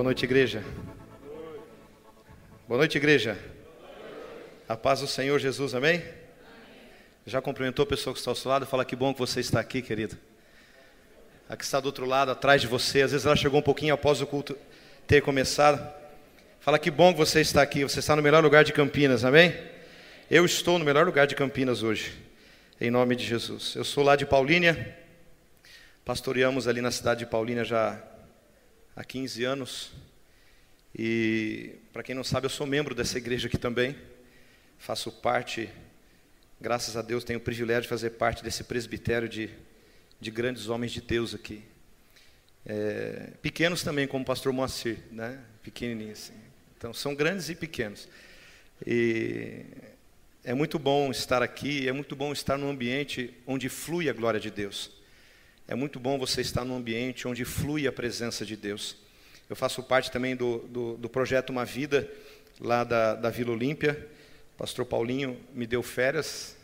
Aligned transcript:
Boa 0.00 0.06
noite, 0.06 0.24
igreja. 0.24 0.64
Boa 2.66 2.78
noite, 2.78 2.96
igreja. 2.96 3.38
A 4.66 4.74
paz 4.74 5.00
do 5.00 5.06
Senhor 5.06 5.38
Jesus, 5.38 5.74
amém? 5.74 6.02
Já 7.26 7.42
cumprimentou 7.42 7.82
a 7.82 7.86
pessoa 7.86 8.14
que 8.14 8.18
está 8.18 8.30
ao 8.30 8.34
seu 8.34 8.50
lado? 8.50 8.64
Fala 8.64 8.82
que 8.82 8.96
bom 8.96 9.12
que 9.12 9.18
você 9.18 9.40
está 9.40 9.60
aqui, 9.60 9.82
querido. 9.82 10.16
A 11.46 11.54
que 11.54 11.64
está 11.64 11.80
do 11.80 11.84
outro 11.84 12.06
lado, 12.06 12.30
atrás 12.30 12.62
de 12.62 12.66
você. 12.66 13.02
Às 13.02 13.12
vezes 13.12 13.26
ela 13.26 13.36
chegou 13.36 13.60
um 13.60 13.62
pouquinho 13.62 13.92
após 13.92 14.22
o 14.22 14.26
culto 14.26 14.56
ter 15.06 15.20
começado. 15.20 15.86
Fala 16.60 16.78
que 16.78 16.90
bom 16.90 17.12
que 17.12 17.18
você 17.18 17.42
está 17.42 17.60
aqui. 17.60 17.82
Você 17.82 17.98
está 17.98 18.16
no 18.16 18.22
melhor 18.22 18.42
lugar 18.42 18.64
de 18.64 18.72
Campinas, 18.72 19.22
amém? 19.22 19.54
Eu 20.30 20.46
estou 20.46 20.78
no 20.78 20.84
melhor 20.86 21.04
lugar 21.04 21.26
de 21.26 21.34
Campinas 21.34 21.82
hoje, 21.82 22.18
em 22.80 22.90
nome 22.90 23.14
de 23.16 23.26
Jesus. 23.26 23.74
Eu 23.76 23.84
sou 23.84 24.02
lá 24.02 24.16
de 24.16 24.24
Paulínia. 24.24 24.96
Pastoreamos 26.06 26.66
ali 26.66 26.80
na 26.80 26.90
cidade 26.90 27.20
de 27.20 27.26
Paulínia 27.26 27.64
já 27.64 28.02
há 29.00 29.04
15 29.04 29.44
anos. 29.44 29.92
E, 30.94 31.76
para 31.90 32.02
quem 32.02 32.14
não 32.14 32.22
sabe, 32.22 32.44
eu 32.44 32.50
sou 32.50 32.66
membro 32.66 32.94
dessa 32.94 33.16
igreja 33.16 33.48
aqui 33.48 33.56
também. 33.56 33.96
Faço 34.78 35.10
parte, 35.10 35.70
graças 36.60 36.98
a 36.98 37.02
Deus, 37.02 37.24
tenho 37.24 37.38
o 37.38 37.42
privilégio 37.42 37.82
de 37.84 37.88
fazer 37.88 38.10
parte 38.10 38.44
desse 38.44 38.62
presbitério 38.62 39.26
de, 39.26 39.48
de 40.20 40.30
grandes 40.30 40.68
homens 40.68 40.92
de 40.92 41.00
Deus 41.00 41.34
aqui. 41.34 41.62
É, 42.66 43.30
pequenos 43.40 43.82
também, 43.82 44.06
como 44.06 44.22
o 44.22 44.26
pastor 44.26 44.52
Moacir, 44.52 44.98
né? 45.10 45.40
pequenininho 45.62 46.12
assim. 46.12 46.34
Então, 46.76 46.92
são 46.92 47.14
grandes 47.14 47.48
e 47.48 47.54
pequenos. 47.54 48.06
E 48.86 49.64
é 50.44 50.52
muito 50.52 50.78
bom 50.78 51.10
estar 51.10 51.42
aqui, 51.42 51.88
é 51.88 51.92
muito 51.92 52.14
bom 52.14 52.32
estar 52.32 52.58
num 52.58 52.68
ambiente 52.68 53.32
onde 53.46 53.70
flui 53.70 54.10
a 54.10 54.12
glória 54.12 54.38
de 54.38 54.50
Deus. 54.50 54.99
É 55.70 55.74
muito 55.76 56.00
bom 56.00 56.18
você 56.18 56.40
estar 56.40 56.64
num 56.64 56.76
ambiente 56.76 57.28
onde 57.28 57.44
flui 57.44 57.86
a 57.86 57.92
presença 57.92 58.44
de 58.44 58.56
Deus. 58.56 58.96
Eu 59.48 59.54
faço 59.54 59.80
parte 59.84 60.10
também 60.10 60.34
do, 60.34 60.58
do, 60.66 60.96
do 60.96 61.08
projeto 61.08 61.50
Uma 61.50 61.64
Vida, 61.64 62.10
lá 62.58 62.82
da, 62.82 63.14
da 63.14 63.30
Vila 63.30 63.52
Olímpia. 63.52 64.10
O 64.54 64.58
pastor 64.58 64.84
Paulinho 64.84 65.38
me 65.54 65.68
deu 65.68 65.80
férias. 65.80 66.56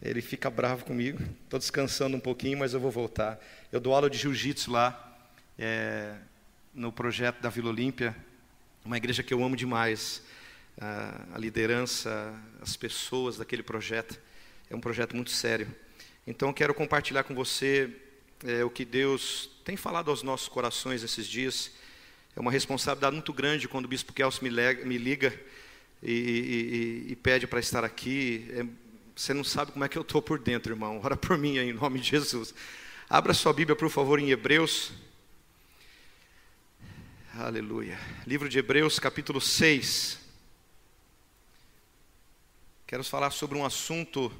Ele 0.00 0.22
fica 0.22 0.48
bravo 0.48 0.86
comigo. 0.86 1.22
Estou 1.44 1.58
descansando 1.58 2.16
um 2.16 2.20
pouquinho, 2.20 2.56
mas 2.56 2.72
eu 2.72 2.80
vou 2.80 2.90
voltar. 2.90 3.38
Eu 3.70 3.80
dou 3.80 3.94
aula 3.94 4.08
de 4.08 4.16
jiu-jitsu 4.16 4.70
lá, 4.70 5.18
é, 5.58 6.14
no 6.72 6.90
projeto 6.90 7.38
da 7.42 7.50
Vila 7.50 7.68
Olímpia. 7.68 8.16
Uma 8.82 8.96
igreja 8.96 9.22
que 9.22 9.34
eu 9.34 9.44
amo 9.44 9.54
demais. 9.54 10.22
A, 10.80 11.34
a 11.34 11.38
liderança, 11.38 12.34
as 12.62 12.78
pessoas 12.78 13.36
daquele 13.36 13.62
projeto. 13.62 14.18
É 14.70 14.74
um 14.74 14.80
projeto 14.80 15.14
muito 15.14 15.32
sério. 15.32 15.68
Então, 16.30 16.52
quero 16.52 16.74
compartilhar 16.74 17.24
com 17.24 17.34
você 17.34 17.90
é, 18.44 18.62
o 18.62 18.68
que 18.68 18.84
Deus 18.84 19.48
tem 19.64 19.78
falado 19.78 20.10
aos 20.10 20.22
nossos 20.22 20.46
corações 20.46 21.02
esses 21.02 21.26
dias. 21.26 21.70
É 22.36 22.40
uma 22.40 22.52
responsabilidade 22.52 23.14
muito 23.14 23.32
grande 23.32 23.66
quando 23.66 23.86
o 23.86 23.88
Bispo 23.88 24.12
Kelso 24.12 24.44
me, 24.44 24.50
me 24.84 24.98
liga 24.98 25.34
e, 26.02 26.12
e, 26.12 27.12
e 27.12 27.16
pede 27.16 27.46
para 27.46 27.60
estar 27.60 27.82
aqui. 27.82 28.46
É, 28.50 28.66
você 29.16 29.32
não 29.32 29.42
sabe 29.42 29.72
como 29.72 29.86
é 29.86 29.88
que 29.88 29.96
eu 29.96 30.02
estou 30.02 30.20
por 30.20 30.38
dentro, 30.38 30.70
irmão. 30.70 31.00
Ora 31.02 31.16
por 31.16 31.38
mim 31.38 31.56
aí, 31.56 31.70
em 31.70 31.72
nome 31.72 31.98
de 31.98 32.10
Jesus. 32.10 32.54
Abra 33.08 33.32
sua 33.32 33.54
Bíblia, 33.54 33.74
por 33.74 33.88
favor, 33.88 34.18
em 34.18 34.28
Hebreus. 34.28 34.92
Aleluia. 37.36 37.98
Livro 38.26 38.50
de 38.50 38.58
Hebreus, 38.58 38.98
capítulo 38.98 39.40
6. 39.40 40.18
Quero 42.86 43.02
falar 43.02 43.30
sobre 43.30 43.56
um 43.56 43.64
assunto 43.64 44.30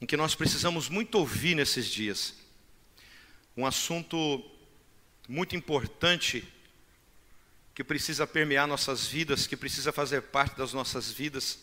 em 0.00 0.06
que 0.06 0.16
nós 0.16 0.34
precisamos 0.34 0.88
muito 0.88 1.16
ouvir 1.16 1.54
nesses 1.54 1.86
dias. 1.86 2.34
Um 3.56 3.66
assunto 3.66 4.44
muito 5.28 5.56
importante 5.56 6.46
que 7.74 7.84
precisa 7.84 8.26
permear 8.26 8.66
nossas 8.66 9.06
vidas, 9.06 9.46
que 9.46 9.56
precisa 9.56 9.92
fazer 9.92 10.22
parte 10.22 10.56
das 10.56 10.72
nossas 10.72 11.10
vidas, 11.10 11.60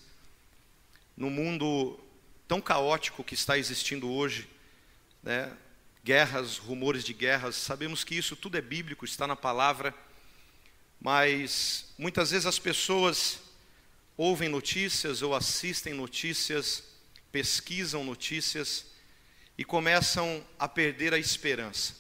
no 1.16 1.30
mundo 1.30 2.00
tão 2.48 2.62
caótico 2.62 3.24
que 3.24 3.34
está 3.34 3.58
existindo 3.58 4.10
hoje, 4.10 4.48
né? 5.24 5.52
guerras, 6.04 6.58
rumores 6.58 7.04
de 7.04 7.14
guerras, 7.14 7.56
sabemos 7.56 8.04
que 8.04 8.16
isso 8.16 8.36
tudo 8.36 8.58
é 8.58 8.62
bíblico, 8.62 9.06
está 9.06 9.26
na 9.26 9.36
palavra, 9.36 9.94
mas 11.02 11.94
muitas 11.98 12.32
vezes 12.32 12.46
as 12.46 12.60
pessoas 12.60 13.40
ouvem 14.16 14.48
notícias 14.48 15.22
ou 15.22 15.34
assistem 15.34 15.94
notícias 15.94 16.95
pesquisam 17.36 18.02
notícias 18.02 18.86
e 19.58 19.66
começam 19.66 20.42
a 20.58 20.70
perder 20.70 21.14
a 21.14 21.20
esperança, 21.20 21.94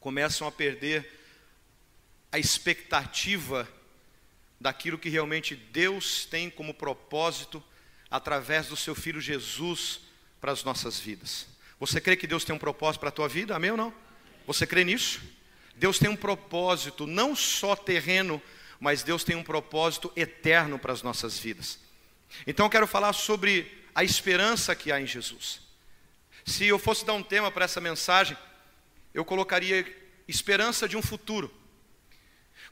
começam 0.00 0.48
a 0.48 0.50
perder 0.50 1.08
a 2.32 2.40
expectativa 2.40 3.68
daquilo 4.58 4.98
que 4.98 5.08
realmente 5.08 5.54
Deus 5.54 6.26
tem 6.26 6.50
como 6.50 6.74
propósito 6.74 7.62
através 8.10 8.66
do 8.66 8.76
seu 8.76 8.96
filho 8.96 9.20
Jesus 9.20 10.00
para 10.40 10.50
as 10.50 10.64
nossas 10.64 10.98
vidas. 10.98 11.46
Você 11.78 12.00
crê 12.00 12.16
que 12.16 12.26
Deus 12.26 12.44
tem 12.44 12.52
um 12.52 12.58
propósito 12.58 12.98
para 12.98 13.10
a 13.10 13.12
tua 13.12 13.28
vida? 13.28 13.54
Amém 13.54 13.70
ou 13.70 13.76
não? 13.76 13.94
Você 14.44 14.66
crê 14.66 14.82
nisso? 14.82 15.22
Deus 15.76 16.00
tem 16.00 16.10
um 16.10 16.16
propósito 16.16 17.06
não 17.06 17.36
só 17.36 17.76
terreno, 17.76 18.42
mas 18.80 19.04
Deus 19.04 19.22
tem 19.22 19.36
um 19.36 19.44
propósito 19.44 20.12
eterno 20.16 20.80
para 20.80 20.92
as 20.92 21.00
nossas 21.00 21.38
vidas. 21.38 21.78
Então 22.44 22.66
eu 22.66 22.70
quero 22.70 22.88
falar 22.88 23.12
sobre 23.12 23.81
a 23.94 24.02
esperança 24.02 24.74
que 24.74 24.90
há 24.90 25.00
em 25.00 25.06
Jesus. 25.06 25.60
Se 26.44 26.66
eu 26.66 26.78
fosse 26.78 27.04
dar 27.04 27.14
um 27.14 27.22
tema 27.22 27.50
para 27.50 27.64
essa 27.64 27.80
mensagem, 27.80 28.36
eu 29.14 29.24
colocaria 29.24 29.86
esperança 30.26 30.88
de 30.88 30.96
um 30.96 31.02
futuro. 31.02 31.52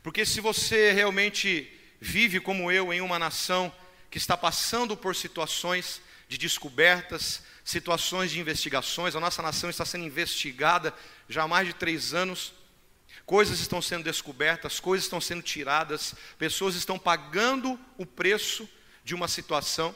Porque 0.02 0.24
se 0.24 0.40
você 0.40 0.92
realmente 0.92 1.70
vive 2.00 2.40
como 2.40 2.70
eu 2.72 2.92
em 2.92 3.00
uma 3.00 3.18
nação 3.18 3.72
que 4.10 4.18
está 4.18 4.36
passando 4.36 4.96
por 4.96 5.14
situações 5.14 6.00
de 6.28 6.38
descobertas, 6.38 7.42
situações 7.64 8.30
de 8.30 8.40
investigações, 8.40 9.14
a 9.14 9.20
nossa 9.20 9.42
nação 9.42 9.68
está 9.68 9.84
sendo 9.84 10.04
investigada 10.04 10.94
já 11.28 11.42
há 11.42 11.48
mais 11.48 11.66
de 11.66 11.74
três 11.74 12.14
anos, 12.14 12.52
coisas 13.26 13.60
estão 13.60 13.80
sendo 13.82 14.04
descobertas, 14.04 14.80
coisas 14.80 15.04
estão 15.04 15.20
sendo 15.20 15.42
tiradas, 15.42 16.14
pessoas 16.38 16.74
estão 16.74 16.98
pagando 16.98 17.78
o 17.96 18.06
preço 18.06 18.68
de 19.04 19.14
uma 19.14 19.28
situação. 19.28 19.94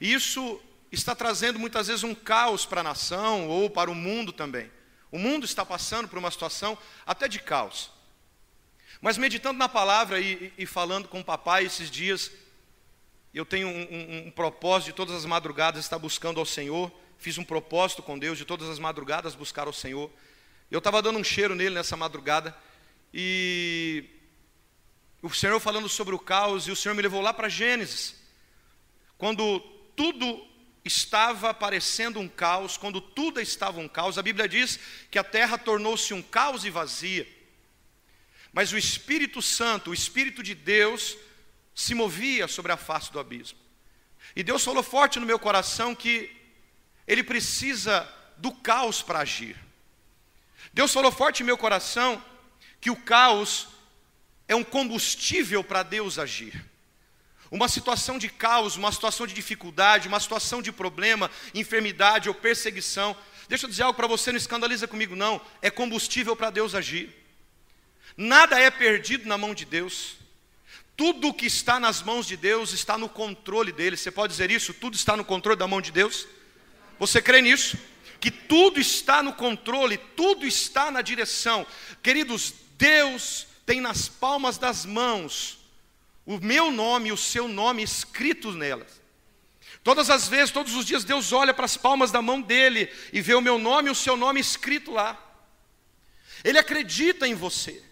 Isso 0.00 0.60
está 0.90 1.14
trazendo 1.14 1.58
muitas 1.58 1.86
vezes 1.88 2.04
um 2.04 2.14
caos 2.14 2.66
para 2.66 2.80
a 2.80 2.84
nação 2.84 3.48
ou 3.48 3.70
para 3.70 3.90
o 3.90 3.94
mundo 3.94 4.32
também. 4.32 4.70
O 5.10 5.18
mundo 5.18 5.44
está 5.44 5.64
passando 5.64 6.08
por 6.08 6.18
uma 6.18 6.30
situação 6.30 6.76
até 7.06 7.28
de 7.28 7.38
caos. 7.38 7.90
Mas 9.00 9.18
meditando 9.18 9.58
na 9.58 9.68
palavra 9.68 10.20
e, 10.20 10.52
e 10.56 10.64
falando 10.64 11.08
com 11.08 11.20
o 11.20 11.24
papai 11.24 11.64
esses 11.64 11.90
dias, 11.90 12.30
eu 13.34 13.44
tenho 13.44 13.68
um, 13.68 13.82
um, 13.82 14.26
um, 14.26 14.30
propósito 14.30 14.86
de 14.86 14.92
todas 14.92 15.16
as 15.16 15.24
madrugadas 15.24 15.84
estar 15.84 15.98
buscando 15.98 16.38
ao 16.38 16.46
Senhor. 16.46 16.92
Fiz 17.18 17.38
um 17.38 17.44
propósito 17.44 18.02
com 18.02 18.18
Deus 18.18 18.38
de 18.38 18.44
todas 18.44 18.68
as 18.68 18.78
madrugadas 18.78 19.34
buscar 19.34 19.66
ao 19.66 19.72
Senhor. 19.72 20.10
Eu 20.70 20.78
estava 20.78 21.02
dando 21.02 21.18
um 21.18 21.24
cheiro 21.24 21.54
nele 21.54 21.74
nessa 21.74 21.96
madrugada 21.96 22.56
e 23.12 24.04
o 25.20 25.30
Senhor 25.30 25.58
falando 25.60 25.88
sobre 25.88 26.14
o 26.14 26.18
caos 26.18 26.66
e 26.66 26.70
o 26.70 26.76
Senhor 26.76 26.94
me 26.94 27.02
levou 27.02 27.20
lá 27.20 27.32
para 27.32 27.48
Gênesis. 27.48 28.14
Quando 29.18 29.62
tudo 29.96 30.46
estava 30.84 31.54
parecendo 31.54 32.18
um 32.18 32.28
caos, 32.28 32.76
quando 32.76 33.00
tudo 33.00 33.40
estava 33.40 33.80
um 33.80 33.88
caos, 33.88 34.18
a 34.18 34.22
Bíblia 34.22 34.48
diz 34.48 34.78
que 35.10 35.18
a 35.18 35.24
terra 35.24 35.56
tornou-se 35.56 36.12
um 36.12 36.22
caos 36.22 36.64
e 36.64 36.70
vazia. 36.70 37.28
Mas 38.52 38.72
o 38.72 38.78
Espírito 38.78 39.40
Santo, 39.40 39.90
o 39.90 39.94
Espírito 39.94 40.42
de 40.42 40.54
Deus, 40.54 41.16
se 41.74 41.94
movia 41.94 42.48
sobre 42.48 42.72
a 42.72 42.76
face 42.76 43.12
do 43.12 43.20
abismo. 43.20 43.58
E 44.34 44.42
Deus 44.42 44.64
falou 44.64 44.82
forte 44.82 45.18
no 45.20 45.26
meu 45.26 45.38
coração 45.38 45.94
que 45.94 46.30
Ele 47.06 47.22
precisa 47.22 48.08
do 48.36 48.52
caos 48.52 49.02
para 49.02 49.20
agir. 49.20 49.56
Deus 50.72 50.92
falou 50.92 51.12
forte 51.12 51.42
no 51.42 51.46
meu 51.46 51.58
coração 51.58 52.22
que 52.80 52.90
o 52.90 52.96
caos 52.96 53.68
é 54.48 54.54
um 54.54 54.64
combustível 54.64 55.62
para 55.62 55.82
Deus 55.82 56.18
agir 56.18 56.71
uma 57.52 57.68
situação 57.68 58.16
de 58.16 58.30
caos, 58.30 58.76
uma 58.76 58.90
situação 58.90 59.26
de 59.26 59.34
dificuldade, 59.34 60.08
uma 60.08 60.18
situação 60.18 60.62
de 60.62 60.72
problema, 60.72 61.30
enfermidade 61.54 62.30
ou 62.30 62.34
perseguição, 62.34 63.14
deixa 63.46 63.66
eu 63.66 63.70
dizer 63.70 63.82
algo 63.82 63.94
para 63.94 64.06
você, 64.06 64.32
não 64.32 64.38
escandaliza 64.38 64.88
comigo, 64.88 65.14
não, 65.14 65.38
é 65.60 65.70
combustível 65.70 66.34
para 66.34 66.48
Deus 66.48 66.74
agir. 66.74 67.14
Nada 68.16 68.58
é 68.58 68.70
perdido 68.70 69.28
na 69.28 69.36
mão 69.36 69.54
de 69.54 69.66
Deus. 69.66 70.16
Tudo 70.96 71.32
que 71.32 71.44
está 71.44 71.78
nas 71.78 72.02
mãos 72.02 72.26
de 72.26 72.38
Deus 72.38 72.72
está 72.72 72.96
no 72.96 73.08
controle 73.08 73.70
dele. 73.70 73.98
Você 73.98 74.10
pode 74.10 74.32
dizer 74.32 74.50
isso? 74.50 74.72
Tudo 74.72 74.94
está 74.94 75.14
no 75.14 75.24
controle 75.24 75.58
da 75.58 75.66
mão 75.66 75.80
de 75.80 75.92
Deus? 75.92 76.26
Você 76.98 77.20
crê 77.20 77.42
nisso? 77.42 77.76
Que 78.18 78.30
tudo 78.30 78.80
está 78.80 79.22
no 79.22 79.34
controle, 79.34 79.98
tudo 80.16 80.46
está 80.46 80.90
na 80.90 81.02
direção. 81.02 81.66
Queridos, 82.02 82.54
Deus 82.78 83.46
tem 83.66 83.78
nas 83.80 84.08
palmas 84.08 84.56
das 84.56 84.86
mãos 84.86 85.61
o 86.24 86.38
meu 86.38 86.70
nome 86.70 87.08
e 87.08 87.12
o 87.12 87.16
seu 87.16 87.48
nome 87.48 87.82
escritos 87.82 88.54
nelas. 88.54 89.00
Todas 89.82 90.10
as 90.10 90.28
vezes, 90.28 90.52
todos 90.52 90.74
os 90.74 90.84
dias, 90.84 91.04
Deus 91.04 91.32
olha 91.32 91.52
para 91.52 91.64
as 91.64 91.76
palmas 91.76 92.12
da 92.12 92.22
mão 92.22 92.40
dele 92.40 92.92
e 93.12 93.20
vê 93.20 93.34
o 93.34 93.40
meu 93.40 93.58
nome 93.58 93.88
e 93.88 93.92
o 93.92 93.94
seu 93.94 94.16
nome 94.16 94.40
escrito 94.40 94.92
lá. 94.92 95.18
Ele 96.44 96.58
acredita 96.58 97.26
em 97.26 97.34
você. 97.34 97.82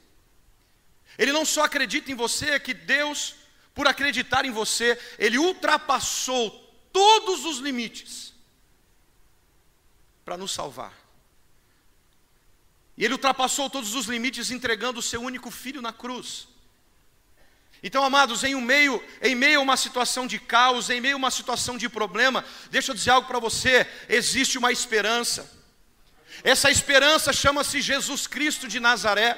Ele 1.18 1.32
não 1.32 1.44
só 1.44 1.64
acredita 1.64 2.10
em 2.10 2.14
você, 2.14 2.50
é 2.50 2.58
que 2.58 2.72
Deus, 2.72 3.34
por 3.74 3.86
acreditar 3.86 4.44
em 4.44 4.50
você, 4.50 4.98
ele 5.18 5.38
ultrapassou 5.38 6.50
todos 6.92 7.44
os 7.44 7.58
limites 7.58 8.32
para 10.24 10.36
nos 10.36 10.52
salvar. 10.52 10.94
E 12.96 13.04
ele 13.04 13.14
ultrapassou 13.14 13.68
todos 13.68 13.94
os 13.94 14.06
limites 14.06 14.50
entregando 14.50 15.00
o 15.00 15.02
seu 15.02 15.20
único 15.20 15.50
filho 15.50 15.82
na 15.82 15.92
cruz. 15.92 16.48
Então, 17.82 18.04
amados, 18.04 18.44
em 18.44 18.54
um 18.54 18.60
meio, 18.60 19.02
em 19.22 19.34
meio 19.34 19.60
a 19.60 19.62
uma 19.62 19.76
situação 19.76 20.26
de 20.26 20.38
caos, 20.38 20.90
em 20.90 21.00
meio 21.00 21.14
a 21.14 21.18
uma 21.18 21.30
situação 21.30 21.78
de 21.78 21.88
problema, 21.88 22.44
deixa 22.70 22.90
eu 22.90 22.94
dizer 22.94 23.10
algo 23.10 23.26
para 23.26 23.38
você: 23.38 23.86
existe 24.08 24.58
uma 24.58 24.70
esperança. 24.70 25.50
Essa 26.44 26.70
esperança 26.70 27.32
chama-se 27.32 27.80
Jesus 27.80 28.26
Cristo 28.26 28.68
de 28.68 28.80
Nazaré. 28.80 29.36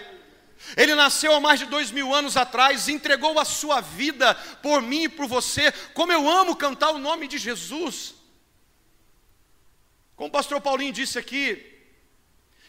Ele 0.76 0.94
nasceu 0.94 1.34
há 1.34 1.40
mais 1.40 1.58
de 1.58 1.66
dois 1.66 1.90
mil 1.90 2.14
anos 2.14 2.36
atrás, 2.36 2.88
entregou 2.88 3.38
a 3.38 3.44
sua 3.44 3.80
vida 3.80 4.34
por 4.62 4.80
mim 4.80 5.04
e 5.04 5.08
por 5.08 5.26
você. 5.26 5.72
Como 5.92 6.12
eu 6.12 6.28
amo 6.28 6.56
cantar 6.56 6.90
o 6.90 6.98
nome 6.98 7.26
de 7.26 7.38
Jesus. 7.38 8.14
Como 10.14 10.28
o 10.28 10.32
pastor 10.32 10.60
Paulinho 10.60 10.92
disse 10.92 11.18
aqui, 11.18 11.72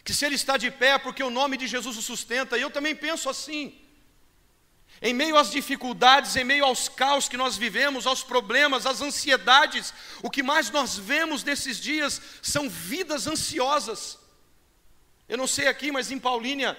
que 0.03 0.13
se 0.13 0.25
ele 0.25 0.35
está 0.35 0.57
de 0.57 0.71
pé 0.71 0.89
é 0.89 0.97
porque 0.97 1.23
o 1.23 1.29
nome 1.29 1.55
de 1.55 1.67
Jesus 1.67 1.95
o 1.97 2.01
sustenta, 2.01 2.57
e 2.57 2.61
eu 2.61 2.71
também 2.71 2.95
penso 2.95 3.29
assim. 3.29 3.79
Em 5.05 5.13
meio 5.13 5.35
às 5.35 5.51
dificuldades, 5.51 6.38
em 6.38 6.45
meio 6.45 6.63
aos 6.63 6.88
caos 6.88 7.27
que 7.27 7.35
nós 7.35 7.57
vivemos, 7.57 8.07
aos 8.07 8.23
problemas, 8.23 8.85
às 8.85 9.01
ansiedades, 9.01 9.94
o 10.21 10.29
que 10.29 10.41
mais 10.41 10.69
nós 10.69 10.97
vemos 10.97 11.44
nesses 11.44 11.77
dias 11.77 12.21
são 12.41 12.69
vidas 12.69 13.27
ansiosas. 13.27 14.17
Eu 15.27 15.38
não 15.38 15.45
sei 15.45 15.67
aqui, 15.67 15.91
mas 15.91 16.09
em 16.09 16.17
Paulínia, 16.17 16.77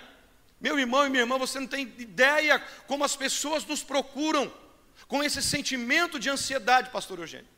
meu 0.58 0.78
irmão 0.78 1.06
e 1.06 1.10
minha 1.10 1.22
irmã, 1.24 1.36
você 1.36 1.60
não 1.60 1.66
tem 1.66 1.82
ideia 1.98 2.58
como 2.86 3.04
as 3.04 3.14
pessoas 3.14 3.62
nos 3.66 3.82
procuram 3.82 4.50
com 5.06 5.22
esse 5.22 5.42
sentimento 5.42 6.18
de 6.18 6.30
ansiedade, 6.30 6.88
pastor 6.88 7.18
Eugênio. 7.18 7.48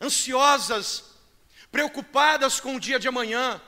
Ansiosas, 0.00 1.04
preocupadas 1.70 2.58
com 2.58 2.76
o 2.76 2.80
dia 2.80 2.98
de 2.98 3.06
amanhã, 3.06 3.60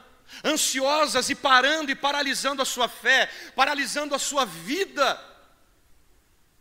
ansiosas 0.43 1.29
e 1.29 1.35
parando 1.35 1.91
e 1.91 1.94
paralisando 1.94 2.62
a 2.62 2.64
sua 2.64 2.88
fé, 2.88 3.31
paralisando 3.55 4.14
a 4.14 4.19
sua 4.19 4.47
vida 4.47 5.29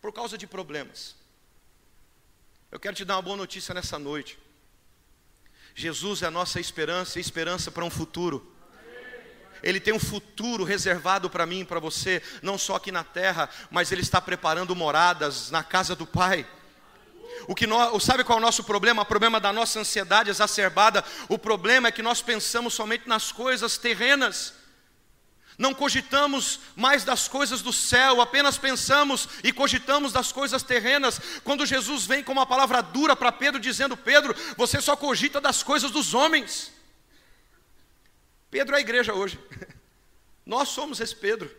por 0.01 0.13
causa 0.13 0.37
de 0.37 0.47
problemas. 0.47 1.15
Eu 2.71 2.79
quero 2.79 2.95
te 2.95 3.03
dar 3.03 3.15
uma 3.15 3.21
boa 3.21 3.37
notícia 3.37 3.73
nessa 3.73 3.97
noite. 3.97 4.37
Jesus 5.75 6.21
é 6.21 6.27
a 6.27 6.31
nossa 6.31 6.59
esperança 6.59 7.17
e 7.17 7.21
esperança 7.21 7.71
para 7.71 7.85
um 7.85 7.89
futuro. 7.89 8.55
Ele 9.61 9.79
tem 9.79 9.93
um 9.93 9.99
futuro 9.99 10.63
reservado 10.63 11.29
para 11.29 11.45
mim 11.45 11.61
e 11.61 11.65
para 11.65 11.79
você, 11.79 12.21
não 12.41 12.57
só 12.57 12.75
aqui 12.75 12.91
na 12.91 13.03
terra, 13.03 13.49
mas 13.69 13.91
Ele 13.91 14.01
está 14.01 14.21
preparando 14.21 14.75
moradas 14.75 15.51
na 15.51 15.63
casa 15.63 15.95
do 15.95 16.05
Pai. 16.05 16.47
O 17.47 17.55
que 17.55 17.67
nós, 17.67 18.03
sabe 18.03 18.23
qual 18.23 18.37
é 18.37 18.41
o 18.41 18.45
nosso 18.45 18.63
problema? 18.63 19.01
O 19.01 19.05
problema 19.05 19.39
da 19.39 19.51
nossa 19.51 19.79
ansiedade 19.79 20.29
exacerbada. 20.29 21.03
O 21.27 21.37
problema 21.37 21.87
é 21.87 21.91
que 21.91 22.01
nós 22.01 22.21
pensamos 22.21 22.73
somente 22.73 23.07
nas 23.07 23.31
coisas 23.31 23.77
terrenas. 23.77 24.53
Não 25.59 25.73
cogitamos 25.73 26.61
mais 26.73 27.03
das 27.03 27.27
coisas 27.27 27.61
do 27.61 27.73
céu, 27.73 28.21
apenas 28.21 28.57
pensamos 28.57 29.27
e 29.43 29.51
cogitamos 29.51 30.13
das 30.13 30.31
coisas 30.31 30.63
terrenas. 30.63 31.19
Quando 31.43 31.65
Jesus 31.65 32.05
vem 32.05 32.23
com 32.23 32.31
uma 32.31 32.45
palavra 32.45 32.81
dura 32.81 33.13
para 33.13 33.29
Pedro, 33.29 33.59
dizendo: 33.59 33.97
Pedro, 33.97 34.33
você 34.55 34.79
só 34.79 34.95
cogita 34.95 35.41
das 35.41 35.61
coisas 35.61 35.91
dos 35.91 36.13
homens. 36.13 36.71
Pedro 38.49 38.73
é 38.73 38.77
a 38.77 38.81
igreja 38.81 39.13
hoje. 39.13 39.37
Nós 40.45 40.69
somos 40.69 41.01
esse 41.01 41.13
Pedro. 41.13 41.53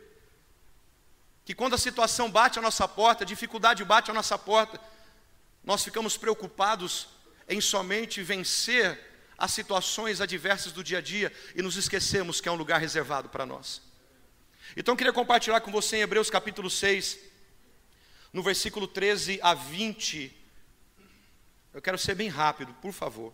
Que 1.45 1.55
quando 1.55 1.75
a 1.75 1.79
situação 1.79 2.31
bate 2.31 2.59
a 2.59 2.63
nossa 2.63 2.89
porta, 2.89 3.25
a 3.25 3.27
dificuldade 3.27 3.85
bate 3.85 4.11
a 4.11 4.15
nossa 4.15 4.39
porta, 4.39 4.81
nós 5.63 5.85
ficamos 5.85 6.17
preocupados 6.17 7.09
em 7.47 7.61
somente 7.61 8.23
vencer 8.23 8.99
as 9.37 9.53
situações 9.53 10.23
adversas 10.23 10.73
do 10.73 10.83
dia 10.83 10.99
a 10.99 11.03
dia 11.03 11.31
e 11.55 11.61
nos 11.61 11.77
esquecemos 11.77 12.41
que 12.41 12.49
é 12.49 12.53
um 12.53 12.57
lugar 12.57 12.81
reservado 12.81 13.29
para 13.29 13.45
nós. 13.45 13.90
Então 14.77 14.93
eu 14.93 14.97
queria 14.97 15.13
compartilhar 15.13 15.61
com 15.61 15.73
você 15.73 15.97
em 15.97 16.01
Hebreus 16.01 16.31
capítulo 16.31 16.71
6, 16.71 17.19
no 18.33 18.43
versículo 18.43 18.87
13 18.87 19.41
a 19.43 19.53
20. 19.53 20.37
Eu 21.75 21.83
quero 21.83 21.99
ser 21.99 22.15
bem 22.15 22.29
rápido, 22.29 22.73
por 22.75 22.93
favor. 22.93 23.33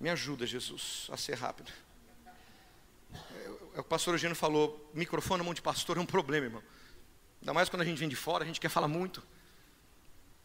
Me 0.00 0.10
ajuda, 0.10 0.44
Jesus, 0.46 1.06
a 1.12 1.16
ser 1.16 1.34
rápido. 1.34 1.70
É, 3.74 3.80
o 3.80 3.84
pastor 3.84 4.14
Eugênio 4.14 4.34
falou, 4.34 4.90
microfone 4.92 5.38
na 5.38 5.44
mão 5.44 5.54
de 5.54 5.62
pastor 5.62 5.96
é 5.96 6.00
um 6.00 6.06
problema, 6.06 6.46
irmão. 6.46 6.62
Ainda 7.40 7.54
mais 7.54 7.68
quando 7.68 7.82
a 7.82 7.84
gente 7.84 7.98
vem 7.98 8.08
de 8.08 8.16
fora, 8.16 8.42
a 8.42 8.46
gente 8.46 8.60
quer 8.60 8.68
falar 8.68 8.88
muito. 8.88 9.22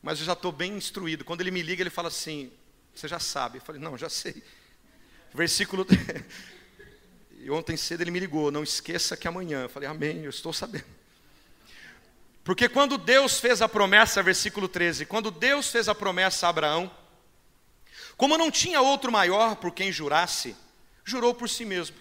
Mas 0.01 0.19
eu 0.19 0.25
já 0.25 0.33
estou 0.33 0.51
bem 0.51 0.77
instruído. 0.77 1.25
Quando 1.25 1.41
ele 1.41 1.49
me 1.49 1.63
liga, 1.63 1.81
ele 1.81 1.89
fala 1.89 2.07
assim: 2.07 2.51
Você 2.93 3.07
já 3.07 3.19
sabe? 3.19 3.57
Eu 3.57 3.61
falei: 3.61 3.81
Não, 3.81 3.97
já 3.97 4.09
sei. 4.09 4.43
Versículo. 5.33 5.87
e 7.37 7.51
ontem 7.51 7.77
cedo 7.77 8.01
ele 8.01 8.11
me 8.11 8.19
ligou: 8.19 8.51
Não 8.51 8.63
esqueça 8.63 9.15
que 9.15 9.27
amanhã. 9.27 9.63
Eu 9.63 9.69
falei: 9.69 9.87
Amém, 9.87 10.23
eu 10.23 10.29
estou 10.29 10.51
sabendo. 10.51 10.85
Porque 12.43 12.69
quando 12.69 12.97
Deus 12.97 13.39
fez 13.39 13.61
a 13.61 13.69
promessa, 13.69 14.23
versículo 14.23 14.67
13: 14.67 15.05
Quando 15.05 15.29
Deus 15.29 15.69
fez 15.69 15.87
a 15.87 15.95
promessa 15.95 16.47
a 16.47 16.49
Abraão, 16.49 16.91
como 18.15 18.37
não 18.37 18.49
tinha 18.49 18.81
outro 18.81 19.11
maior 19.11 19.55
por 19.57 19.71
quem 19.71 19.91
jurasse, 19.91 20.55
jurou 21.05 21.33
por 21.33 21.49
si 21.49 21.65
mesmo, 21.65 21.95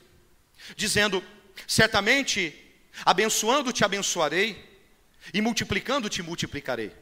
dizendo: 0.76 1.22
Certamente, 1.66 2.54
abençoando-te 3.04 3.84
abençoarei, 3.84 4.64
e 5.34 5.40
multiplicando-te 5.40 6.22
multiplicarei. 6.22 6.92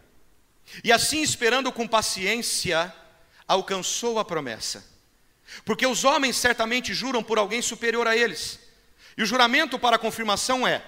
E 0.83 0.91
assim, 0.91 1.23
esperando 1.23 1.71
com 1.71 1.87
paciência, 1.87 2.93
alcançou 3.47 4.19
a 4.19 4.25
promessa. 4.25 4.94
Porque 5.65 5.87
os 5.87 6.05
homens 6.05 6.37
certamente 6.37 6.95
juram 6.95 7.23
por 7.23 7.39
alguém 7.39 7.61
superior 7.61 8.07
a 8.07 8.17
eles. 8.17 8.59
E 9.17 9.23
o 9.23 9.27
juramento 9.27 9.79
para 9.79 9.97
a 9.97 9.99
confirmação 9.99 10.67
é, 10.67 10.83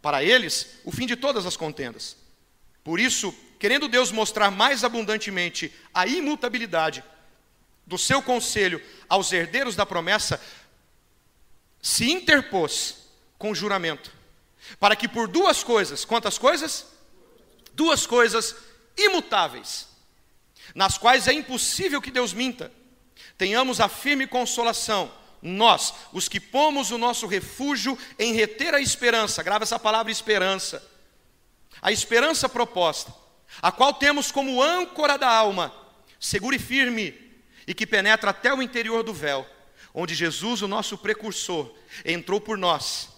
para 0.00 0.22
eles, 0.22 0.78
o 0.84 0.92
fim 0.92 1.06
de 1.06 1.16
todas 1.16 1.46
as 1.46 1.56
contendas. 1.56 2.16
Por 2.84 2.98
isso, 2.98 3.34
querendo 3.58 3.88
Deus 3.88 4.10
mostrar 4.10 4.50
mais 4.50 4.84
abundantemente 4.84 5.72
a 5.94 6.06
imutabilidade 6.06 7.02
do 7.86 7.98
seu 7.98 8.22
conselho 8.22 8.82
aos 9.08 9.32
herdeiros 9.32 9.76
da 9.76 9.86
promessa, 9.86 10.40
se 11.80 12.10
interpôs 12.10 13.08
com 13.38 13.50
o 13.50 13.54
juramento, 13.54 14.12
para 14.78 14.94
que 14.94 15.08
por 15.08 15.26
duas 15.26 15.64
coisas, 15.64 16.04
quantas 16.04 16.38
coisas? 16.38 16.86
Duas 17.74 18.06
coisas 18.06 18.54
imutáveis, 18.96 19.88
nas 20.74 20.96
quais 20.98 21.26
é 21.26 21.32
impossível 21.32 22.00
que 22.00 22.10
Deus 22.10 22.32
minta, 22.32 22.72
tenhamos 23.36 23.80
a 23.80 23.88
firme 23.88 24.26
consolação, 24.26 25.10
nós, 25.42 25.92
os 26.12 26.28
que 26.28 26.38
pomos 26.38 26.90
o 26.90 26.98
nosso 26.98 27.26
refúgio 27.26 27.98
em 28.18 28.32
reter 28.32 28.74
a 28.74 28.80
esperança, 28.80 29.42
grava 29.42 29.64
essa 29.64 29.78
palavra 29.78 30.12
esperança, 30.12 30.88
a 31.80 31.90
esperança 31.90 32.48
proposta, 32.48 33.12
a 33.60 33.72
qual 33.72 33.92
temos 33.92 34.30
como 34.30 34.62
âncora 34.62 35.18
da 35.18 35.28
alma, 35.28 35.74
segura 36.20 36.54
e 36.54 36.60
firme, 36.60 37.20
e 37.66 37.74
que 37.74 37.86
penetra 37.86 38.30
até 38.30 38.54
o 38.54 38.62
interior 38.62 39.02
do 39.02 39.12
véu, 39.12 39.46
onde 39.92 40.14
Jesus, 40.14 40.62
o 40.62 40.68
nosso 40.68 40.96
precursor, 40.96 41.74
entrou 42.04 42.40
por 42.40 42.56
nós, 42.56 43.08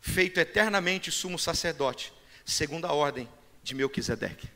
feito 0.00 0.38
eternamente 0.38 1.10
sumo 1.10 1.38
sacerdote, 1.38 2.12
segundo 2.44 2.86
a 2.86 2.92
ordem 2.92 3.28
de 3.62 3.74
Melquisedeque. 3.74 4.48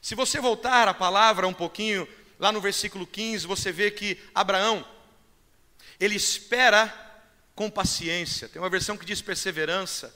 Se 0.00 0.14
você 0.14 0.40
voltar 0.40 0.88
a 0.88 0.94
palavra 0.94 1.46
um 1.46 1.52
pouquinho, 1.52 2.08
lá 2.38 2.52
no 2.52 2.60
versículo 2.60 3.06
15, 3.06 3.46
você 3.46 3.72
vê 3.72 3.90
que 3.90 4.18
Abraão, 4.34 4.86
ele 5.98 6.14
espera 6.14 6.92
com 7.54 7.70
paciência. 7.70 8.48
Tem 8.48 8.60
uma 8.60 8.68
versão 8.68 8.96
que 8.96 9.06
diz 9.06 9.22
perseverança, 9.22 10.14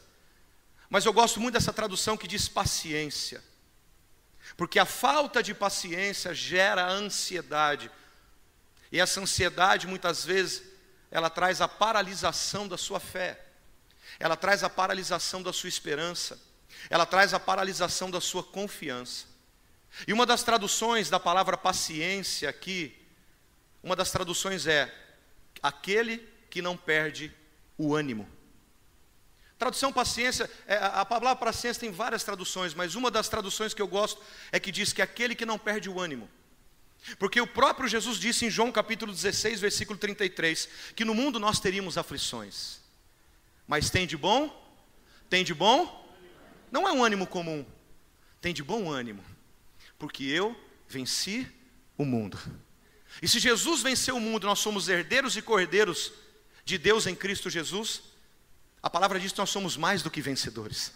mas 0.89 1.05
eu 1.05 1.13
gosto 1.13 1.41
muito 1.41 1.55
dessa 1.55 1.73
tradução 1.73 2.17
que 2.17 2.29
diz 2.29 2.49
paciência. 2.49 3.43
Porque 4.57 4.79
a 4.79 4.85
falta 4.85 5.43
de 5.43 5.55
paciência 5.55 6.35
gera 6.35 6.87
ansiedade. 6.87 7.91
E 8.91 8.99
essa 8.99 9.21
ansiedade, 9.21 9.87
muitas 9.87 10.25
vezes, 10.25 10.63
ela 11.11 11.31
traz 11.31 11.61
a 11.61 11.69
paralisação 11.69 12.67
da 12.67 12.77
sua 12.77 13.01
fé. 13.01 13.41
Ela 14.19 14.37
traz 14.37 14.65
a 14.65 14.69
paralisação 14.69 15.43
da 15.43 15.53
sua 15.53 15.69
esperança. 15.69 16.39
Ela 16.89 17.07
traz 17.07 17.33
a 17.33 17.41
paralisação 17.41 18.11
da 18.11 18.21
sua 18.21 18.43
confiança. 18.43 19.30
E 20.07 20.13
uma 20.13 20.25
das 20.25 20.43
traduções 20.43 21.11
da 21.11 21.21
palavra 21.21 21.57
paciência 21.57 22.49
aqui, 22.49 22.97
uma 23.83 23.97
das 23.97 24.11
traduções 24.11 24.67
é 24.67 24.93
aquele 25.63 26.19
que 26.49 26.63
não 26.63 26.77
perde 26.77 27.33
o 27.77 27.95
ânimo. 27.95 28.29
Tradução 29.59 29.93
paciência, 29.93 30.51
é, 30.67 30.77
a 30.77 31.05
palavra 31.05 31.37
paciência 31.37 31.81
tem 31.81 31.91
várias 31.91 32.25
traduções, 32.25 32.73
mas 32.73 32.95
uma 32.95 33.11
das 33.11 33.29
traduções 33.29 33.75
que 33.75 33.83
eu 33.83 33.89
gosto 33.89 34.23
é 34.51 34.59
que 34.59 34.73
diz 34.73 34.93
que 34.93 35.03
aquele 35.03 35.35
que 35.35 35.45
não 35.45 35.59
perde 35.59 35.91
o 35.91 36.01
ânimo. 36.01 36.31
Porque 37.19 37.41
o 37.41 37.47
próprio 37.47 37.89
Jesus 37.89 38.19
disse 38.19 38.47
em 38.47 38.51
João 38.51 38.73
capítulo 38.73 39.13
16, 39.13 39.61
versículo 39.61 39.99
33, 39.99 40.69
que 40.95 41.05
no 41.05 41.15
mundo 41.15 41.39
nós 41.39 41.61
teríamos 41.61 41.99
aflições. 41.99 42.81
Mas 43.67 43.91
tem 43.91 44.07
de 44.07 44.17
bom? 44.17 44.49
Tem 45.29 45.45
de 45.45 45.55
bom? 45.55 46.09
Não 46.71 46.89
é 46.89 46.93
um 46.93 47.05
ânimo 47.05 47.27
comum. 47.27 47.65
Tem 48.41 48.55
de 48.55 48.63
bom 48.63 48.91
ânimo. 48.91 49.23
Porque 50.01 50.25
eu 50.25 50.59
venci 50.89 51.47
o 51.97 52.05
mundo. 52.05 52.37
E 53.21 53.29
se 53.29 53.39
Jesus 53.39 53.83
venceu 53.83 54.17
o 54.17 54.21
mundo, 54.21 54.47
nós 54.47 54.59
somos 54.59 54.89
herdeiros 54.89 55.37
e 55.37 55.43
cordeiros 55.43 56.13
de 56.65 56.79
Deus 56.79 57.07
em 57.07 57.15
Cristo 57.15 57.51
Jesus, 57.51 58.03
a 58.83 58.89
palavra 58.89 59.21
diz 59.21 59.31
que 59.31 59.39
nós 59.39 59.51
somos 59.51 59.77
mais 59.77 60.03
do 60.03 60.11
que 60.11 60.23
vencedores. 60.23 60.93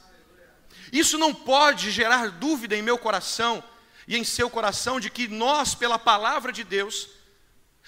Isso 0.90 1.18
não 1.18 1.34
pode 1.34 1.90
gerar 1.90 2.30
dúvida 2.30 2.75
em 2.75 2.82
meu 2.82 2.96
coração 2.96 3.62
e 4.08 4.16
em 4.16 4.25
seu 4.25 4.49
coração 4.49 4.99
de 4.99 5.11
que 5.11 5.28
nós, 5.28 5.75
pela 5.75 5.99
palavra 5.99 6.50
de 6.50 6.64
Deus, 6.64 7.08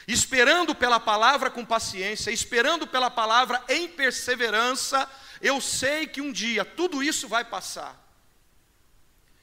esperando 0.07 0.75
pela 0.75 1.01
palavra 1.01 1.51
com 1.51 1.65
paciência, 1.65 2.31
esperando 2.31 2.87
pela 2.87 3.11
palavra 3.11 3.65
em 3.71 3.89
perseverança, 3.89 5.11
eu 5.41 5.63
sei 5.63 6.07
que 6.07 6.21
um 6.21 6.31
dia 6.31 6.63
tudo 6.63 7.03
isso 7.03 7.27
vai 7.27 7.45
passar 7.45 8.05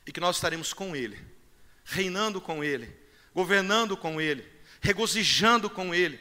e 0.05 0.11
que 0.11 0.19
nós 0.19 0.35
estaremos 0.35 0.71
com 0.71 0.95
Ele, 0.95 1.32
reinando 1.83 2.39
com 2.39 2.63
Ele, 2.63 2.95
governando 3.33 3.95
com 3.97 4.19
Ele, 4.19 4.45
regozijando 4.81 5.69
com 5.69 5.93
Ele. 5.93 6.19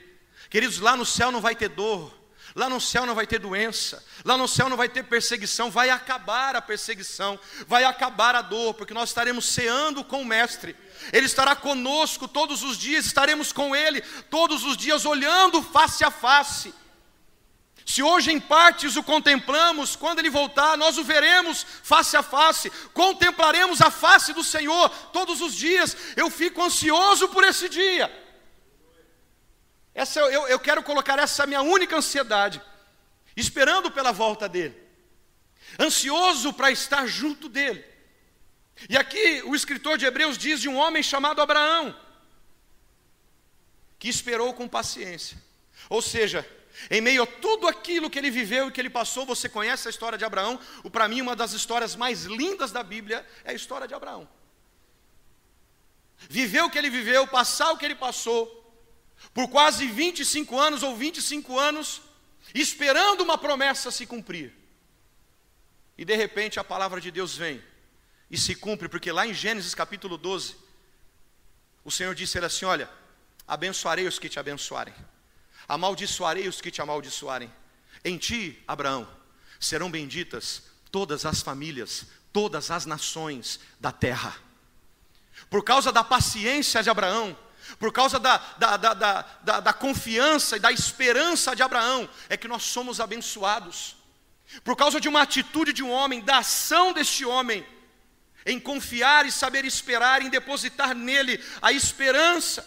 Queridos, 0.50 0.78
lá 0.78 0.96
no 0.96 1.06
céu 1.06 1.30
não 1.30 1.40
vai 1.40 1.54
ter 1.54 1.68
dor, 1.68 2.12
Lá 2.54 2.68
no 2.68 2.80
céu 2.80 3.06
não 3.06 3.14
vai 3.14 3.26
ter 3.26 3.38
doença, 3.38 4.04
lá 4.24 4.36
no 4.36 4.46
céu 4.46 4.68
não 4.68 4.76
vai 4.76 4.88
ter 4.88 5.04
perseguição, 5.04 5.70
vai 5.70 5.88
acabar 5.88 6.54
a 6.54 6.60
perseguição, 6.60 7.38
vai 7.66 7.84
acabar 7.84 8.34
a 8.34 8.42
dor, 8.42 8.74
porque 8.74 8.92
nós 8.92 9.08
estaremos 9.08 9.46
ceando 9.46 10.04
com 10.04 10.20
o 10.20 10.24
Mestre, 10.24 10.76
Ele 11.12 11.24
estará 11.24 11.56
conosco 11.56 12.28
todos 12.28 12.62
os 12.62 12.76
dias, 12.76 13.06
estaremos 13.06 13.52
com 13.52 13.74
Ele 13.74 14.02
todos 14.28 14.64
os 14.64 14.76
dias, 14.76 15.06
olhando 15.06 15.62
face 15.62 16.04
a 16.04 16.10
face. 16.10 16.74
Se 17.84 18.02
hoje 18.02 18.30
em 18.30 18.38
partes 18.38 18.96
o 18.96 19.02
contemplamos, 19.02 19.96
quando 19.96 20.20
Ele 20.20 20.30
voltar, 20.30 20.76
nós 20.76 20.98
o 20.98 21.04
veremos 21.04 21.66
face 21.82 22.16
a 22.16 22.22
face, 22.22 22.70
contemplaremos 22.92 23.80
a 23.80 23.90
face 23.90 24.32
do 24.32 24.44
Senhor 24.44 24.88
todos 25.12 25.40
os 25.40 25.54
dias. 25.54 25.96
Eu 26.16 26.30
fico 26.30 26.62
ansioso 26.62 27.28
por 27.28 27.44
esse 27.44 27.68
dia. 27.68 28.10
Essa, 29.94 30.20
eu, 30.20 30.46
eu 30.48 30.58
quero 30.58 30.82
colocar 30.82 31.18
essa 31.18 31.46
minha 31.46 31.60
única 31.60 31.96
ansiedade, 31.96 32.62
esperando 33.36 33.90
pela 33.90 34.12
volta 34.12 34.48
dele, 34.48 34.76
ansioso 35.78 36.52
para 36.52 36.70
estar 36.70 37.06
junto 37.06 37.48
dele. 37.48 37.84
E 38.88 38.96
aqui 38.96 39.42
o 39.44 39.54
escritor 39.54 39.98
de 39.98 40.06
Hebreus 40.06 40.38
diz 40.38 40.60
de 40.60 40.68
um 40.68 40.76
homem 40.76 41.02
chamado 41.02 41.42
Abraão, 41.42 41.94
que 43.98 44.08
esperou 44.08 44.54
com 44.54 44.66
paciência. 44.66 45.36
Ou 45.90 46.00
seja, 46.00 46.48
em 46.90 47.00
meio 47.00 47.22
a 47.22 47.26
tudo 47.26 47.68
aquilo 47.68 48.10
que 48.10 48.18
ele 48.18 48.30
viveu 48.30 48.68
e 48.68 48.72
que 48.72 48.80
ele 48.80 48.90
passou, 48.90 49.24
você 49.24 49.48
conhece 49.48 49.88
a 49.88 49.90
história 49.90 50.18
de 50.18 50.24
Abraão? 50.24 50.58
O 50.82 50.90
para 50.90 51.08
mim 51.08 51.20
uma 51.20 51.36
das 51.36 51.52
histórias 51.52 51.94
mais 51.96 52.24
lindas 52.24 52.72
da 52.72 52.82
Bíblia 52.82 53.26
é 53.44 53.52
a 53.52 53.54
história 53.54 53.86
de 53.86 53.94
Abraão. 53.94 54.28
Viveu 56.28 56.66
o 56.66 56.70
que 56.70 56.78
ele 56.78 56.90
viveu, 56.90 57.26
passar 57.26 57.72
o 57.72 57.76
que 57.76 57.84
ele 57.84 57.94
passou, 57.94 58.58
por 59.32 59.48
quase 59.48 59.86
25 59.86 60.58
anos 60.58 60.82
ou 60.82 60.96
25 60.96 61.58
anos, 61.58 62.02
esperando 62.54 63.22
uma 63.22 63.38
promessa 63.38 63.90
se 63.90 64.06
cumprir. 64.06 64.52
E 65.96 66.04
de 66.04 66.16
repente 66.16 66.58
a 66.58 66.64
palavra 66.64 67.00
de 67.00 67.10
Deus 67.10 67.36
vem 67.36 67.62
e 68.30 68.38
se 68.38 68.54
cumpre, 68.54 68.88
porque 68.88 69.12
lá 69.12 69.26
em 69.26 69.34
Gênesis 69.34 69.74
capítulo 69.74 70.16
12, 70.16 70.56
o 71.84 71.90
Senhor 71.90 72.14
disse 72.14 72.38
assim: 72.38 72.64
Olha, 72.64 72.88
abençoarei 73.46 74.06
os 74.06 74.18
que 74.18 74.28
te 74.28 74.38
abençoarem, 74.38 74.94
amaldiçoarei 75.68 76.48
os 76.48 76.60
que 76.60 76.70
te 76.70 76.80
amaldiçoarem. 76.82 77.52
Em 78.04 78.18
ti, 78.18 78.62
Abraão, 78.66 79.08
serão 79.60 79.90
benditas 79.90 80.62
todas 80.90 81.24
as 81.24 81.40
famílias, 81.40 82.06
todas 82.32 82.70
as 82.70 82.86
nações 82.86 83.60
da 83.80 83.92
terra. 83.92 84.36
Por 85.48 85.64
causa 85.64 85.92
da 85.92 86.02
paciência 86.02 86.82
de 86.82 86.90
Abraão, 86.90 87.36
por 87.78 87.92
causa 87.92 88.18
da, 88.18 88.36
da, 88.58 88.76
da, 88.76 88.94
da, 88.94 89.60
da 89.60 89.72
confiança 89.72 90.56
e 90.56 90.60
da 90.60 90.72
esperança 90.72 91.54
de 91.54 91.62
Abraão, 91.62 92.08
é 92.28 92.36
que 92.36 92.48
nós 92.48 92.64
somos 92.64 93.00
abençoados. 93.00 93.96
Por 94.62 94.76
causa 94.76 95.00
de 95.00 95.08
uma 95.08 95.22
atitude 95.22 95.72
de 95.72 95.82
um 95.82 95.90
homem, 95.90 96.20
da 96.20 96.38
ação 96.38 96.92
deste 96.92 97.24
homem, 97.24 97.64
em 98.44 98.58
confiar 98.58 99.24
e 99.24 99.32
saber 99.32 99.64
esperar, 99.64 100.20
em 100.22 100.28
depositar 100.28 100.94
nele 100.94 101.42
a 101.60 101.72
esperança, 101.72 102.66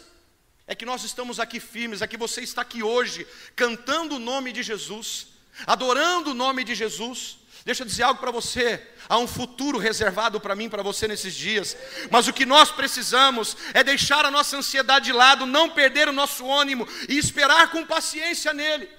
é 0.67 0.74
que 0.74 0.86
nós 0.86 1.03
estamos 1.03 1.39
aqui 1.39 1.60
firmes, 1.60 2.01
é 2.01 2.07
que 2.07 2.17
você 2.17 2.41
está 2.41 2.62
aqui 2.62 2.81
hoje, 2.81 3.27
cantando 3.55 4.15
o 4.15 4.19
nome 4.19 4.51
de 4.51 4.63
Jesus, 4.63 5.27
adorando 5.65 6.31
o 6.31 6.34
nome 6.34 6.63
de 6.63 6.74
Jesus. 6.74 7.38
Deixa 7.63 7.84
eu 7.84 7.88
dizer 7.88 8.03
algo 8.03 8.19
para 8.19 8.31
você. 8.31 8.81
Há 9.10 9.17
um 9.17 9.27
futuro 9.27 9.77
reservado 9.77 10.39
para 10.39 10.55
mim, 10.55 10.69
para 10.69 10.84
você 10.84 11.07
nesses 11.07 11.34
dias. 11.34 11.75
Mas 12.12 12.27
o 12.27 12.34
que 12.34 12.45
nós 12.45 12.72
precisamos 12.72 13.57
é 13.74 13.84
deixar 13.84 14.25
a 14.25 14.31
nossa 14.31 14.57
ansiedade 14.57 15.05
de 15.05 15.13
lado, 15.13 15.45
não 15.45 15.69
perder 15.69 16.07
o 16.07 16.13
nosso 16.13 16.51
ânimo 16.51 16.88
e 17.10 17.17
esperar 17.17 17.72
com 17.72 17.86
paciência 17.86 18.53
nele. 18.53 18.89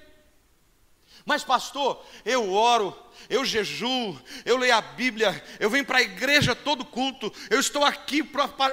Mas, 1.25 1.43
pastor, 1.43 2.05
eu 2.25 2.51
oro, 2.51 2.97
eu 3.29 3.45
jejuo, 3.45 4.19
eu 4.45 4.57
leio 4.57 4.75
a 4.75 4.81
Bíblia, 4.81 5.43
eu 5.59 5.69
venho 5.69 5.85
para 5.85 5.99
a 5.99 6.01
igreja 6.01 6.55
todo 6.55 6.85
culto, 6.85 7.31
eu 7.49 7.59
estou 7.59 7.83
aqui 7.83 8.23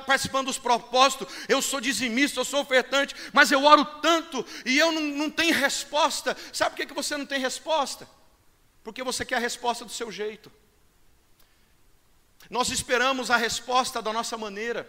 participando 0.07 0.47
dos 0.47 0.59
propósitos, 0.59 1.29
eu 1.49 1.61
sou 1.63 1.81
dizimista, 1.81 2.41
eu 2.41 2.45
sou 2.45 2.61
ofertante, 2.61 3.15
mas 3.33 3.51
eu 3.51 3.65
oro 3.65 3.85
tanto 4.01 4.45
e 4.65 4.79
eu 4.79 4.93
não, 4.93 5.03
não 5.03 5.31
tenho 5.31 5.55
resposta. 5.55 6.37
Sabe 6.53 6.71
por 6.71 6.77
que, 6.77 6.87
que 6.87 6.95
você 6.95 7.17
não 7.17 7.27
tem 7.27 7.41
resposta? 7.41 8.09
porque 8.85 9.03
você 9.03 9.25
quer 9.25 9.37
a 9.37 9.41
resposta 9.41 9.85
do 9.85 9.91
seu 9.91 10.13
jeito. 10.13 10.53
Nós 12.51 12.69
esperamos 12.69 13.31
a 13.31 13.37
resposta 13.39 14.03
da 14.03 14.13
nossa 14.13 14.37
maneira. 14.37 14.87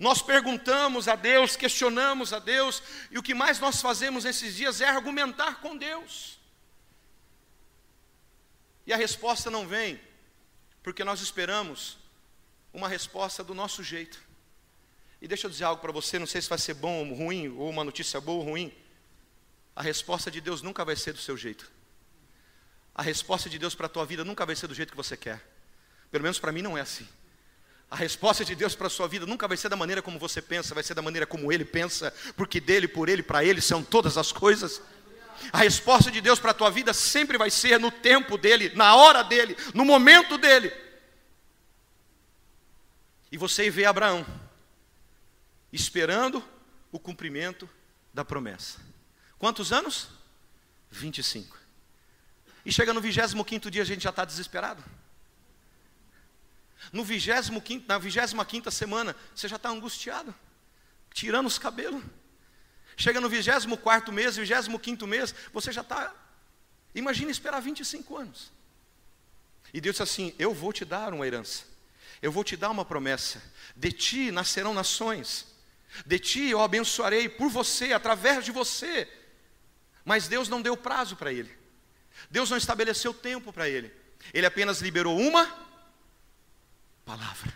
Nós 0.00 0.20
perguntamos 0.20 1.06
a 1.06 1.14
Deus, 1.14 1.54
questionamos 1.54 2.32
a 2.32 2.40
Deus, 2.40 2.82
e 3.08 3.16
o 3.16 3.22
que 3.22 3.32
mais 3.32 3.60
nós 3.60 3.80
fazemos 3.80 4.24
nesses 4.24 4.56
dias 4.56 4.80
é 4.80 4.88
argumentar 4.88 5.60
com 5.60 5.76
Deus. 5.76 6.35
E 8.86 8.92
a 8.92 8.96
resposta 8.96 9.50
não 9.50 9.66
vem, 9.66 10.00
porque 10.82 11.04
nós 11.04 11.20
esperamos 11.20 11.98
uma 12.72 12.88
resposta 12.88 13.42
do 13.42 13.54
nosso 13.54 13.82
jeito. 13.82 14.22
E 15.20 15.26
deixa 15.26 15.46
eu 15.46 15.50
dizer 15.50 15.64
algo 15.64 15.82
para 15.82 15.92
você, 15.92 16.18
não 16.18 16.26
sei 16.26 16.40
se 16.40 16.48
vai 16.48 16.58
ser 16.58 16.74
bom 16.74 17.08
ou 17.08 17.14
ruim, 17.14 17.48
ou 17.48 17.68
uma 17.68 17.82
notícia 17.82 18.20
boa 18.20 18.38
ou 18.38 18.44
ruim. 18.50 18.72
A 19.74 19.82
resposta 19.82 20.30
de 20.30 20.40
Deus 20.40 20.62
nunca 20.62 20.84
vai 20.84 20.94
ser 20.94 21.12
do 21.12 21.18
seu 21.18 21.36
jeito 21.36 21.70
a 22.96 23.02
resposta 23.02 23.50
de 23.50 23.58
Deus 23.58 23.74
para 23.74 23.84
a 23.84 23.90
tua 23.90 24.06
vida 24.06 24.24
nunca 24.24 24.46
vai 24.46 24.56
ser 24.56 24.66
do 24.66 24.74
jeito 24.74 24.90
que 24.90 24.96
você 24.96 25.18
quer. 25.18 25.38
Pelo 26.10 26.22
menos 26.22 26.38
para 26.38 26.50
mim 26.50 26.62
não 26.62 26.78
é 26.78 26.80
assim. 26.80 27.06
A 27.90 27.94
resposta 27.94 28.42
de 28.42 28.54
Deus 28.54 28.74
para 28.74 28.86
a 28.86 28.90
sua 28.90 29.06
vida 29.06 29.26
nunca 29.26 29.46
vai 29.46 29.56
ser 29.58 29.68
da 29.68 29.76
maneira 29.76 30.00
como 30.00 30.18
você 30.18 30.40
pensa, 30.40 30.74
vai 30.74 30.82
ser 30.82 30.94
da 30.94 31.02
maneira 31.02 31.26
como 31.26 31.52
Ele 31.52 31.64
pensa, 31.64 32.12
porque 32.34 32.58
dele, 32.58 32.88
por 32.88 33.10
Ele, 33.10 33.22
para 33.22 33.44
Ele 33.44 33.60
são 33.60 33.82
todas 33.82 34.16
as 34.16 34.32
coisas. 34.32 34.80
A 35.52 35.58
resposta 35.58 36.10
de 36.10 36.20
Deus 36.20 36.38
para 36.38 36.50
a 36.50 36.54
tua 36.54 36.70
vida 36.70 36.92
sempre 36.92 37.38
vai 37.38 37.50
ser 37.50 37.78
no 37.78 37.90
tempo 37.90 38.36
dEle, 38.36 38.74
na 38.74 38.94
hora 38.94 39.22
dEle, 39.22 39.56
no 39.74 39.84
momento 39.84 40.38
dEle. 40.38 40.72
E 43.30 43.36
você 43.36 43.68
vê 43.70 43.84
Abraão 43.84 44.24
esperando 45.72 46.42
o 46.90 46.98
cumprimento 46.98 47.68
da 48.12 48.24
promessa. 48.24 48.80
Quantos 49.38 49.72
anos? 49.72 50.08
25. 50.90 51.58
E 52.64 52.72
chega 52.72 52.92
no 52.92 53.00
25 53.00 53.70
dia 53.70 53.82
a 53.82 53.84
gente 53.84 54.02
já 54.02 54.10
está 54.10 54.24
desesperado. 54.24 54.82
No 56.92 57.04
25, 57.04 57.84
na 57.86 57.98
25 57.98 58.70
semana, 58.70 59.16
você 59.34 59.48
já 59.48 59.56
está 59.56 59.68
angustiado, 59.68 60.34
tirando 61.12 61.46
os 61.46 61.58
cabelos. 61.58 62.02
Chega 62.96 63.20
no 63.20 63.28
24 63.28 64.12
mês, 64.12 64.36
25 64.36 65.06
mês, 65.06 65.34
você 65.52 65.70
já 65.70 65.82
está. 65.82 66.14
Imagina 66.94 67.30
esperar 67.30 67.60
25 67.60 68.16
anos. 68.16 68.50
E 69.72 69.80
Deus 69.80 69.94
disse 69.94 70.02
assim: 70.02 70.34
Eu 70.38 70.54
vou 70.54 70.72
te 70.72 70.84
dar 70.84 71.12
uma 71.12 71.26
herança, 71.26 71.64
eu 72.22 72.32
vou 72.32 72.42
te 72.42 72.56
dar 72.56 72.70
uma 72.70 72.84
promessa. 72.84 73.42
De 73.76 73.92
ti 73.92 74.30
nascerão 74.30 74.72
nações, 74.72 75.46
de 76.06 76.18
ti 76.18 76.48
eu 76.48 76.62
abençoarei 76.62 77.28
por 77.28 77.50
você, 77.50 77.92
através 77.92 78.44
de 78.44 78.50
você. 78.50 79.06
Mas 80.04 80.26
Deus 80.26 80.48
não 80.48 80.62
deu 80.62 80.76
prazo 80.76 81.16
para 81.16 81.32
ele. 81.32 81.54
Deus 82.30 82.48
não 82.48 82.56
estabeleceu 82.56 83.12
tempo 83.12 83.52
para 83.52 83.68
ele. 83.68 83.92
Ele 84.32 84.46
apenas 84.46 84.80
liberou 84.80 85.18
uma 85.18 85.52
palavra. 87.04 87.52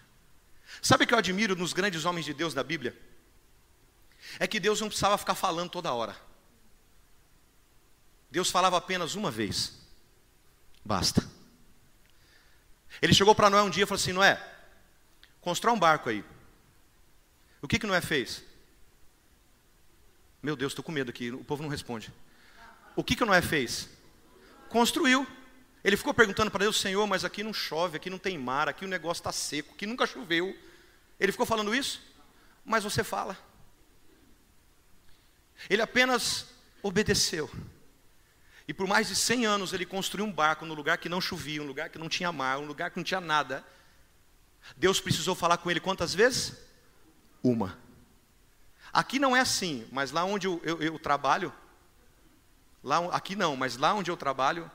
Sabe 0.82 1.04
o 1.04 1.06
que 1.06 1.14
eu 1.14 1.18
admiro 1.18 1.56
nos 1.56 1.72
grandes 1.72 2.04
homens 2.04 2.26
de 2.26 2.34
Deus 2.34 2.52
da 2.52 2.62
Bíblia? 2.62 2.96
É 4.38 4.46
que 4.46 4.60
Deus 4.60 4.80
não 4.80 4.88
precisava 4.88 5.18
ficar 5.18 5.34
falando 5.34 5.70
toda 5.70 5.92
hora. 5.92 6.16
Deus 8.30 8.50
falava 8.50 8.76
apenas 8.76 9.14
uma 9.14 9.30
vez. 9.30 9.80
Basta. 10.84 11.28
Ele 13.02 13.14
chegou 13.14 13.34
para 13.34 13.50
Noé 13.50 13.62
um 13.62 13.70
dia 13.70 13.84
e 13.84 13.86
falou 13.86 14.00
assim: 14.00 14.12
Noé, 14.12 14.40
constrói 15.40 15.74
um 15.74 15.78
barco 15.78 16.08
aí. 16.08 16.24
O 17.60 17.68
que, 17.68 17.78
que 17.78 17.86
Noé 17.86 18.00
fez? 18.00 18.42
Meu 20.42 20.56
Deus, 20.56 20.72
estou 20.72 20.82
com 20.82 20.92
medo 20.92 21.10
aqui, 21.10 21.30
o 21.30 21.44
povo 21.44 21.62
não 21.62 21.68
responde. 21.68 22.12
O 22.96 23.04
que, 23.04 23.14
que 23.14 23.24
Noé 23.24 23.42
fez? 23.42 23.88
construiu. 24.70 25.26
Ele 25.82 25.96
ficou 25.96 26.14
perguntando 26.14 26.50
para 26.50 26.60
Deus, 26.60 26.80
Senhor, 26.80 27.06
mas 27.06 27.24
aqui 27.24 27.42
não 27.42 27.52
chove, 27.52 27.96
aqui 27.96 28.08
não 28.08 28.18
tem 28.18 28.38
mar, 28.38 28.68
aqui 28.68 28.84
o 28.84 28.88
negócio 28.88 29.20
está 29.20 29.32
seco, 29.32 29.74
aqui 29.74 29.86
nunca 29.86 30.06
choveu. 30.06 30.56
Ele 31.18 31.32
ficou 31.32 31.44
falando 31.44 31.74
isso? 31.74 32.00
Mas 32.64 32.84
você 32.84 33.02
fala. 33.04 33.36
Ele 35.68 35.82
apenas 35.82 36.46
obedeceu. 36.82 37.50
E 38.66 38.72
por 38.72 38.86
mais 38.86 39.08
de 39.08 39.16
100 39.16 39.46
anos 39.46 39.72
ele 39.72 39.84
construiu 39.84 40.24
um 40.24 40.32
barco 40.32 40.64
no 40.64 40.74
lugar 40.74 40.98
que 40.98 41.08
não 41.08 41.20
chovia, 41.20 41.62
um 41.62 41.66
lugar 41.66 41.90
que 41.90 41.98
não 41.98 42.08
tinha 42.08 42.30
mar, 42.30 42.58
um 42.58 42.66
lugar 42.66 42.90
que 42.90 42.96
não 42.96 43.04
tinha 43.04 43.20
nada. 43.20 43.64
Deus 44.76 45.00
precisou 45.00 45.34
falar 45.34 45.56
com 45.56 45.70
ele 45.70 45.80
quantas 45.80 46.14
vezes? 46.14 46.56
Uma. 47.42 47.76
Aqui 48.92 49.18
não 49.18 49.36
é 49.36 49.40
assim, 49.40 49.86
mas 49.90 50.10
lá 50.10 50.24
onde 50.24 50.46
eu, 50.46 50.60
eu, 50.64 50.82
eu 50.82 50.98
trabalho, 50.98 51.52
lá, 52.82 52.98
aqui 53.14 53.36
não, 53.36 53.56
mas 53.56 53.76
lá 53.76 53.94
onde 53.94 54.10
eu 54.10 54.16
trabalho, 54.16 54.70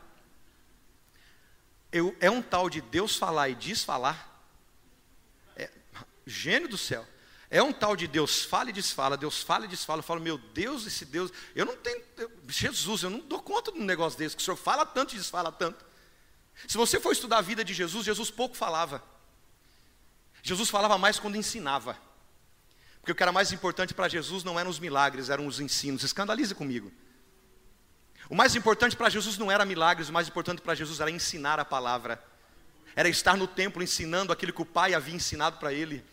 eu, 1.91 2.15
é 2.19 2.29
um 2.29 2.41
tal 2.41 2.69
de 2.69 2.81
Deus 2.81 3.15
falar 3.15 3.49
e 3.49 3.55
desfalar. 3.55 4.29
É, 5.55 5.69
gênio 6.25 6.67
do 6.67 6.77
céu. 6.77 7.07
É 7.49 7.61
um 7.61 7.71
tal 7.71 7.95
de 7.95 8.07
Deus 8.07 8.43
fala 8.43 8.69
e 8.69 8.73
desfala, 8.73 9.15
Deus 9.15 9.41
fala 9.41 9.65
e 9.65 9.67
desfala. 9.67 9.99
Eu 9.99 10.03
falo, 10.03 10.21
meu 10.21 10.37
Deus, 10.37 10.85
esse 10.85 11.05
Deus, 11.05 11.31
eu 11.55 11.65
não 11.65 11.75
tenho, 11.75 12.01
eu, 12.17 12.31
Jesus, 12.47 13.03
eu 13.03 13.09
não 13.09 13.19
dou 13.19 13.41
conta 13.41 13.71
de 13.71 13.79
um 13.79 13.83
negócio 13.83 14.17
desse, 14.17 14.35
que 14.35 14.41
o 14.41 14.45
Senhor 14.45 14.57
fala 14.57 14.85
tanto 14.85 15.13
e 15.13 15.17
desfala 15.17 15.51
tanto. 15.51 15.85
Se 16.67 16.77
você 16.77 16.99
for 16.99 17.11
estudar 17.11 17.37
a 17.37 17.41
vida 17.41 17.63
de 17.63 17.73
Jesus, 17.73 18.05
Jesus 18.05 18.31
pouco 18.31 18.55
falava. 18.55 19.03
Jesus 20.41 20.69
falava 20.69 20.97
mais 20.97 21.19
quando 21.19 21.35
ensinava. 21.35 21.97
Porque 22.99 23.11
o 23.11 23.15
que 23.15 23.21
era 23.21 23.31
mais 23.31 23.51
importante 23.51 23.93
para 23.93 24.07
Jesus 24.07 24.43
não 24.43 24.59
eram 24.59 24.69
os 24.69 24.79
milagres, 24.79 25.29
eram 25.29 25.45
os 25.45 25.59
ensinos. 25.59 26.03
Escandalize 26.03 26.55
comigo. 26.55 26.91
O 28.29 28.35
mais 28.35 28.55
importante 28.55 28.95
para 28.95 29.09
Jesus 29.09 29.37
não 29.37 29.51
era 29.51 29.63
milagres, 29.65 30.09
o 30.09 30.13
mais 30.13 30.27
importante 30.27 30.61
para 30.61 30.73
Jesus 30.73 30.99
era 30.99 31.11
ensinar 31.11 31.59
a 31.59 31.65
palavra. 31.65 32.23
Era 32.95 33.07
estar 33.07 33.37
no 33.37 33.47
templo 33.47 33.83
ensinando 33.83 34.33
aquilo 34.33 34.53
que 34.53 34.61
o 34.61 34.65
Pai 34.65 34.93
havia 34.93 35.13
ensinado 35.13 35.57
para 35.57 35.71
ele. 35.71 36.03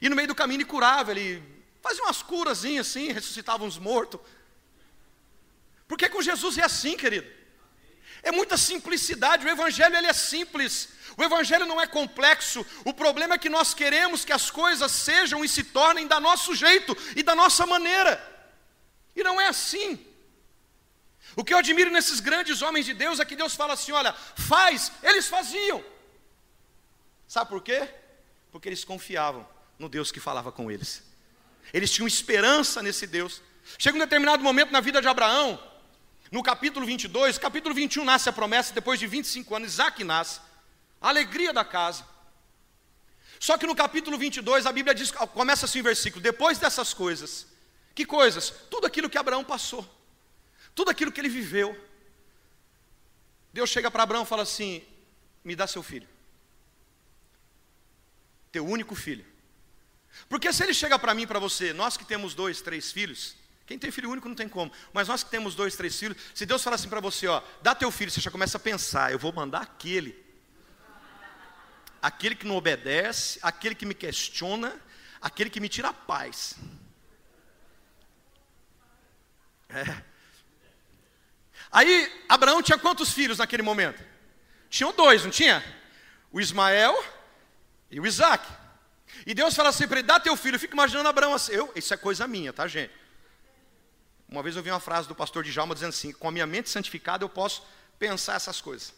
E 0.00 0.08
no 0.08 0.16
meio 0.16 0.28
do 0.28 0.34
caminho 0.34 0.58
ele 0.58 0.64
curava, 0.64 1.10
ele 1.10 1.42
fazia 1.82 2.04
umas 2.04 2.22
curazinhas 2.22 2.88
assim, 2.88 3.12
ressuscitava 3.12 3.64
uns 3.64 3.78
mortos. 3.78 4.20
Porque 5.86 6.08
com 6.08 6.20
Jesus 6.20 6.58
é 6.58 6.64
assim, 6.64 6.96
querido. 6.96 7.26
É 8.22 8.30
muita 8.30 8.56
simplicidade, 8.56 9.46
o 9.46 9.48
evangelho 9.48 9.96
ele 9.96 10.06
é 10.06 10.12
simples. 10.12 10.90
O 11.16 11.22
evangelho 11.22 11.66
não 11.66 11.80
é 11.80 11.86
complexo. 11.86 12.64
O 12.84 12.92
problema 12.92 13.34
é 13.34 13.38
que 13.38 13.48
nós 13.48 13.72
queremos 13.72 14.24
que 14.24 14.32
as 14.32 14.50
coisas 14.50 14.92
sejam 14.92 15.44
e 15.44 15.48
se 15.48 15.64
tornem 15.64 16.06
da 16.06 16.20
nosso 16.20 16.54
jeito 16.54 16.96
e 17.16 17.22
da 17.22 17.34
nossa 17.34 17.64
maneira. 17.66 18.22
E 19.16 19.22
não 19.22 19.40
é 19.40 19.48
assim. 19.48 20.04
O 21.34 21.44
que 21.44 21.54
eu 21.54 21.58
admiro 21.58 21.90
nesses 21.90 22.20
grandes 22.20 22.62
homens 22.62 22.86
de 22.86 22.94
Deus 22.94 23.18
é 23.18 23.24
que 23.24 23.36
Deus 23.36 23.54
fala 23.54 23.74
assim: 23.74 23.92
olha, 23.92 24.12
faz, 24.12 24.92
eles 25.02 25.26
faziam. 25.26 25.82
Sabe 27.26 27.48
por 27.48 27.62
quê? 27.62 27.88
Porque 28.50 28.68
eles 28.68 28.84
confiavam 28.84 29.57
no 29.78 29.88
Deus 29.88 30.10
que 30.10 30.20
falava 30.20 30.50
com 30.50 30.70
eles. 30.70 31.02
Eles 31.72 31.90
tinham 31.90 32.06
esperança 32.06 32.82
nesse 32.82 33.06
Deus. 33.06 33.42
Chega 33.78 33.96
um 33.96 34.00
determinado 34.00 34.42
momento 34.42 34.70
na 34.70 34.80
vida 34.80 35.00
de 35.00 35.08
Abraão, 35.08 35.60
no 36.30 36.42
capítulo 36.42 36.84
22, 36.84 37.38
capítulo 37.38 37.74
21 37.74 38.04
nasce 38.04 38.28
a 38.28 38.32
promessa, 38.32 38.74
depois 38.74 39.00
de 39.00 39.06
25 39.06 39.54
anos, 39.54 39.72
Isaac 39.72 40.04
nasce, 40.04 40.40
a 41.00 41.08
alegria 41.08 41.52
da 41.52 41.64
casa. 41.64 42.06
Só 43.40 43.56
que 43.56 43.66
no 43.66 43.74
capítulo 43.74 44.18
22, 44.18 44.66
a 44.66 44.72
Bíblia 44.72 44.94
diz, 44.94 45.10
começa 45.10 45.64
assim 45.64 45.80
o 45.80 45.84
versículo: 45.84 46.22
depois 46.22 46.58
dessas 46.58 46.92
coisas, 46.92 47.46
que 47.94 48.04
coisas? 48.04 48.50
Tudo 48.70 48.86
aquilo 48.86 49.08
que 49.08 49.16
Abraão 49.16 49.42
passou, 49.42 49.88
tudo 50.74 50.90
aquilo 50.90 51.12
que 51.12 51.20
ele 51.20 51.28
viveu. 51.28 51.76
Deus 53.52 53.70
chega 53.70 53.90
para 53.90 54.02
Abraão 54.02 54.24
e 54.24 54.26
fala 54.26 54.42
assim: 54.42 54.82
me 55.42 55.56
dá 55.56 55.66
seu 55.66 55.82
filho, 55.82 56.08
teu 58.52 58.66
único 58.66 58.94
filho. 58.94 59.24
Porque 60.28 60.52
se 60.52 60.62
ele 60.62 60.74
chega 60.74 60.98
para 60.98 61.14
mim 61.14 61.22
e 61.22 61.26
para 61.26 61.38
você, 61.38 61.72
nós 61.72 61.96
que 61.96 62.04
temos 62.04 62.34
dois, 62.34 62.60
três 62.60 62.90
filhos, 62.92 63.36
quem 63.66 63.78
tem 63.78 63.90
filho 63.90 64.10
único 64.10 64.28
não 64.28 64.34
tem 64.34 64.48
como, 64.48 64.72
mas 64.92 65.08
nós 65.08 65.22
que 65.22 65.30
temos 65.30 65.54
dois, 65.54 65.76
três 65.76 65.98
filhos, 65.98 66.16
se 66.34 66.46
Deus 66.46 66.62
falar 66.62 66.76
assim 66.76 66.88
para 66.88 67.00
você, 67.00 67.26
ó, 67.26 67.42
dá 67.60 67.74
teu 67.74 67.90
filho, 67.90 68.10
você 68.10 68.20
já 68.20 68.30
começa 68.30 68.56
a 68.56 68.60
pensar, 68.60 69.12
eu 69.12 69.18
vou 69.18 69.32
mandar 69.32 69.60
aquele, 69.60 70.16
aquele 72.00 72.34
que 72.34 72.46
não 72.46 72.56
obedece, 72.56 73.38
aquele 73.42 73.74
que 73.74 73.84
me 73.84 73.94
questiona, 73.94 74.74
aquele 75.20 75.50
que 75.50 75.60
me 75.60 75.68
tira 75.68 75.88
a 75.88 75.92
paz. 75.92 76.56
É. 79.68 80.02
Aí 81.70 82.24
Abraão 82.28 82.62
tinha 82.62 82.78
quantos 82.78 83.12
filhos 83.12 83.38
naquele 83.38 83.62
momento? 83.62 84.02
Tinham 84.70 84.92
dois, 84.92 85.24
não 85.24 85.30
tinha? 85.30 85.62
O 86.32 86.40
Ismael 86.40 86.94
e 87.90 88.00
o 88.00 88.06
Isaac. 88.06 88.46
E 89.28 89.34
Deus 89.34 89.54
fala 89.54 89.68
assim 89.68 89.86
para 89.86 89.98
ele: 89.98 90.08
dá 90.08 90.18
teu 90.18 90.34
filho. 90.34 90.54
Eu 90.54 90.58
fico 90.58 90.72
imaginando 90.72 91.06
Abraão 91.06 91.34
assim. 91.34 91.52
Eu, 91.52 91.70
isso 91.76 91.92
é 91.92 91.98
coisa 91.98 92.26
minha, 92.26 92.50
tá, 92.50 92.66
gente? 92.66 92.94
Uma 94.26 94.42
vez 94.42 94.56
eu 94.56 94.62
vi 94.62 94.70
uma 94.70 94.80
frase 94.80 95.06
do 95.06 95.14
pastor 95.14 95.44
Djalma 95.44 95.74
dizendo 95.74 95.90
assim: 95.90 96.12
com 96.12 96.28
a 96.28 96.32
minha 96.32 96.46
mente 96.46 96.70
santificada 96.70 97.24
eu 97.24 97.28
posso 97.28 97.62
pensar 97.98 98.36
essas 98.36 98.62
coisas. 98.62 98.94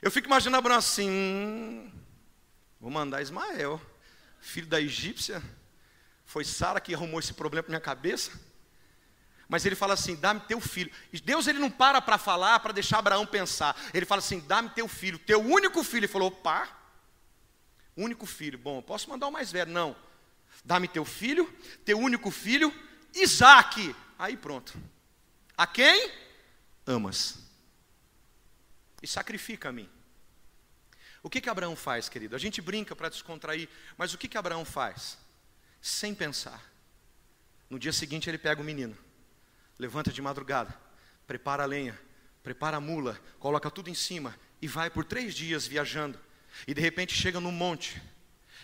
Eu 0.00 0.12
fico 0.12 0.28
imaginando 0.28 0.58
Abraão 0.58 0.78
assim: 0.78 1.10
hum, 1.10 1.92
vou 2.80 2.88
mandar 2.88 3.20
Ismael, 3.20 3.82
filho 4.40 4.68
da 4.68 4.80
egípcia. 4.80 5.42
Foi 6.24 6.44
Sara 6.44 6.80
que 6.80 6.94
arrumou 6.94 7.18
esse 7.18 7.34
problema 7.34 7.64
para 7.64 7.70
minha 7.70 7.80
cabeça. 7.80 8.30
Mas 9.48 9.66
ele 9.66 9.74
fala 9.74 9.94
assim: 9.94 10.14
dá-me 10.14 10.38
teu 10.38 10.60
filho. 10.60 10.92
E 11.12 11.20
Deus 11.20 11.48
ele 11.48 11.58
não 11.58 11.68
para 11.68 12.00
para 12.00 12.16
falar, 12.16 12.60
para 12.60 12.72
deixar 12.72 13.00
Abraão 13.00 13.26
pensar. 13.26 13.74
Ele 13.92 14.06
fala 14.06 14.20
assim: 14.20 14.38
dá-me 14.38 14.70
teu 14.70 14.86
filho, 14.86 15.18
teu 15.18 15.40
único 15.40 15.82
filho. 15.82 16.04
Ele 16.04 16.06
falou: 16.06 16.28
opa, 16.28 16.81
Único 17.96 18.26
filho. 18.26 18.58
Bom, 18.58 18.80
posso 18.80 19.08
mandar 19.08 19.26
o 19.26 19.32
mais 19.32 19.50
velho? 19.52 19.70
Não. 19.70 19.96
Dá-me 20.64 20.88
teu 20.88 21.04
filho, 21.04 21.50
teu 21.84 21.98
único 21.98 22.30
filho, 22.30 22.72
Isaac. 23.14 23.94
Aí 24.18 24.36
pronto. 24.36 24.74
A 25.56 25.66
quem? 25.66 26.10
Amas. 26.86 27.38
E 29.02 29.06
sacrifica 29.06 29.68
a 29.68 29.72
mim. 29.72 29.88
O 31.22 31.30
que 31.30 31.40
que 31.40 31.50
Abraão 31.50 31.76
faz, 31.76 32.08
querido? 32.08 32.34
A 32.34 32.38
gente 32.38 32.60
brinca 32.60 32.96
para 32.96 33.08
descontrair, 33.08 33.68
mas 33.96 34.12
o 34.12 34.18
que 34.18 34.28
que 34.28 34.38
Abraão 34.38 34.64
faz? 34.64 35.18
Sem 35.80 36.14
pensar. 36.14 36.72
No 37.70 37.78
dia 37.78 37.92
seguinte 37.92 38.28
ele 38.28 38.38
pega 38.38 38.60
o 38.60 38.64
menino, 38.64 38.96
levanta 39.78 40.12
de 40.12 40.20
madrugada, 40.20 40.78
prepara 41.26 41.62
a 41.62 41.66
lenha, 41.66 41.98
prepara 42.42 42.76
a 42.76 42.80
mula, 42.80 43.18
coloca 43.38 43.70
tudo 43.70 43.88
em 43.88 43.94
cima 43.94 44.38
e 44.60 44.68
vai 44.68 44.90
por 44.90 45.04
três 45.04 45.34
dias 45.34 45.66
viajando 45.66 46.18
e 46.66 46.74
de 46.74 46.80
repente 46.80 47.14
chega 47.14 47.40
num 47.40 47.52
monte. 47.52 48.00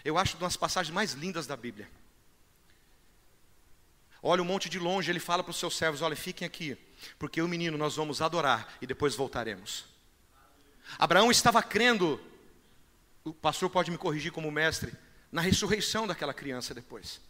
Eu 0.05 0.16
acho 0.16 0.37
uma 0.37 0.46
das 0.46 0.57
passagens 0.57 0.94
mais 0.94 1.12
lindas 1.12 1.46
da 1.46 1.57
Bíblia. 1.57 1.90
Olha 4.22 4.42
o 4.42 4.44
monte 4.44 4.68
de 4.68 4.79
longe, 4.79 5.11
ele 5.11 5.20
fala 5.20 5.42
para 5.42 5.51
os 5.51 5.59
seus 5.59 5.77
servos: 5.77 6.03
olha, 6.03 6.16
fiquem 6.16 6.46
aqui, 6.46 6.77
porque 7.18 7.40
o 7.40 7.48
menino 7.48 7.79
nós 7.79 7.96
vamos 7.96 8.20
adorar 8.20 8.77
e 8.81 8.87
depois 8.87 9.14
voltaremos. 9.14 9.85
Abraão 10.98 11.31
estava 11.31 11.62
crendo, 11.62 12.20
o 13.24 13.33
pastor 13.33 13.70
pode 13.70 13.90
me 13.90 13.98
corrigir 13.98 14.33
como 14.33 14.51
mestre, 14.51 14.92
na 15.31 15.40
ressurreição 15.40 16.07
daquela 16.07 16.33
criança 16.33 16.74
depois. 16.74 17.20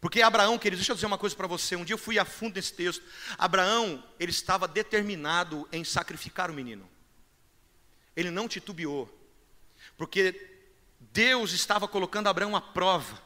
Porque 0.00 0.22
Abraão, 0.22 0.58
querido, 0.58 0.78
deixa 0.78 0.92
eu 0.92 0.96
dizer 0.96 1.06
uma 1.06 1.18
coisa 1.18 1.34
para 1.34 1.46
você. 1.46 1.76
Um 1.76 1.84
dia 1.84 1.94
eu 1.94 1.98
fui 1.98 2.18
a 2.18 2.24
fundo 2.24 2.54
nesse 2.54 2.72
texto. 2.72 3.04
Abraão, 3.36 4.02
ele 4.18 4.30
estava 4.30 4.68
determinado 4.68 5.68
em 5.72 5.84
sacrificar 5.84 6.50
o 6.50 6.54
menino. 6.54 6.88
Ele 8.16 8.30
não 8.30 8.48
titubeou 8.48 9.19
porque 10.00 10.34
Deus 10.98 11.52
estava 11.52 11.86
colocando 11.86 12.28
Abraão 12.28 12.56
à 12.56 12.60
prova. 12.60 13.20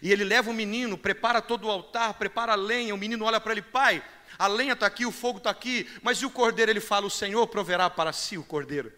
E 0.00 0.12
ele 0.12 0.22
leva 0.22 0.48
o 0.48 0.54
menino, 0.54 0.96
prepara 0.96 1.42
todo 1.42 1.66
o 1.66 1.70
altar, 1.70 2.14
prepara 2.14 2.52
a 2.52 2.54
lenha. 2.54 2.94
O 2.94 2.96
menino 2.96 3.24
olha 3.24 3.40
para 3.40 3.50
ele, 3.50 3.62
pai, 3.62 4.00
a 4.38 4.46
lenha 4.46 4.74
está 4.74 4.86
aqui, 4.86 5.04
o 5.04 5.10
fogo 5.10 5.38
está 5.38 5.50
aqui, 5.50 5.90
mas 6.00 6.18
e 6.18 6.26
o 6.26 6.30
cordeiro? 6.30 6.70
Ele 6.70 6.78
fala: 6.78 7.06
O 7.06 7.10
Senhor 7.10 7.44
proverá 7.48 7.90
para 7.90 8.12
si 8.12 8.38
o 8.38 8.44
cordeiro. 8.44 8.92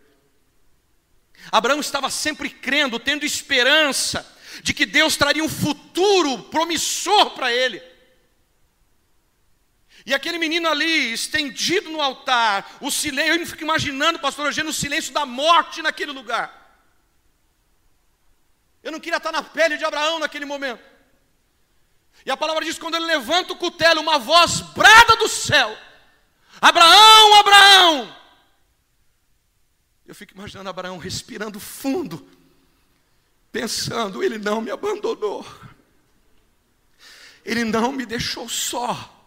Abraão 1.50 1.81
estava 1.81 2.11
sempre 2.11 2.50
crendo, 2.50 2.98
tendo 2.98 3.24
esperança 3.24 4.31
de 4.62 4.74
que 4.74 4.85
Deus 4.85 5.16
traria 5.16 5.42
um 5.42 5.48
futuro 5.48 6.42
promissor 6.50 7.31
para 7.31 7.50
ele. 7.50 7.83
E 10.05 10.12
aquele 10.12 10.37
menino 10.37 10.68
ali, 10.68 11.14
estendido 11.14 11.88
no 11.88 12.02
altar, 12.02 12.76
o 12.83 12.90
silêncio, 12.90 13.40
eu 13.40 13.46
fico 13.46 13.62
imaginando, 13.62 14.18
pastor 14.18 14.44
Eugênio, 14.44 14.72
o 14.72 14.74
silêncio 14.74 15.11
da 15.11 15.24
morte 15.24 15.81
naquele 15.81 16.12
lugar. 16.12 16.61
Eu 18.82 18.90
não 18.90 19.00
queria 19.00 19.18
estar 19.18 19.32
na 19.32 19.42
pele 19.42 19.76
de 19.76 19.84
Abraão 19.84 20.18
naquele 20.18 20.44
momento. 20.44 20.82
E 22.24 22.30
a 22.30 22.36
palavra 22.36 22.64
diz: 22.64 22.78
quando 22.78 22.96
ele 22.96 23.06
levanta 23.06 23.52
o 23.52 23.56
cutelo, 23.56 24.00
uma 24.00 24.18
voz 24.18 24.60
brada 24.60 25.16
do 25.16 25.28
céu: 25.28 25.76
Abraão, 26.60 27.34
Abraão! 27.40 28.16
Eu 30.06 30.14
fico 30.14 30.34
imaginando 30.34 30.68
Abraão 30.68 30.98
respirando 30.98 31.58
fundo, 31.60 32.28
pensando: 33.50 34.22
ele 34.22 34.38
não 34.38 34.60
me 34.60 34.70
abandonou, 34.70 35.46
ele 37.44 37.64
não 37.64 37.92
me 37.92 38.04
deixou 38.04 38.48
só, 38.48 39.26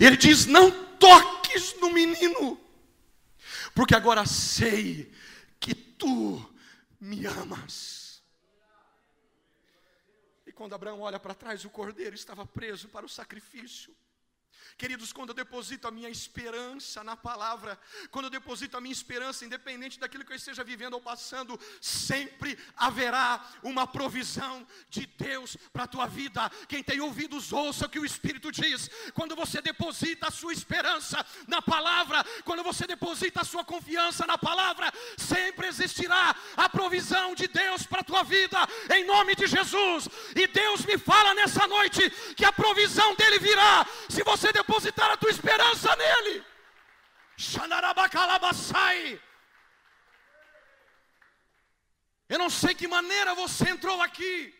ele 0.00 0.16
diz: 0.16 0.46
Não 0.46 0.70
toques 0.96 1.74
no 1.80 1.90
menino, 1.90 2.60
porque 3.74 3.94
agora 3.94 4.24
sei 4.24 5.12
que 5.58 5.74
tu 5.74 6.44
me 7.00 7.26
amas. 7.26 8.01
Quando 10.62 10.74
Abraão 10.74 11.00
olha 11.00 11.18
para 11.18 11.34
trás, 11.34 11.64
o 11.64 11.70
cordeiro 11.70 12.14
estava 12.14 12.46
preso 12.46 12.88
para 12.88 13.04
o 13.04 13.08
sacrifício. 13.08 13.92
Queridos, 14.76 15.12
quando 15.12 15.30
eu 15.30 15.34
deposito 15.34 15.86
a 15.86 15.90
minha 15.90 16.08
esperança 16.08 17.04
na 17.04 17.16
palavra, 17.16 17.78
quando 18.10 18.26
eu 18.26 18.30
deposito 18.30 18.76
a 18.76 18.80
minha 18.80 18.92
esperança, 18.92 19.44
independente 19.44 19.98
daquilo 19.98 20.24
que 20.24 20.32
eu 20.32 20.36
esteja 20.36 20.64
vivendo 20.64 20.94
ou 20.94 21.00
passando, 21.00 21.58
sempre 21.80 22.58
haverá 22.76 23.44
uma 23.62 23.86
provisão 23.86 24.66
de 24.88 25.06
Deus 25.06 25.56
para 25.72 25.84
a 25.84 25.88
tua 25.88 26.06
vida. 26.06 26.50
Quem 26.68 26.82
tem 26.82 27.00
ouvidos, 27.00 27.52
ouça 27.52 27.86
o 27.86 27.88
que 27.88 27.98
o 27.98 28.04
Espírito 28.04 28.50
diz. 28.50 28.90
Quando 29.14 29.36
você 29.36 29.60
deposita 29.60 30.28
a 30.28 30.30
sua 30.30 30.52
esperança 30.52 31.24
na 31.46 31.60
palavra, 31.62 32.24
quando 32.44 32.62
você 32.62 32.86
deposita 32.86 33.42
a 33.42 33.44
sua 33.44 33.64
confiança 33.64 34.26
na 34.26 34.38
palavra, 34.38 34.92
sempre 35.16 35.66
existirá 35.68 36.34
a 36.56 36.68
provisão 36.68 37.34
de 37.34 37.46
Deus 37.46 37.84
para 37.84 38.00
a 38.00 38.04
tua 38.04 38.22
vida, 38.22 38.58
em 38.94 39.04
nome 39.04 39.34
de 39.34 39.46
Jesus. 39.46 40.08
E 40.34 40.46
Deus 40.46 40.84
me 40.84 40.98
fala 40.98 41.34
nessa 41.34 41.66
noite 41.66 42.08
que 42.36 42.44
a 42.44 42.52
provisão 42.52 43.14
dele 43.14 43.38
virá 43.38 43.86
se 44.08 44.22
você 44.22 44.52
depositar 44.62 45.10
a 45.10 45.16
tua 45.16 45.30
esperança 45.30 45.94
nele. 45.96 46.44
Eu 52.28 52.38
não 52.38 52.48
sei 52.48 52.74
que 52.74 52.88
maneira 52.88 53.34
você 53.34 53.68
entrou 53.68 54.00
aqui. 54.00 54.54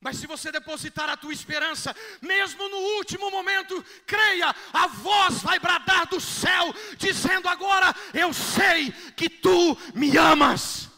Mas 0.00 0.18
se 0.18 0.26
você 0.26 0.52
depositar 0.52 1.08
a 1.08 1.16
tua 1.16 1.32
esperança, 1.32 1.96
mesmo 2.20 2.68
no 2.68 2.76
último 2.98 3.30
momento, 3.30 3.82
creia, 4.06 4.54
a 4.70 4.86
voz 4.86 5.42
vai 5.42 5.58
bradar 5.58 6.06
do 6.06 6.20
céu, 6.20 6.74
dizendo 6.98 7.48
agora: 7.48 7.94
Eu 8.12 8.30
sei 8.34 8.92
que 9.16 9.30
tu 9.30 9.76
me 9.94 10.16
amas. 10.18 10.93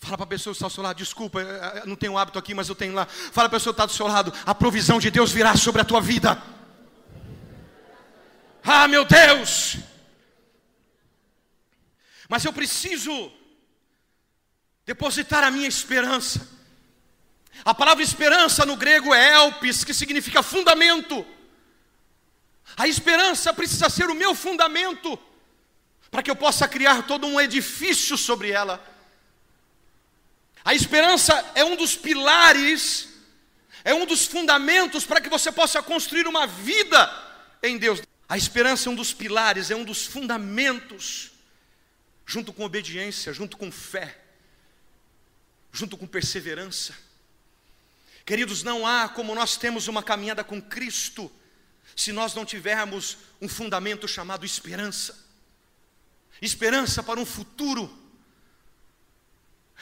Fala 0.00 0.16
para 0.16 0.24
a 0.24 0.28
pessoa 0.28 0.54
que 0.54 0.56
está 0.56 0.66
ao 0.66 0.70
seu 0.70 0.82
lado, 0.82 0.96
desculpa, 0.96 1.40
não 1.84 1.94
tenho 1.94 2.16
hábito 2.16 2.38
aqui, 2.38 2.54
mas 2.54 2.68
eu 2.68 2.74
tenho 2.74 2.94
lá. 2.94 3.04
Fala 3.06 3.48
para 3.48 3.58
a 3.58 3.60
pessoa 3.60 3.74
que 3.74 3.76
está 3.76 3.86
do 3.86 3.92
seu 3.92 4.06
lado, 4.06 4.32
a 4.46 4.54
provisão 4.54 4.98
de 4.98 5.10
Deus 5.10 5.30
virá 5.30 5.54
sobre 5.56 5.82
a 5.82 5.84
tua 5.84 6.00
vida. 6.00 6.42
Ah, 8.64 8.88
meu 8.88 9.04
Deus! 9.04 9.76
Mas 12.28 12.44
eu 12.44 12.52
preciso 12.52 13.30
depositar 14.86 15.44
a 15.44 15.50
minha 15.50 15.68
esperança. 15.68 16.48
A 17.62 17.74
palavra 17.74 18.02
esperança 18.02 18.64
no 18.64 18.76
grego 18.76 19.14
é 19.14 19.34
elpis, 19.34 19.84
que 19.84 19.92
significa 19.92 20.42
fundamento. 20.42 21.26
A 22.74 22.88
esperança 22.88 23.52
precisa 23.52 23.90
ser 23.90 24.08
o 24.08 24.14
meu 24.14 24.34
fundamento, 24.34 25.18
para 26.10 26.22
que 26.22 26.30
eu 26.30 26.36
possa 26.36 26.66
criar 26.66 27.02
todo 27.06 27.26
um 27.26 27.38
edifício 27.38 28.16
sobre 28.16 28.50
ela. 28.50 28.82
A 30.64 30.74
esperança 30.74 31.52
é 31.54 31.64
um 31.64 31.76
dos 31.76 31.96
pilares, 31.96 33.08
é 33.82 33.94
um 33.94 34.04
dos 34.04 34.26
fundamentos 34.26 35.04
para 35.04 35.20
que 35.20 35.28
você 35.28 35.50
possa 35.50 35.82
construir 35.82 36.26
uma 36.26 36.46
vida 36.46 37.10
em 37.62 37.78
Deus. 37.78 38.02
A 38.28 38.36
esperança 38.36 38.88
é 38.88 38.92
um 38.92 38.94
dos 38.94 39.12
pilares, 39.12 39.70
é 39.70 39.76
um 39.76 39.84
dos 39.84 40.06
fundamentos, 40.06 41.30
junto 42.26 42.52
com 42.52 42.64
obediência, 42.64 43.32
junto 43.32 43.56
com 43.56 43.72
fé, 43.72 44.18
junto 45.72 45.96
com 45.96 46.06
perseverança. 46.06 46.94
Queridos, 48.24 48.62
não 48.62 48.86
há 48.86 49.08
como 49.08 49.34
nós 49.34 49.56
temos 49.56 49.88
uma 49.88 50.02
caminhada 50.02 50.44
com 50.44 50.60
Cristo, 50.60 51.32
se 51.96 52.12
nós 52.12 52.34
não 52.34 52.44
tivermos 52.44 53.18
um 53.40 53.48
fundamento 53.48 54.06
chamado 54.06 54.46
esperança. 54.46 55.18
Esperança 56.40 57.02
para 57.02 57.18
um 57.18 57.26
futuro 57.26 57.99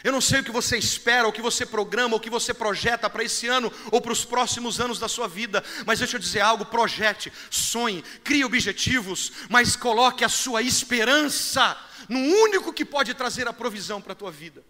eu 0.04 0.12
não 0.12 0.20
sei 0.20 0.40
o 0.40 0.44
que 0.44 0.50
você 0.52 0.78
espera, 0.78 1.26
o 1.26 1.32
que 1.32 1.42
você 1.42 1.66
programa, 1.66 2.14
o 2.14 2.20
que 2.20 2.30
você 2.30 2.54
projeta 2.54 3.10
para 3.10 3.24
esse 3.24 3.48
ano 3.48 3.72
ou 3.90 4.00
para 4.00 4.12
os 4.12 4.24
próximos 4.24 4.80
anos 4.80 4.98
da 4.98 5.08
sua 5.08 5.26
vida, 5.26 5.64
mas 5.84 5.98
deixa 5.98 6.16
eu 6.16 6.20
dizer 6.20 6.40
algo: 6.40 6.64
projete, 6.64 7.32
sonhe, 7.50 8.02
crie 8.22 8.44
objetivos, 8.44 9.32
mas 9.48 9.74
coloque 9.74 10.24
a 10.24 10.28
sua 10.28 10.62
esperança 10.62 11.76
no 12.08 12.18
único 12.18 12.72
que 12.72 12.84
pode 12.84 13.12
trazer 13.12 13.48
a 13.48 13.52
provisão 13.52 14.00
para 14.00 14.12
a 14.12 14.16
tua 14.16 14.30
vida. 14.30 14.64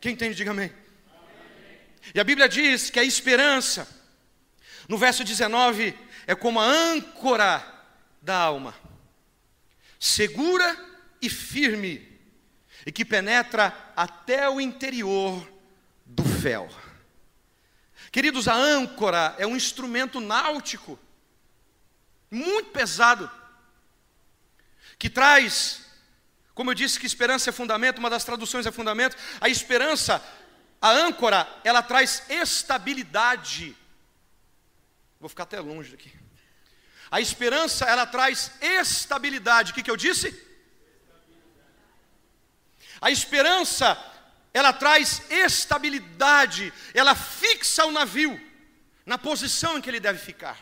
Quem 0.00 0.12
entende, 0.12 0.36
diga 0.36 0.52
amém. 0.52 0.72
E 2.14 2.20
a 2.20 2.24
Bíblia 2.24 2.48
diz 2.48 2.90
que 2.90 3.00
a 3.00 3.04
esperança, 3.04 3.88
no 4.88 4.96
verso 4.96 5.24
19, 5.24 5.98
é 6.28 6.34
como 6.34 6.60
a 6.60 6.64
âncora 6.64 7.66
da 8.22 8.36
alma, 8.36 8.74
segura 9.98 10.76
e 11.20 11.28
firme 11.28 12.07
e 12.88 12.90
que 12.90 13.04
penetra 13.04 13.92
até 13.94 14.48
o 14.48 14.58
interior 14.58 15.46
do 16.06 16.24
fel. 16.24 16.70
Queridos, 18.10 18.48
a 18.48 18.54
âncora 18.54 19.34
é 19.36 19.46
um 19.46 19.54
instrumento 19.54 20.20
náutico 20.20 20.98
muito 22.30 22.70
pesado 22.70 23.30
que 24.98 25.10
traz, 25.10 25.82
como 26.54 26.70
eu 26.70 26.74
disse 26.74 26.98
que 26.98 27.04
esperança 27.04 27.50
é 27.50 27.52
fundamento, 27.52 27.98
uma 27.98 28.08
das 28.08 28.24
traduções 28.24 28.64
é 28.64 28.72
fundamento, 28.72 29.18
a 29.38 29.50
esperança, 29.50 30.24
a 30.80 30.90
âncora, 30.90 31.46
ela 31.64 31.82
traz 31.82 32.22
estabilidade. 32.30 33.76
Vou 35.20 35.28
ficar 35.28 35.42
até 35.42 35.60
longe 35.60 35.90
daqui. 35.90 36.10
A 37.10 37.20
esperança, 37.20 37.84
ela 37.84 38.06
traz 38.06 38.50
estabilidade. 38.62 39.72
O 39.72 39.74
que, 39.74 39.82
que 39.82 39.90
eu 39.90 39.96
disse? 39.96 40.47
A 43.00 43.10
esperança, 43.10 43.96
ela 44.52 44.72
traz 44.72 45.22
estabilidade, 45.30 46.72
ela 46.92 47.14
fixa 47.14 47.84
o 47.84 47.92
navio 47.92 48.40
na 49.06 49.16
posição 49.16 49.78
em 49.78 49.80
que 49.80 49.88
ele 49.88 50.00
deve 50.00 50.18
ficar. 50.18 50.58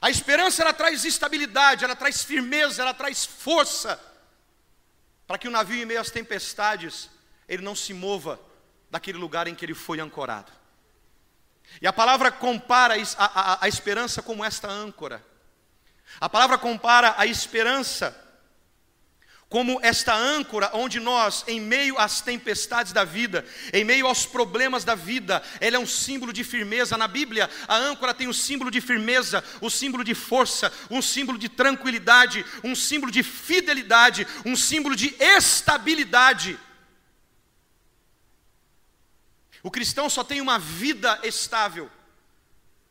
A 0.00 0.10
esperança, 0.10 0.62
ela 0.62 0.72
traz 0.72 1.04
estabilidade, 1.04 1.84
ela 1.84 1.96
traz 1.96 2.22
firmeza, 2.22 2.82
ela 2.82 2.94
traz 2.94 3.24
força, 3.24 4.00
para 5.26 5.38
que 5.38 5.48
o 5.48 5.50
navio, 5.50 5.82
em 5.82 5.86
meio 5.86 6.00
às 6.00 6.10
tempestades, 6.10 7.10
ele 7.48 7.62
não 7.62 7.74
se 7.74 7.92
mova 7.92 8.40
daquele 8.90 9.18
lugar 9.18 9.48
em 9.48 9.54
que 9.54 9.64
ele 9.64 9.74
foi 9.74 10.00
ancorado. 10.00 10.52
E 11.80 11.86
a 11.86 11.92
palavra 11.92 12.30
compara 12.30 12.94
a, 12.94 13.24
a, 13.24 13.64
a 13.64 13.68
esperança 13.68 14.22
como 14.22 14.44
esta 14.44 14.68
âncora. 14.68 15.24
A 16.20 16.28
palavra 16.28 16.56
compara 16.56 17.14
a 17.18 17.26
esperança 17.26 18.16
como 19.48 19.78
esta 19.80 20.12
âncora 20.12 20.70
onde 20.74 20.98
nós, 20.98 21.44
em 21.46 21.60
meio 21.60 21.96
às 21.98 22.20
tempestades 22.20 22.92
da 22.92 23.04
vida, 23.04 23.46
em 23.72 23.84
meio 23.84 24.06
aos 24.06 24.26
problemas 24.26 24.82
da 24.82 24.96
vida, 24.96 25.40
ela 25.60 25.76
é 25.76 25.78
um 25.78 25.86
símbolo 25.86 26.32
de 26.32 26.42
firmeza. 26.42 26.96
Na 26.96 27.06
Bíblia, 27.06 27.48
a 27.68 27.76
âncora 27.76 28.12
tem 28.12 28.26
o 28.26 28.34
símbolo 28.34 28.70
de 28.70 28.80
firmeza, 28.80 29.44
o 29.60 29.70
símbolo 29.70 30.02
de 30.02 30.14
força, 30.14 30.72
um 30.90 31.00
símbolo 31.00 31.38
de 31.38 31.48
tranquilidade, 31.48 32.44
um 32.64 32.74
símbolo 32.74 33.12
de 33.12 33.22
fidelidade, 33.22 34.26
um 34.44 34.56
símbolo 34.56 34.96
de 34.96 35.14
estabilidade. 35.20 36.58
O 39.62 39.70
cristão 39.70 40.10
só 40.10 40.24
tem 40.24 40.40
uma 40.40 40.58
vida 40.58 41.20
estável 41.22 41.90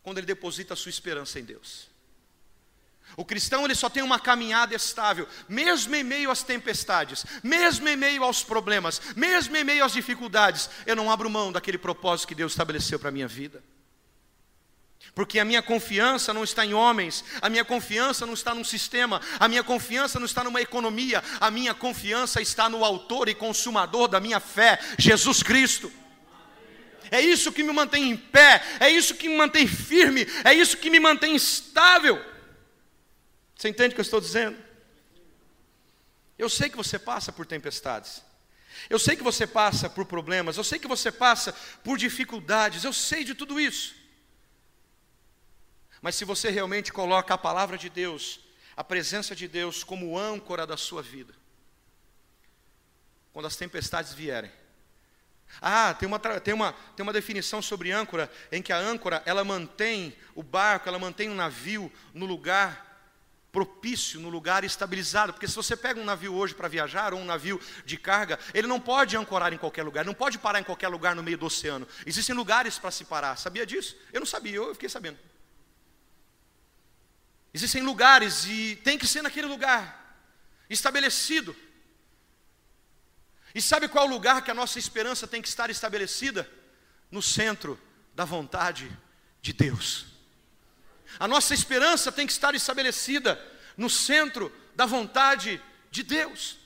quando 0.02 0.20
ele 0.20 0.28
deposita 0.28 0.74
a 0.74 0.78
sua 0.78 0.90
esperança 0.90 1.38
em 1.38 1.44
Deus. 1.44 1.95
O 3.18 3.24
cristão 3.24 3.64
ele 3.64 3.76
só 3.76 3.90
tem 3.90 4.04
uma 4.04 4.20
caminhada 4.20 4.76
estável, 4.76 5.28
mesmo 5.48 5.96
em 5.96 6.04
meio 6.04 6.30
às 6.30 6.44
tempestades, 6.44 7.26
mesmo 7.42 7.88
em 7.88 7.96
meio 7.96 8.24
aos 8.24 8.44
problemas, 8.44 9.02
mesmo 9.16 9.56
em 9.56 9.64
meio 9.64 9.86
às 9.86 9.94
dificuldades, 9.94 10.70
eu 10.86 10.96
não 10.96 11.10
abro 11.10 11.30
mão 11.30 11.52
daquele 11.52 11.78
propósito 11.78 12.28
que 12.28 12.36
Deus 12.36 12.52
estabeleceu 12.52 13.00
para 13.00 13.10
a 13.10 13.12
minha 13.14 13.28
vida. 13.28 13.64
Porque 15.14 15.40
a 15.40 15.46
minha 15.46 15.62
confiança 15.62 16.34
não 16.34 16.44
está 16.44 16.66
em 16.66 16.74
homens, 16.74 17.24
a 17.42 17.50
minha 17.50 17.64
confiança 17.64 18.26
não 18.26 18.34
está 18.34 18.54
num 18.54 18.66
sistema, 18.66 19.22
a 19.40 19.48
minha 19.48 19.64
confiança 19.64 20.20
não 20.20 20.26
está 20.26 20.44
numa 20.44 20.62
economia, 20.62 21.24
a 21.40 21.50
minha 21.50 21.74
confiança 21.74 22.42
está 22.42 22.68
no 22.68 22.84
autor 22.84 23.30
e 23.30 23.36
consumador 23.36 24.10
da 24.10 24.20
minha 24.20 24.42
fé, 24.42 24.78
Jesus 24.98 25.42
Cristo. 25.42 25.90
É 27.10 27.22
isso 27.22 27.52
que 27.54 27.64
me 27.64 27.72
mantém 27.72 28.10
em 28.10 28.18
pé, 28.18 28.62
é 28.80 28.90
isso 28.90 29.16
que 29.16 29.30
me 29.30 29.38
mantém 29.38 29.66
firme, 29.68 30.28
é 30.44 30.54
isso 30.54 30.76
que 30.76 30.90
me 30.90 31.00
mantém 31.00 31.34
estável. 31.34 32.35
Você 33.56 33.70
entende 33.70 33.94
o 33.94 33.96
que 33.96 34.02
eu 34.02 34.04
estou 34.04 34.20
dizendo? 34.20 34.58
Eu 36.38 36.50
sei 36.50 36.70
que 36.70 36.76
você 36.76 37.00
passa 37.00 37.32
por 37.32 37.46
tempestades. 37.46 38.22
Eu 38.90 39.00
sei 39.00 39.16
que 39.16 39.24
você 39.24 39.48
passa 39.48 39.90
por 39.90 40.06
problemas. 40.06 40.58
Eu 40.58 40.64
sei 40.64 40.78
que 40.78 40.88
você 40.88 41.12
passa 41.12 41.54
por 41.84 41.98
dificuldades. 41.98 42.84
Eu 42.84 42.92
sei 42.92 43.24
de 43.24 43.34
tudo 43.34 43.60
isso. 43.60 43.96
Mas 46.02 46.16
se 46.16 46.26
você 46.26 46.50
realmente 46.50 46.92
coloca 46.92 47.34
a 47.34 47.38
palavra 47.38 47.78
de 47.78 47.90
Deus, 47.90 48.42
a 48.76 48.84
presença 48.84 49.36
de 49.36 49.48
Deus 49.48 49.84
como 49.84 50.18
âncora 50.18 50.68
da 50.68 50.76
sua 50.76 51.02
vida, 51.02 51.34
quando 53.32 53.46
as 53.46 53.56
tempestades 53.56 54.14
vierem, 54.14 54.52
Ah, 55.62 55.94
tem 55.94 56.08
uma, 56.08 56.20
tem, 56.20 56.54
uma, 56.54 56.74
tem 56.96 57.04
uma 57.04 57.14
definição 57.14 57.62
sobre 57.62 57.92
âncora, 57.92 58.30
em 58.52 58.62
que 58.62 58.74
a 58.74 58.78
âncora, 58.78 59.24
ela 59.26 59.44
mantém 59.44 60.16
o 60.34 60.44
barco, 60.44 60.90
ela 60.90 61.00
mantém 61.00 61.30
o 61.30 61.36
navio 61.36 61.92
no 62.14 62.26
lugar 62.26 62.95
propício, 63.56 64.20
no 64.20 64.28
lugar 64.28 64.66
estabilizado. 64.66 65.32
Porque 65.32 65.48
se 65.48 65.56
você 65.56 65.78
pega 65.78 65.98
um 65.98 66.04
navio 66.04 66.34
hoje 66.36 66.54
para 66.54 66.68
viajar, 66.68 67.14
ou 67.14 67.22
um 67.22 67.24
navio 67.24 67.58
de 67.86 67.96
carga, 67.96 68.38
ele 68.54 68.68
não 68.68 68.82
pode 68.82 69.16
ancorar 69.16 69.54
em 69.54 69.58
qualquer 69.58 69.84
lugar, 69.84 70.04
não 70.04 70.14
pode 70.14 70.38
parar 70.38 70.60
em 70.60 70.64
qualquer 70.64 70.90
lugar 70.90 71.16
no 71.16 71.24
meio 71.24 71.38
do 71.38 71.46
oceano. 71.46 71.88
Existem 72.06 72.36
lugares 72.36 72.78
para 72.78 72.92
se 72.92 73.06
parar. 73.06 73.38
Sabia 73.38 73.66
disso? 73.66 73.96
Eu 74.12 74.20
não 74.20 74.28
sabia, 74.28 74.56
eu 74.58 74.74
fiquei 74.74 74.90
sabendo. 74.90 75.18
Existem 77.54 77.82
lugares 77.82 78.46
e 78.46 78.76
tem 78.84 78.98
que 78.98 79.08
ser 79.08 79.22
naquele 79.22 79.48
lugar, 79.48 80.20
estabelecido. 80.70 81.56
E 83.54 83.62
sabe 83.62 83.88
qual 83.88 84.06
lugar 84.06 84.44
que 84.44 84.52
a 84.52 84.54
nossa 84.54 84.78
esperança 84.78 85.26
tem 85.26 85.42
que 85.42 85.48
estar 85.48 85.70
estabelecida? 85.70 86.46
No 87.10 87.22
centro 87.22 87.80
da 88.14 88.26
vontade 88.26 88.92
de 89.42 89.54
Deus. 89.54 90.15
A 91.20 91.28
nossa 91.28 91.54
esperança 91.54 92.12
tem 92.12 92.28
que 92.28 92.34
estar 92.34 92.54
estabelecida 92.56 93.40
no 93.78 93.90
centro 93.90 94.52
da 94.76 94.86
vontade 94.86 95.62
de 95.90 96.04
Deus. 96.04 96.58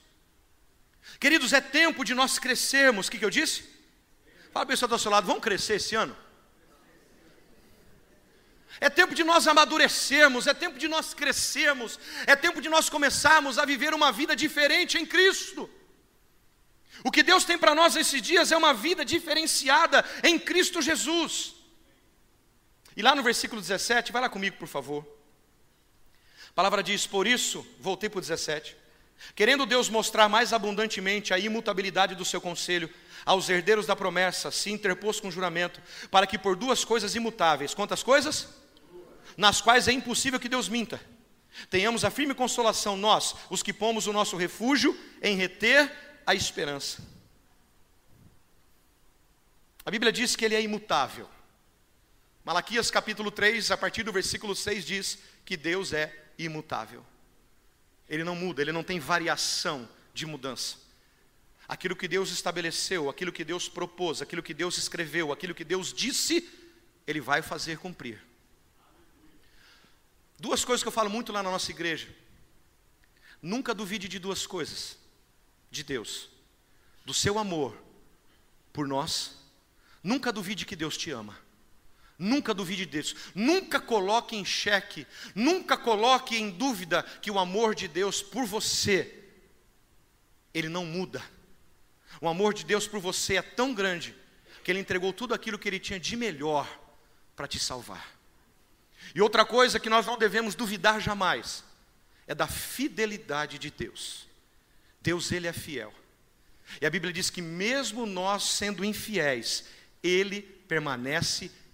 Queridos, 1.19 1.53
é 1.53 1.61
tempo 1.61 2.03
de 2.03 2.13
nós 2.13 2.39
crescermos. 2.39 3.07
O 3.07 3.11
que, 3.11 3.19
que 3.19 3.25
eu 3.25 3.29
disse? 3.29 3.63
Fala 4.51 4.63
a 4.63 4.67
pessoa 4.67 4.89
do 4.89 4.97
seu 4.97 5.11
lado, 5.11 5.27
vamos 5.27 5.43
crescer 5.43 5.75
esse 5.75 5.95
ano? 5.95 6.15
É 8.81 8.89
tempo 8.89 9.13
de 9.13 9.23
nós 9.23 9.47
amadurecermos, 9.47 10.47
é 10.47 10.53
tempo 10.53 10.79
de 10.79 10.87
nós 10.87 11.13
crescermos, 11.13 11.99
é 12.25 12.35
tempo 12.35 12.61
de 12.61 12.69
nós 12.69 12.89
começarmos 12.89 13.59
a 13.59 13.65
viver 13.65 13.93
uma 13.93 14.11
vida 14.11 14.35
diferente 14.35 14.97
em 14.97 15.05
Cristo. 15.05 15.69
O 17.03 17.11
que 17.11 17.23
Deus 17.23 17.43
tem 17.43 17.57
para 17.57 17.75
nós 17.75 17.95
nesses 17.95 18.21
dias 18.21 18.51
é 18.51 18.57
uma 18.57 18.73
vida 18.73 19.03
diferenciada 19.03 20.03
em 20.23 20.39
Cristo 20.39 20.81
Jesus. 20.81 21.58
E 22.99 23.01
lá 23.01 23.15
no 23.15 23.23
versículo 23.23 23.61
17, 23.61 24.11
vai 24.11 24.21
lá 24.21 24.27
comigo, 24.27 24.57
por 24.57 24.67
favor. 24.67 25.07
A 26.49 26.53
palavra 26.53 26.83
diz: 26.83 27.07
Por 27.07 27.25
isso, 27.25 27.65
voltei 27.79 28.09
para 28.09 28.17
o 28.17 28.21
17. 28.21 28.75
Querendo 29.33 29.65
Deus 29.65 29.87
mostrar 29.87 30.27
mais 30.27 30.51
abundantemente 30.51 31.33
a 31.33 31.39
imutabilidade 31.39 32.13
do 32.13 32.25
seu 32.25 32.41
conselho 32.41 32.93
aos 33.25 33.47
herdeiros 33.47 33.85
da 33.85 33.95
promessa, 33.95 34.51
se 34.51 34.69
interpôs 34.69 35.17
com 35.17 35.31
juramento, 35.31 35.81
para 36.11 36.27
que 36.27 36.37
por 36.37 36.57
duas 36.57 36.83
coisas 36.83 37.15
imutáveis, 37.15 37.73
quantas 37.73 38.03
coisas? 38.03 38.49
Nas 39.37 39.61
quais 39.61 39.87
é 39.87 39.93
impossível 39.93 40.37
que 40.37 40.49
Deus 40.49 40.67
minta. 40.67 40.99
Tenhamos 41.69 42.03
a 42.03 42.11
firme 42.11 42.33
consolação, 42.33 42.97
nós, 42.97 43.33
os 43.49 43.63
que 43.63 43.71
pomos 43.71 44.07
o 44.07 44.13
nosso 44.13 44.35
refúgio 44.35 44.93
em 45.21 45.37
reter 45.37 45.89
a 46.27 46.35
esperança. 46.35 47.01
A 49.85 49.89
Bíblia 49.89 50.11
diz 50.11 50.35
que 50.35 50.43
ele 50.43 50.55
é 50.55 50.61
imutável. 50.61 51.29
Malaquias 52.49 52.89
capítulo 52.89 53.29
3, 53.29 53.69
a 53.69 53.77
partir 53.77 54.01
do 54.01 54.11
versículo 54.11 54.55
6, 54.55 54.83
diz 54.83 55.19
que 55.45 55.55
Deus 55.55 55.93
é 55.93 56.31
imutável. 56.35 57.05
Ele 58.09 58.23
não 58.23 58.35
muda, 58.35 58.59
ele 58.59 58.71
não 58.71 58.83
tem 58.83 58.99
variação 58.99 59.87
de 60.15 60.25
mudança. 60.25 60.77
Aquilo 61.67 61.95
que 61.95 62.07
Deus 62.07 62.31
estabeleceu, 62.31 63.07
aquilo 63.07 63.31
que 63.31 63.45
Deus 63.45 63.69
propôs, 63.69 64.19
aquilo 64.19 64.41
que 64.41 64.55
Deus 64.55 64.79
escreveu, 64.79 65.31
aquilo 65.31 65.53
que 65.53 65.63
Deus 65.63 65.93
disse, 65.93 66.49
ele 67.05 67.21
vai 67.21 67.43
fazer 67.43 67.77
cumprir. 67.77 68.19
Duas 70.39 70.65
coisas 70.65 70.81
que 70.81 70.87
eu 70.87 70.91
falo 70.91 71.07
muito 71.07 71.31
lá 71.31 71.43
na 71.43 71.51
nossa 71.51 71.69
igreja. 71.69 72.09
Nunca 73.43 73.75
duvide 73.75 74.07
de 74.07 74.17
duas 74.17 74.47
coisas 74.47 74.97
de 75.69 75.83
Deus, 75.83 76.31
do 77.05 77.13
seu 77.13 77.37
amor 77.37 77.79
por 78.73 78.87
nós, 78.87 79.37
nunca 80.03 80.33
duvide 80.33 80.65
que 80.65 80.75
Deus 80.75 80.97
te 80.97 81.11
ama. 81.11 81.47
Nunca 82.19 82.53
duvide 82.53 82.85
disso. 82.85 83.15
Nunca 83.33 83.79
coloque 83.79 84.35
em 84.35 84.43
xeque, 84.43 85.07
nunca 85.33 85.77
coloque 85.77 86.35
em 86.35 86.51
dúvida 86.51 87.01
que 87.21 87.31
o 87.31 87.39
amor 87.39 87.73
de 87.73 87.87
Deus 87.87 88.21
por 88.21 88.45
você, 88.45 89.23
ele 90.53 90.67
não 90.67 90.85
muda. 90.85 91.23
O 92.19 92.27
amor 92.27 92.53
de 92.53 92.65
Deus 92.65 92.85
por 92.85 92.99
você 92.99 93.37
é 93.37 93.41
tão 93.41 93.73
grande 93.73 94.13
que 94.63 94.69
ele 94.69 94.79
entregou 94.79 95.13
tudo 95.13 95.33
aquilo 95.33 95.57
que 95.57 95.69
ele 95.69 95.79
tinha 95.79 95.99
de 95.99 96.17
melhor 96.17 96.67
para 97.35 97.47
te 97.47 97.57
salvar. 97.57 98.19
E 99.15 99.21
outra 99.21 99.45
coisa 99.45 99.79
que 99.79 99.89
nós 99.89 100.05
não 100.05 100.17
devemos 100.17 100.55
duvidar 100.55 100.99
jamais 100.99 101.63
é 102.27 102.35
da 102.35 102.47
fidelidade 102.47 103.57
de 103.57 103.71
Deus. 103.71 104.27
Deus, 105.01 105.31
Ele 105.31 105.47
é 105.47 105.53
fiel. 105.53 105.93
E 106.79 106.85
a 106.85 106.89
Bíblia 106.89 107.11
diz 107.11 107.29
que, 107.29 107.41
mesmo 107.41 108.05
nós 108.05 108.43
sendo 108.43 108.85
infiéis, 108.85 109.65
Ele 110.03 110.41
permanece 110.41 111.47
fiel. 111.47 111.68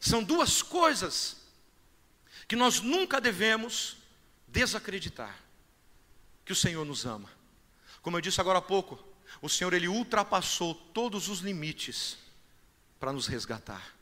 São 0.00 0.22
duas 0.22 0.62
coisas 0.62 1.36
que 2.46 2.54
nós 2.54 2.80
nunca 2.80 3.20
devemos 3.20 3.96
desacreditar: 4.46 5.36
que 6.44 6.52
o 6.52 6.56
Senhor 6.56 6.84
nos 6.84 7.04
ama. 7.04 7.30
Como 8.02 8.16
eu 8.16 8.20
disse 8.20 8.40
agora 8.40 8.58
há 8.58 8.62
pouco, 8.62 9.02
o 9.42 9.48
Senhor 9.48 9.72
ele 9.74 9.88
ultrapassou 9.88 10.74
todos 10.74 11.28
os 11.28 11.40
limites 11.40 12.16
para 13.00 13.12
nos 13.12 13.26
resgatar. 13.26 13.94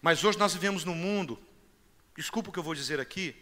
Mas 0.00 0.22
hoje 0.22 0.38
nós 0.38 0.54
vivemos 0.54 0.84
num 0.84 0.94
mundo, 0.94 1.42
desculpa 2.16 2.50
o 2.50 2.52
que 2.52 2.58
eu 2.58 2.62
vou 2.62 2.74
dizer 2.74 3.00
aqui, 3.00 3.34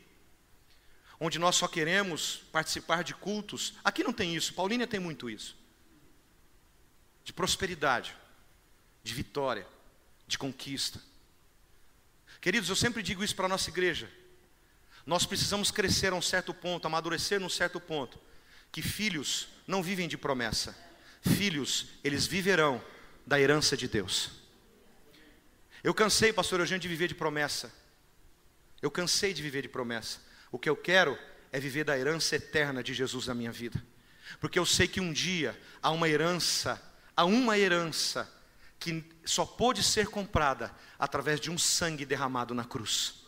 onde 1.20 1.38
nós 1.38 1.56
só 1.56 1.68
queremos 1.68 2.38
participar 2.50 3.04
de 3.04 3.14
cultos. 3.14 3.74
Aqui 3.84 4.02
não 4.02 4.12
tem 4.12 4.34
isso, 4.34 4.54
Paulínia 4.54 4.86
tem 4.86 5.00
muito 5.00 5.28
isso. 5.28 5.56
De 7.24 7.32
prosperidade, 7.32 8.16
de 9.06 9.14
vitória, 9.14 9.64
de 10.26 10.36
conquista. 10.36 11.00
Queridos, 12.40 12.68
eu 12.68 12.74
sempre 12.74 13.04
digo 13.04 13.22
isso 13.22 13.36
para 13.36 13.46
a 13.46 13.48
nossa 13.48 13.70
igreja. 13.70 14.10
Nós 15.06 15.24
precisamos 15.24 15.70
crescer 15.70 16.12
a 16.12 16.16
um 16.16 16.20
certo 16.20 16.52
ponto, 16.52 16.86
amadurecer 16.86 17.38
num 17.38 17.48
certo 17.48 17.80
ponto, 17.80 18.18
que 18.72 18.82
filhos 18.82 19.48
não 19.64 19.80
vivem 19.80 20.08
de 20.08 20.18
promessa. 20.18 20.76
Filhos, 21.22 21.86
eles 22.02 22.26
viverão 22.26 22.84
da 23.24 23.40
herança 23.40 23.76
de 23.76 23.86
Deus. 23.86 24.32
Eu 25.84 25.94
cansei, 25.94 26.32
pastor 26.32 26.58
Eugênio, 26.58 26.80
de 26.80 26.88
viver 26.88 27.06
de 27.06 27.14
promessa. 27.14 27.72
Eu 28.82 28.90
cansei 28.90 29.32
de 29.32 29.40
viver 29.40 29.62
de 29.62 29.68
promessa. 29.68 30.20
O 30.50 30.58
que 30.58 30.68
eu 30.68 30.76
quero 30.76 31.16
é 31.52 31.60
viver 31.60 31.84
da 31.84 31.96
herança 31.96 32.34
eterna 32.34 32.82
de 32.82 32.92
Jesus 32.92 33.28
na 33.28 33.34
minha 33.34 33.52
vida. 33.52 33.80
Porque 34.40 34.58
eu 34.58 34.66
sei 34.66 34.88
que 34.88 35.00
um 35.00 35.12
dia 35.12 35.56
há 35.80 35.92
uma 35.92 36.08
herança, 36.08 36.82
há 37.16 37.24
uma 37.24 37.56
herança 37.56 38.35
que 38.78 39.04
só 39.24 39.44
pode 39.44 39.82
ser 39.82 40.08
comprada 40.08 40.74
através 40.98 41.40
de 41.40 41.50
um 41.50 41.58
sangue 41.58 42.04
derramado 42.04 42.54
na 42.54 42.64
cruz. 42.64 43.26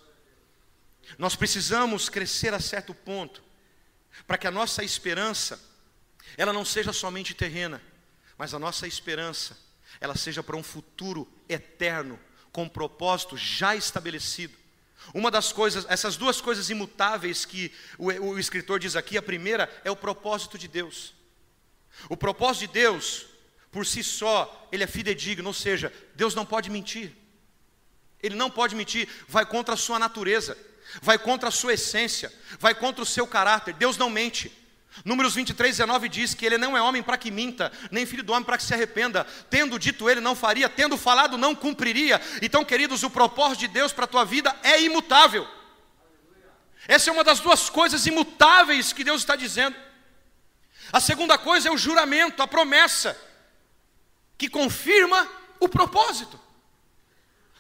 Nós 1.17 1.35
precisamos 1.35 2.09
crescer 2.09 2.53
a 2.53 2.61
certo 2.61 2.95
ponto 2.95 3.43
para 4.27 4.37
que 4.37 4.47
a 4.47 4.51
nossa 4.51 4.83
esperança 4.85 5.61
ela 6.37 6.53
não 6.53 6.65
seja 6.65 6.93
somente 6.93 7.35
terrena, 7.35 7.81
mas 8.37 8.53
a 8.53 8.59
nossa 8.59 8.87
esperança 8.87 9.57
ela 10.01 10.17
seja 10.17 10.43
para 10.43 10.57
um 10.57 10.63
futuro 10.63 11.27
eterno 11.49 12.19
com 12.53 12.65
um 12.65 12.69
propósito 12.69 13.37
já 13.37 13.75
estabelecido. 13.75 14.57
Uma 15.15 15.31
das 15.31 15.53
coisas, 15.53 15.87
essas 15.89 16.17
duas 16.17 16.41
coisas 16.41 16.69
imutáveis 16.71 17.45
que 17.45 17.73
o, 17.97 18.07
o 18.07 18.39
escritor 18.39 18.79
diz 18.79 18.97
aqui, 18.97 19.17
a 19.17 19.23
primeira 19.23 19.71
é 19.85 19.91
o 19.91 19.97
propósito 19.97 20.59
de 20.59 20.69
Deus. 20.69 21.15
O 22.09 22.17
propósito 22.17 22.67
de 22.67 22.75
Deus, 22.75 23.27
por 23.71 23.87
si 23.87 24.03
só, 24.03 24.69
ele 24.73 24.85
é 24.85 24.87
fidedigno, 24.87 25.49
ou 25.49 25.55
seja, 25.55 25.93
Deus 26.15 26.35
não 26.35 26.45
pode 26.45 26.71
mentir. 26.71 27.13
Ele 28.23 28.35
não 28.35 28.51
pode 28.51 28.75
mentir, 28.75 29.09
vai 29.29 29.47
contra 29.47 29.75
a 29.75 29.77
sua 29.77 29.99
natureza, 29.99 30.57
vai 31.01 31.19
contra 31.19 31.49
a 31.49 31.53
sua 31.53 31.75
essência, 31.75 32.33
vai 32.59 32.75
contra 32.75 33.03
o 33.03 33.07
seu 33.07 33.27
caráter. 33.27 33.75
Deus 33.75 33.97
não 33.97 34.11
mente. 34.11 34.53
Números 35.05 35.35
23, 35.35 35.77
19 35.77 36.09
diz 36.09 36.35
que 36.35 36.45
ele 36.45 36.59
não 36.59 36.77
é 36.77 36.83
homem 36.83 37.03
para 37.03 37.17
que 37.17 37.31
minta, 37.31 37.71
nem 37.91 38.05
filho 38.05 38.25
do 38.25 38.33
homem 38.33 38.45
para 38.45 38.57
que 38.57 38.65
se 38.65 38.75
arrependa. 38.75 39.25
Tendo 39.49 39.79
dito 39.79 40.09
ele, 40.11 40.21
não 40.21 40.35
faria, 40.35 40.69
tendo 40.69 40.97
falado, 40.97 41.39
não 41.39 41.55
cumpriria. 41.55 42.21
Então, 42.43 42.65
queridos, 42.65 43.03
o 43.03 43.11
propósito 43.11 43.61
de 43.61 43.69
Deus 43.69 43.93
para 43.93 44.05
a 44.05 44.09
tua 44.09 44.25
vida 44.25 44.55
é 44.63 44.81
imutável. 44.83 45.47
Essa 46.89 47.11
é 47.11 47.13
uma 47.13 47.23
das 47.23 47.39
duas 47.39 47.69
coisas 47.69 48.07
imutáveis 48.07 48.93
que 48.93 49.05
Deus 49.05 49.21
está 49.21 49.37
dizendo. 49.37 49.77
A 50.93 51.01
segunda 51.01 51.37
coisa 51.37 51.69
é 51.69 51.73
o 51.73 51.77
juramento, 51.77 52.43
a 52.43 52.49
promessa, 52.49 53.17
que 54.39 54.49
confirma 54.49 55.29
o 55.59 55.69
propósito. 55.69 56.41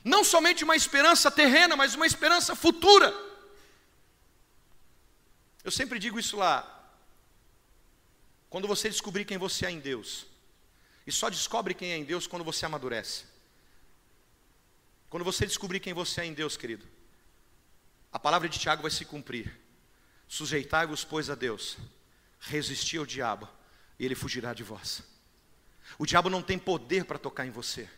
Não 0.05 0.23
somente 0.23 0.63
uma 0.63 0.77
esperança 0.77 1.31
terrena, 1.31 1.77
mas 1.77 1.95
uma 1.97 2.07
esperança 2.07 2.55
futura. 2.55 3.13
Eu 5.65 5.73
sempre 5.73 5.99
digo 5.99 6.19
isso 6.19 6.37
lá, 6.37 6.75
quando 8.49 8.69
você 8.69 8.89
descobrir 8.89 9.25
quem 9.25 9.37
você 9.37 9.67
é 9.67 9.71
em 9.71 9.81
Deus. 9.81 10.25
E 11.07 11.13
só 11.13 11.29
descobre 11.29 11.75
quem 11.75 11.93
é 11.93 11.97
em 11.97 12.05
Deus 12.05 12.27
quando 12.27 12.45
você 12.45 12.65
amadurece. 12.65 13.25
Quando 15.11 15.25
você 15.25 15.47
descobrir 15.47 15.81
quem 15.81 15.93
você 15.93 16.21
é 16.21 16.27
em 16.27 16.35
Deus, 16.35 16.57
querido, 16.57 16.87
a 18.13 18.19
palavra 18.19 18.49
de 18.49 18.59
Tiago 18.59 18.83
vai 18.83 18.91
se 18.91 19.05
cumprir. 19.05 19.59
Sujeitai-vos, 20.29 21.05
pois, 21.05 21.29
a 21.29 21.35
Deus, 21.35 21.77
resistir 22.39 22.99
ao 22.99 23.07
diabo, 23.07 23.49
e 23.99 24.05
ele 24.05 24.15
fugirá 24.15 24.55
de 24.55 24.63
vós. 24.63 25.03
O 25.97 26.05
diabo 26.05 26.29
não 26.29 26.43
tem 26.43 26.59
poder 26.59 27.05
para 27.05 27.19
tocar 27.19 27.47
em 27.47 27.51
você. 27.51 27.89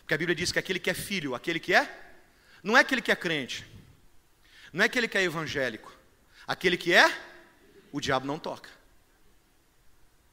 Porque 0.00 0.14
a 0.14 0.18
Bíblia 0.18 0.34
diz 0.34 0.50
que 0.50 0.58
aquele 0.58 0.78
que 0.78 0.90
é 0.90 0.94
filho, 0.94 1.34
aquele 1.34 1.60
que 1.60 1.74
é, 1.74 1.86
não 2.62 2.76
é 2.76 2.80
aquele 2.80 3.02
que 3.02 3.12
é 3.12 3.16
crente, 3.16 3.64
não 4.72 4.82
é 4.82 4.86
aquele 4.86 5.06
que 5.06 5.18
é 5.18 5.22
evangélico, 5.22 5.92
aquele 6.46 6.76
que 6.76 6.92
é, 6.92 7.14
o 7.92 8.00
diabo 8.00 8.26
não 8.26 8.38
toca. 8.38 8.70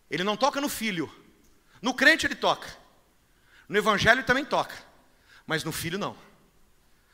Ele 0.09 0.23
não 0.23 0.38
toca 0.38 0.61
no 0.61 0.69
filho, 0.69 1.13
no 1.81 1.93
crente 1.93 2.25
ele 2.25 2.35
toca, 2.35 2.67
no 3.67 3.77
evangelho 3.77 4.19
ele 4.19 4.27
também 4.27 4.45
toca, 4.45 4.75
mas 5.45 5.63
no 5.63 5.71
filho 5.71 5.97
não. 5.97 6.15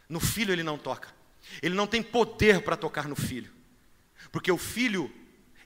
No 0.08 0.20
filho 0.20 0.52
ele 0.52 0.62
não 0.64 0.78
toca, 0.78 1.10
ele 1.62 1.74
não 1.74 1.88
tem 1.88 2.04
poder 2.04 2.62
para 2.62 2.78
tocar 2.78 3.08
no 3.08 3.16
filho, 3.16 3.52
porque 4.32 4.52
o 4.52 4.58
filho, 4.58 5.12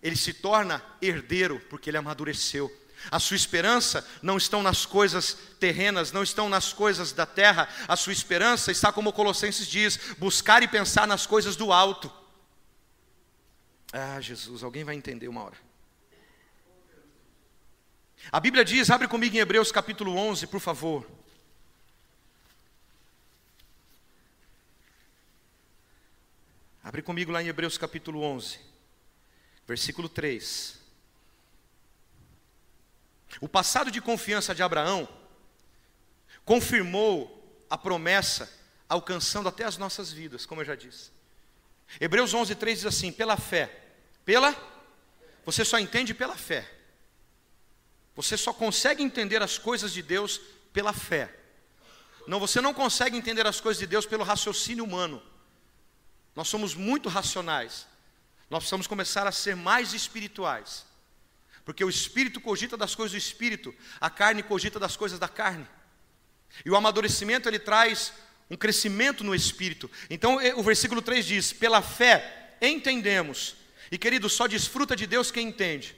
ele 0.01 0.15
se 0.15 0.33
torna 0.33 0.81
herdeiro, 1.01 1.59
porque 1.69 1.89
ele 1.89 1.97
amadureceu. 1.97 2.71
A 3.11 3.19
sua 3.19 3.35
esperança 3.35 4.07
não 4.21 4.37
estão 4.37 4.63
nas 4.63 4.85
coisas 4.85 5.37
terrenas, 5.59 6.11
não 6.11 6.23
estão 6.23 6.49
nas 6.49 6.73
coisas 6.73 7.11
da 7.11 7.25
terra. 7.25 7.69
A 7.87 7.95
sua 7.95 8.13
esperança 8.13 8.71
está 8.71 8.91
como 8.91 9.13
Colossenses 9.13 9.67
diz, 9.67 9.97
buscar 10.17 10.63
e 10.63 10.67
pensar 10.67 11.07
nas 11.07 11.25
coisas 11.25 11.55
do 11.55 11.71
alto. 11.71 12.11
Ah, 13.93 14.19
Jesus, 14.19 14.63
alguém 14.63 14.83
vai 14.83 14.95
entender 14.95 15.27
uma 15.27 15.43
hora. 15.43 15.57
A 18.31 18.39
Bíblia 18.39 18.65
diz, 18.65 18.89
abre 18.89 19.07
comigo 19.07 19.35
em 19.35 19.39
Hebreus 19.39 19.71
capítulo 19.71 20.15
11, 20.17 20.47
por 20.47 20.59
favor. 20.59 21.07
Abre 26.83 27.01
comigo 27.01 27.31
lá 27.31 27.41
em 27.41 27.47
Hebreus 27.47 27.77
capítulo 27.77 28.21
11, 28.21 28.59
versículo 29.67 30.07
3. 30.07 30.84
O 33.41 33.47
passado 33.47 33.91
de 33.91 34.01
confiança 34.01 34.55
de 34.55 34.63
Abraão 34.63 35.07
confirmou 36.43 37.65
a 37.69 37.77
promessa, 37.77 38.51
alcançando 38.87 39.49
até 39.49 39.63
as 39.63 39.77
nossas 39.77 40.11
vidas, 40.11 40.45
como 40.45 40.61
eu 40.61 40.65
já 40.65 40.75
disse. 40.75 41.11
Hebreus 41.99 42.33
11, 42.33 42.55
3 42.55 42.79
diz 42.79 42.85
assim: 42.85 43.11
pela 43.11 43.37
fé, 43.37 43.71
pela, 44.23 44.55
você 45.45 45.65
só 45.65 45.77
entende 45.79 46.13
pela 46.13 46.35
fé. 46.35 46.71
Você 48.15 48.37
só 48.37 48.53
consegue 48.53 49.03
entender 49.03 49.41
as 49.43 49.57
coisas 49.57 49.91
de 49.91 50.01
Deus 50.01 50.39
pela 50.71 50.93
fé. 50.93 51.33
Não, 52.27 52.39
você 52.39 52.61
não 52.61 52.73
consegue 52.73 53.17
entender 53.17 53.45
as 53.45 53.59
coisas 53.59 53.79
de 53.79 53.85
Deus 53.85 54.05
pelo 54.05 54.23
raciocínio 54.23 54.83
humano. 54.83 55.21
Nós 56.35 56.47
somos 56.47 56.73
muito 56.73 57.09
racionais. 57.09 57.85
Nós 58.49 58.59
precisamos 58.59 58.87
começar 58.87 59.27
a 59.27 59.31
ser 59.31 59.55
mais 59.55 59.93
espirituais. 59.93 60.85
Porque 61.65 61.83
o 61.83 61.89
espírito 61.89 62.39
cogita 62.39 62.77
das 62.77 62.93
coisas 62.93 63.11
do 63.11 63.17
espírito, 63.17 63.73
a 63.99 64.09
carne 64.09 64.43
cogita 64.43 64.79
das 64.79 64.95
coisas 64.95 65.19
da 65.19 65.27
carne. 65.27 65.67
E 66.63 66.69
o 66.69 66.75
amadurecimento 66.75 67.49
ele 67.49 67.59
traz 67.59 68.13
um 68.49 68.55
crescimento 68.55 69.23
no 69.23 69.33
espírito. 69.33 69.89
Então 70.09 70.37
o 70.55 70.63
versículo 70.63 71.01
3 71.01 71.25
diz: 71.25 71.51
"Pela 71.51 71.81
fé 71.81 72.55
entendemos". 72.61 73.55
E 73.91 73.97
querido, 73.97 74.29
só 74.29 74.47
desfruta 74.47 74.95
de 74.95 75.07
Deus 75.07 75.31
quem 75.31 75.47
entende. 75.47 75.95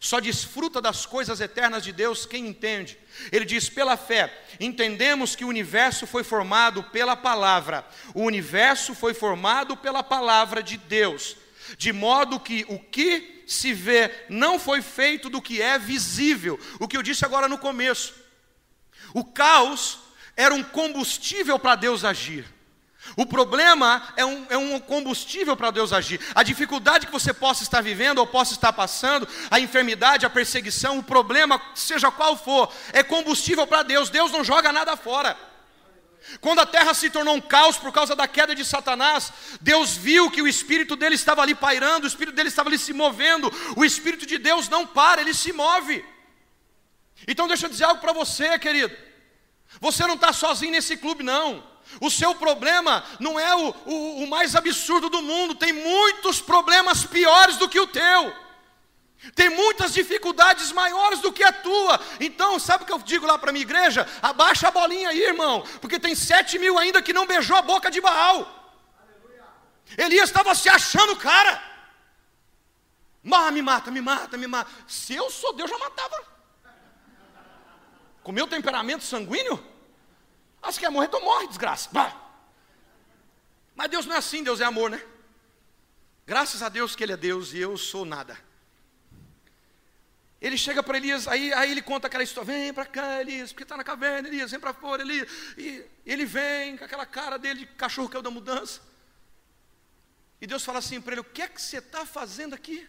Só 0.00 0.20
desfruta 0.20 0.80
das 0.80 1.04
coisas 1.04 1.40
eternas 1.40 1.82
de 1.82 1.92
Deus 1.92 2.24
quem 2.24 2.46
entende. 2.46 2.96
Ele 3.32 3.44
diz: 3.44 3.68
pela 3.68 3.96
fé, 3.96 4.32
entendemos 4.60 5.34
que 5.34 5.44
o 5.44 5.48
universo 5.48 6.06
foi 6.06 6.22
formado 6.22 6.84
pela 6.84 7.16
palavra. 7.16 7.86
O 8.14 8.22
universo 8.22 8.94
foi 8.94 9.12
formado 9.12 9.76
pela 9.76 10.02
palavra 10.02 10.62
de 10.62 10.76
Deus, 10.76 11.36
de 11.76 11.92
modo 11.92 12.40
que 12.40 12.64
o 12.68 12.78
que 12.78 13.44
se 13.46 13.72
vê 13.72 14.26
não 14.28 14.58
foi 14.58 14.82
feito 14.82 15.28
do 15.28 15.42
que 15.42 15.60
é 15.60 15.78
visível. 15.78 16.58
O 16.78 16.86
que 16.86 16.96
eu 16.96 17.02
disse 17.02 17.24
agora 17.24 17.48
no 17.48 17.58
começo. 17.58 18.14
O 19.14 19.24
caos 19.24 19.98
era 20.36 20.54
um 20.54 20.62
combustível 20.62 21.58
para 21.58 21.74
Deus 21.74 22.04
agir. 22.04 22.44
O 23.16 23.24
problema 23.24 24.02
é 24.16 24.24
um, 24.24 24.46
é 24.50 24.56
um 24.56 24.78
combustível 24.78 25.56
para 25.56 25.70
Deus 25.70 25.92
agir. 25.92 26.20
A 26.34 26.42
dificuldade 26.42 27.06
que 27.06 27.12
você 27.12 27.32
possa 27.32 27.62
estar 27.62 27.80
vivendo 27.80 28.18
ou 28.18 28.26
possa 28.26 28.52
estar 28.52 28.72
passando, 28.72 29.26
a 29.50 29.58
enfermidade, 29.58 30.26
a 30.26 30.30
perseguição, 30.30 30.98
o 30.98 31.02
problema, 31.02 31.60
seja 31.74 32.10
qual 32.10 32.36
for, 32.36 32.72
é 32.92 33.02
combustível 33.02 33.66
para 33.66 33.82
Deus. 33.82 34.10
Deus 34.10 34.30
não 34.30 34.44
joga 34.44 34.72
nada 34.72 34.96
fora. 34.96 35.47
Quando 36.40 36.60
a 36.60 36.66
terra 36.66 36.94
se 36.94 37.10
tornou 37.10 37.34
um 37.34 37.40
caos 37.40 37.76
por 37.76 37.92
causa 37.92 38.14
da 38.14 38.28
queda 38.28 38.54
de 38.54 38.64
Satanás, 38.64 39.32
Deus 39.60 39.96
viu 39.96 40.30
que 40.30 40.42
o 40.42 40.48
espírito 40.48 40.94
dele 40.94 41.14
estava 41.14 41.42
ali 41.42 41.54
pairando, 41.54 42.04
o 42.04 42.08
espírito 42.08 42.34
dele 42.34 42.48
estava 42.48 42.68
ali 42.68 42.78
se 42.78 42.92
movendo. 42.92 43.52
O 43.76 43.84
espírito 43.84 44.26
de 44.26 44.38
Deus 44.38 44.68
não 44.68 44.86
para, 44.86 45.20
ele 45.20 45.34
se 45.34 45.52
move. 45.52 46.04
Então 47.26 47.48
deixa 47.48 47.66
eu 47.66 47.70
dizer 47.70 47.84
algo 47.84 48.00
para 48.00 48.12
você, 48.12 48.58
querido. 48.58 48.94
Você 49.80 50.06
não 50.06 50.14
está 50.14 50.32
sozinho 50.32 50.72
nesse 50.72 50.96
clube, 50.96 51.22
não. 51.22 51.66
O 52.00 52.10
seu 52.10 52.34
problema 52.34 53.04
não 53.18 53.40
é 53.40 53.54
o, 53.54 53.74
o, 53.86 54.24
o 54.24 54.26
mais 54.26 54.54
absurdo 54.54 55.08
do 55.08 55.22
mundo, 55.22 55.54
tem 55.54 55.72
muitos 55.72 56.40
problemas 56.40 57.04
piores 57.04 57.56
do 57.56 57.68
que 57.68 57.80
o 57.80 57.86
teu. 57.86 58.47
Tem 59.34 59.48
muitas 59.48 59.92
dificuldades 59.92 60.70
maiores 60.70 61.20
do 61.20 61.32
que 61.32 61.42
a 61.42 61.52
tua. 61.52 62.00
Então, 62.20 62.58
sabe 62.58 62.84
o 62.84 62.86
que 62.86 62.92
eu 62.92 62.98
digo 63.00 63.26
lá 63.26 63.36
para 63.36 63.50
a 63.50 63.52
minha 63.52 63.64
igreja? 63.64 64.06
Abaixa 64.22 64.68
a 64.68 64.70
bolinha 64.70 65.08
aí, 65.08 65.20
irmão, 65.20 65.64
porque 65.80 65.98
tem 65.98 66.14
sete 66.14 66.58
mil 66.58 66.78
ainda 66.78 67.02
que 67.02 67.12
não 67.12 67.26
beijou 67.26 67.56
a 67.56 67.62
boca 67.62 67.90
de 67.90 68.00
Baal. 68.00 68.36
Aleluia. 69.00 69.44
Elias 69.96 70.28
estava 70.28 70.54
se 70.54 70.68
achando 70.68 71.16
cara. 71.16 71.62
Ah, 73.30 73.50
me 73.50 73.60
mata, 73.60 73.90
me 73.90 74.00
mata, 74.00 74.36
me 74.36 74.46
mata. 74.46 74.70
Se 74.86 75.14
eu 75.14 75.30
sou 75.30 75.52
Deus, 75.52 75.68
já 75.68 75.78
matava. 75.78 76.24
Com 78.22 78.30
meu 78.30 78.46
temperamento 78.46 79.04
sanguíneo? 79.04 79.62
Ah, 80.62 80.70
se 80.70 80.78
quer 80.78 80.90
morrer, 80.90 81.06
então 81.06 81.20
morre, 81.20 81.48
desgraça. 81.48 81.88
Bah. 81.92 82.14
Mas 83.74 83.90
Deus 83.90 84.06
não 84.06 84.14
é 84.14 84.18
assim, 84.18 84.42
Deus 84.42 84.60
é 84.60 84.64
amor, 84.64 84.90
né? 84.90 85.04
Graças 86.26 86.62
a 86.62 86.68
Deus 86.68 86.94
que 86.94 87.02
Ele 87.02 87.12
é 87.12 87.16
Deus 87.16 87.52
e 87.52 87.58
eu 87.58 87.76
sou 87.76 88.04
nada. 88.04 88.47
Ele 90.40 90.56
chega 90.56 90.82
para 90.82 90.96
Elias, 90.96 91.26
aí, 91.26 91.52
aí 91.52 91.70
ele 91.72 91.82
conta 91.82 92.06
aquela 92.06 92.22
história: 92.22 92.52
vem 92.52 92.72
para 92.72 92.86
cá, 92.86 93.20
Elias, 93.20 93.52
porque 93.52 93.64
está 93.64 93.76
na 93.76 93.82
caverna, 93.82 94.28
Elias, 94.28 94.50
vem 94.50 94.60
para 94.60 94.72
fora, 94.72 95.02
Elias. 95.02 95.28
E 95.56 95.84
ele 96.06 96.24
vem 96.24 96.76
com 96.76 96.84
aquela 96.84 97.04
cara 97.04 97.38
dele 97.38 97.60
de 97.60 97.66
cachorro 97.66 98.08
que 98.08 98.16
é 98.16 98.20
o 98.20 98.22
da 98.22 98.30
mudança. 98.30 98.80
E 100.40 100.46
Deus 100.46 100.64
fala 100.64 100.78
assim 100.78 101.00
para 101.00 101.14
ele: 101.14 101.22
o 101.22 101.24
que 101.24 101.42
é 101.42 101.48
que 101.48 101.60
você 101.60 101.78
está 101.78 102.06
fazendo 102.06 102.54
aqui? 102.54 102.88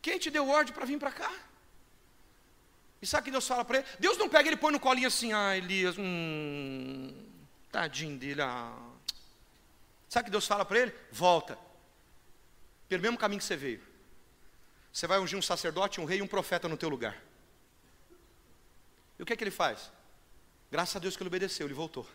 Quem 0.00 0.18
te 0.18 0.30
deu 0.30 0.48
ordem 0.48 0.72
para 0.72 0.84
vir 0.84 0.98
para 0.98 1.10
cá? 1.10 1.32
E 3.02 3.06
sabe 3.06 3.22
o 3.22 3.24
que 3.24 3.30
Deus 3.32 3.46
fala 3.46 3.64
para 3.64 3.78
ele? 3.78 3.86
Deus 3.98 4.16
não 4.16 4.28
pega 4.28 4.48
ele 4.48 4.56
põe 4.56 4.72
no 4.72 4.80
colinho 4.80 5.08
assim, 5.08 5.32
ah, 5.32 5.56
Elias, 5.56 5.96
hum, 5.98 7.12
tadinho 7.72 8.16
dele, 8.16 8.42
ah. 8.42 8.72
Sabe 10.08 10.22
o 10.22 10.24
que 10.26 10.30
Deus 10.30 10.46
fala 10.46 10.64
para 10.64 10.78
ele? 10.78 10.94
Volta, 11.10 11.58
pelo 12.88 13.02
mesmo 13.02 13.18
caminho 13.18 13.40
que 13.40 13.44
você 13.44 13.56
veio. 13.56 13.95
Você 14.96 15.06
vai 15.06 15.18
ungir 15.18 15.38
um 15.38 15.42
sacerdote, 15.42 16.00
um 16.00 16.06
rei 16.06 16.20
e 16.20 16.22
um 16.22 16.26
profeta 16.26 16.70
no 16.70 16.76
teu 16.78 16.88
lugar. 16.88 17.22
E 19.18 19.22
o 19.22 19.26
que 19.26 19.34
é 19.34 19.36
que 19.36 19.44
ele 19.44 19.50
faz? 19.50 19.92
Graças 20.70 20.96
a 20.96 20.98
Deus 20.98 21.14
que 21.14 21.22
ele 21.22 21.28
obedeceu, 21.28 21.66
ele 21.66 21.74
voltou. 21.74 22.08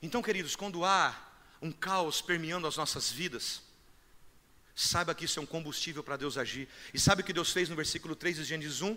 Então, 0.00 0.22
queridos, 0.22 0.54
quando 0.54 0.84
há 0.84 1.12
um 1.60 1.72
caos 1.72 2.22
permeando 2.22 2.68
as 2.68 2.76
nossas 2.76 3.10
vidas, 3.10 3.62
saiba 4.76 5.12
que 5.12 5.24
isso 5.24 5.40
é 5.40 5.42
um 5.42 5.46
combustível 5.46 6.04
para 6.04 6.16
Deus 6.16 6.38
agir. 6.38 6.68
E 6.94 7.00
sabe 7.00 7.22
o 7.22 7.24
que 7.24 7.32
Deus 7.32 7.50
fez 7.50 7.68
no 7.68 7.74
versículo 7.74 8.14
3 8.14 8.36
de 8.36 8.44
Gênesis 8.44 8.80
1? 8.80 8.96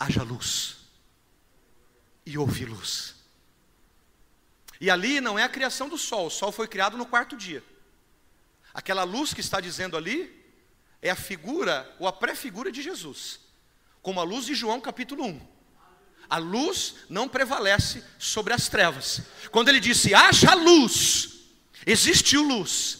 Haja 0.00 0.24
luz. 0.24 0.78
E 2.26 2.36
houve 2.36 2.64
luz. 2.64 3.14
E 4.80 4.90
ali 4.90 5.20
não 5.20 5.38
é 5.38 5.44
a 5.44 5.48
criação 5.48 5.88
do 5.88 5.96
sol, 5.96 6.26
o 6.26 6.30
sol 6.30 6.50
foi 6.50 6.66
criado 6.66 6.96
no 6.96 7.06
quarto 7.06 7.36
dia. 7.36 7.62
Aquela 8.74 9.04
luz 9.04 9.32
que 9.32 9.40
está 9.40 9.60
dizendo 9.60 9.96
ali 9.96 10.39
é 11.02 11.10
a 11.10 11.16
figura 11.16 11.90
ou 11.98 12.06
a 12.06 12.12
pré-figura 12.12 12.70
de 12.70 12.82
Jesus, 12.82 13.40
como 14.02 14.20
a 14.20 14.24
luz 14.24 14.46
de 14.46 14.54
João 14.54 14.80
capítulo 14.80 15.24
1. 15.24 15.40
A 16.28 16.38
luz 16.38 16.94
não 17.08 17.28
prevalece 17.28 18.04
sobre 18.18 18.52
as 18.52 18.68
trevas. 18.68 19.22
Quando 19.50 19.68
ele 19.68 19.80
disse, 19.80 20.14
haja 20.14 20.54
luz, 20.54 21.40
existiu 21.84 22.42
luz. 22.42 22.98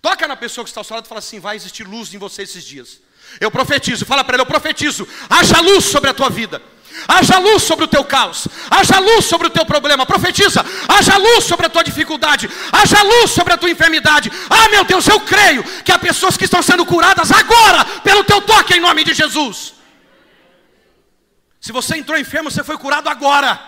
Toca 0.00 0.26
na 0.26 0.36
pessoa 0.36 0.64
que 0.64 0.70
está 0.70 0.80
ao 0.80 0.84
seu 0.84 0.94
lado 0.94 1.04
e 1.04 1.08
fala 1.08 1.18
assim: 1.18 1.38
vai 1.38 1.56
existir 1.56 1.84
luz 1.84 2.14
em 2.14 2.18
você 2.18 2.42
esses 2.42 2.64
dias. 2.64 3.00
Eu 3.40 3.50
profetizo, 3.50 4.06
fala 4.06 4.24
para 4.24 4.36
ele, 4.36 4.42
eu 4.42 4.46
profetizo, 4.46 5.06
haja 5.28 5.60
luz 5.60 5.84
sobre 5.84 6.10
a 6.10 6.14
tua 6.14 6.30
vida. 6.30 6.62
Haja 7.08 7.38
luz 7.38 7.62
sobre 7.62 7.84
o 7.84 7.88
teu 7.88 8.04
caos, 8.04 8.48
haja 8.70 8.98
luz 8.98 9.24
sobre 9.26 9.46
o 9.48 9.50
teu 9.50 9.64
problema, 9.66 10.06
profetiza, 10.06 10.64
haja 10.88 11.16
luz 11.16 11.44
sobre 11.44 11.66
a 11.66 11.68
tua 11.68 11.84
dificuldade, 11.84 12.50
haja 12.72 13.02
luz 13.02 13.30
sobre 13.30 13.52
a 13.52 13.56
tua 13.56 13.70
enfermidade. 13.70 14.30
Ah, 14.48 14.68
meu 14.68 14.84
Deus, 14.84 15.06
eu 15.06 15.20
creio 15.20 15.62
que 15.82 15.92
há 15.92 15.98
pessoas 15.98 16.36
que 16.36 16.44
estão 16.44 16.62
sendo 16.62 16.86
curadas 16.86 17.30
agora 17.30 17.84
pelo 18.02 18.24
teu 18.24 18.40
toque 18.40 18.74
em 18.74 18.80
nome 18.80 19.04
de 19.04 19.14
Jesus. 19.14 19.74
Se 21.60 21.72
você 21.72 21.96
entrou 21.96 22.18
enfermo, 22.18 22.50
você 22.50 22.64
foi 22.64 22.78
curado 22.78 23.08
agora, 23.08 23.60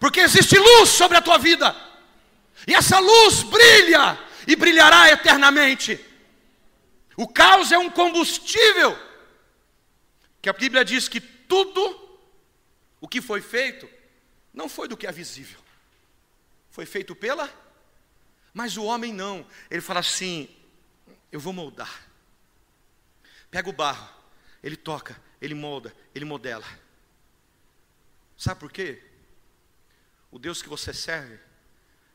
porque 0.00 0.20
existe 0.20 0.58
luz 0.58 0.88
sobre 0.88 1.18
a 1.18 1.20
tua 1.20 1.38
vida, 1.38 1.74
e 2.66 2.74
essa 2.74 2.98
luz 2.98 3.42
brilha 3.42 4.18
e 4.46 4.56
brilhará 4.56 5.10
eternamente. 5.10 6.00
O 7.16 7.28
caos 7.28 7.70
é 7.72 7.78
um 7.78 7.90
combustível. 7.90 8.98
Que 10.40 10.48
a 10.48 10.52
Bíblia 10.52 10.84
diz 10.84 11.08
que 11.08 11.20
tudo 11.20 12.11
o 13.02 13.08
que 13.08 13.20
foi 13.20 13.42
feito 13.42 13.90
não 14.54 14.68
foi 14.68 14.86
do 14.86 14.96
que 14.96 15.08
é 15.08 15.12
visível, 15.12 15.58
foi 16.70 16.86
feito 16.86 17.16
pela, 17.16 17.52
mas 18.54 18.76
o 18.76 18.84
homem 18.84 19.12
não, 19.12 19.44
ele 19.68 19.82
fala 19.82 19.98
assim: 19.98 20.48
eu 21.32 21.40
vou 21.40 21.52
moldar. 21.52 22.08
Pega 23.50 23.68
o 23.68 23.72
barro, 23.72 24.08
ele 24.62 24.76
toca, 24.76 25.20
ele 25.40 25.52
molda, 25.52 25.92
ele 26.14 26.24
modela. 26.24 26.64
Sabe 28.38 28.60
por 28.60 28.70
quê? 28.70 29.02
O 30.30 30.38
Deus 30.38 30.62
que 30.62 30.68
você 30.68 30.94
serve 30.94 31.40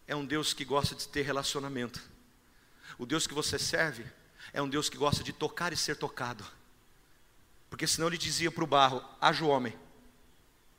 é 0.08 0.16
um 0.16 0.26
Deus 0.26 0.54
que 0.54 0.64
gosta 0.64 0.96
de 0.96 1.06
ter 1.10 1.24
relacionamento. 1.24 2.02
O 2.98 3.06
Deus 3.06 3.28
que 3.28 3.34
você 3.34 3.60
serve 3.60 4.06
é 4.54 4.62
um 4.62 4.70
Deus 4.70 4.90
que 4.90 4.98
gosta 4.98 5.22
de 5.22 5.34
tocar 5.34 5.74
e 5.74 5.78
ser 5.78 5.98
tocado. 5.98 6.46
Porque 7.70 7.86
senão 7.86 8.08
ele 8.08 8.18
dizia 8.18 8.50
para 8.50 8.64
o 8.64 8.68
barro: 8.68 9.04
haja 9.20 9.44
o 9.44 9.50
homem. 9.50 9.78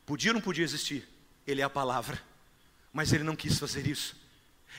Podia 0.08 0.30
ou 0.30 0.34
não 0.36 0.40
podia 0.40 0.64
existir? 0.64 1.06
Ele 1.46 1.60
é 1.60 1.64
a 1.64 1.68
palavra. 1.68 2.18
Mas 2.90 3.12
ele 3.12 3.22
não 3.22 3.36
quis 3.36 3.58
fazer 3.58 3.86
isso. 3.86 4.16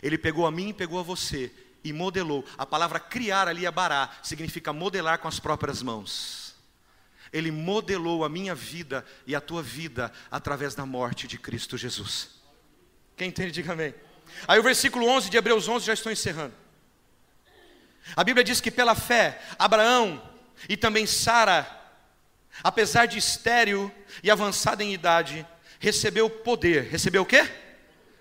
Ele 0.01 0.17
pegou 0.17 0.47
a 0.47 0.51
mim 0.51 0.69
e 0.69 0.73
pegou 0.73 0.99
a 0.99 1.03
você 1.03 1.51
e 1.83 1.93
modelou. 1.93 2.43
A 2.57 2.65
palavra 2.65 2.99
criar 2.99 3.47
ali 3.47 3.63
é 3.63 3.69
bará, 3.69 4.09
significa 4.23 4.73
modelar 4.73 5.19
com 5.19 5.27
as 5.27 5.39
próprias 5.39 5.83
mãos. 5.83 6.55
Ele 7.31 7.51
modelou 7.51 8.25
a 8.25 8.29
minha 8.29 8.55
vida 8.55 9.05
e 9.27 9.35
a 9.35 9.39
tua 9.39 9.61
vida 9.61 10.11
através 10.31 10.73
da 10.73 10.83
morte 10.83 11.27
de 11.27 11.37
Cristo 11.37 11.77
Jesus. 11.77 12.31
Quem 13.15 13.29
entende, 13.29 13.51
diga 13.51 13.73
amém. 13.73 13.93
Aí 14.47 14.59
o 14.59 14.63
versículo 14.63 15.07
11 15.07 15.29
de 15.29 15.37
Hebreus 15.37 15.67
11, 15.67 15.85
já 15.85 15.93
estou 15.93 16.11
encerrando. 16.11 16.55
A 18.15 18.23
Bíblia 18.23 18.43
diz 18.43 18.59
que 18.59 18.71
pela 18.71 18.95
fé, 18.95 19.39
Abraão 19.59 20.27
e 20.67 20.75
também 20.75 21.05
Sara, 21.05 21.78
apesar 22.63 23.05
de 23.05 23.17
estéril 23.17 23.91
e 24.23 24.29
avançada 24.29 24.83
em 24.83 24.93
idade, 24.93 25.45
recebeu 25.79 26.29
poder. 26.29 26.89
Recebeu 26.91 27.23
o 27.23 27.25
quê? 27.25 27.47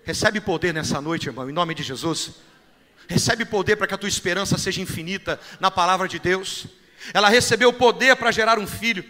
Recebe 0.03 0.41
poder 0.41 0.73
nessa 0.73 0.99
noite, 1.01 1.27
irmão, 1.27 1.49
em 1.49 1.53
nome 1.53 1.75
de 1.75 1.83
Jesus. 1.83 2.31
Recebe 3.07 3.45
poder 3.45 3.75
para 3.75 3.87
que 3.87 3.93
a 3.93 3.97
tua 3.97 4.09
esperança 4.09 4.57
seja 4.57 4.81
infinita 4.81 5.39
na 5.59 5.69
palavra 5.69 6.07
de 6.07 6.19
Deus. 6.19 6.67
Ela 7.13 7.29
recebeu 7.29 7.71
poder 7.73 8.15
para 8.15 8.31
gerar 8.31 8.59
um 8.59 8.67
filho, 8.67 9.03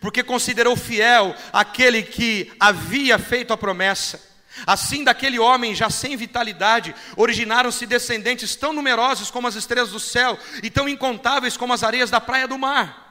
porque 0.00 0.22
considerou 0.22 0.76
fiel 0.76 1.34
aquele 1.52 2.02
que 2.02 2.52
havia 2.58 3.18
feito 3.18 3.52
a 3.52 3.56
promessa. 3.56 4.28
Assim, 4.66 5.04
daquele 5.04 5.38
homem 5.38 5.74
já 5.74 5.88
sem 5.88 6.16
vitalidade, 6.16 6.94
originaram-se 7.16 7.86
descendentes 7.86 8.56
tão 8.56 8.72
numerosos 8.72 9.30
como 9.30 9.46
as 9.46 9.54
estrelas 9.54 9.90
do 9.90 10.00
céu 10.00 10.38
e 10.62 10.70
tão 10.70 10.88
incontáveis 10.88 11.56
como 11.56 11.72
as 11.72 11.82
areias 11.82 12.10
da 12.10 12.20
praia 12.20 12.48
do 12.48 12.58
mar. 12.58 13.07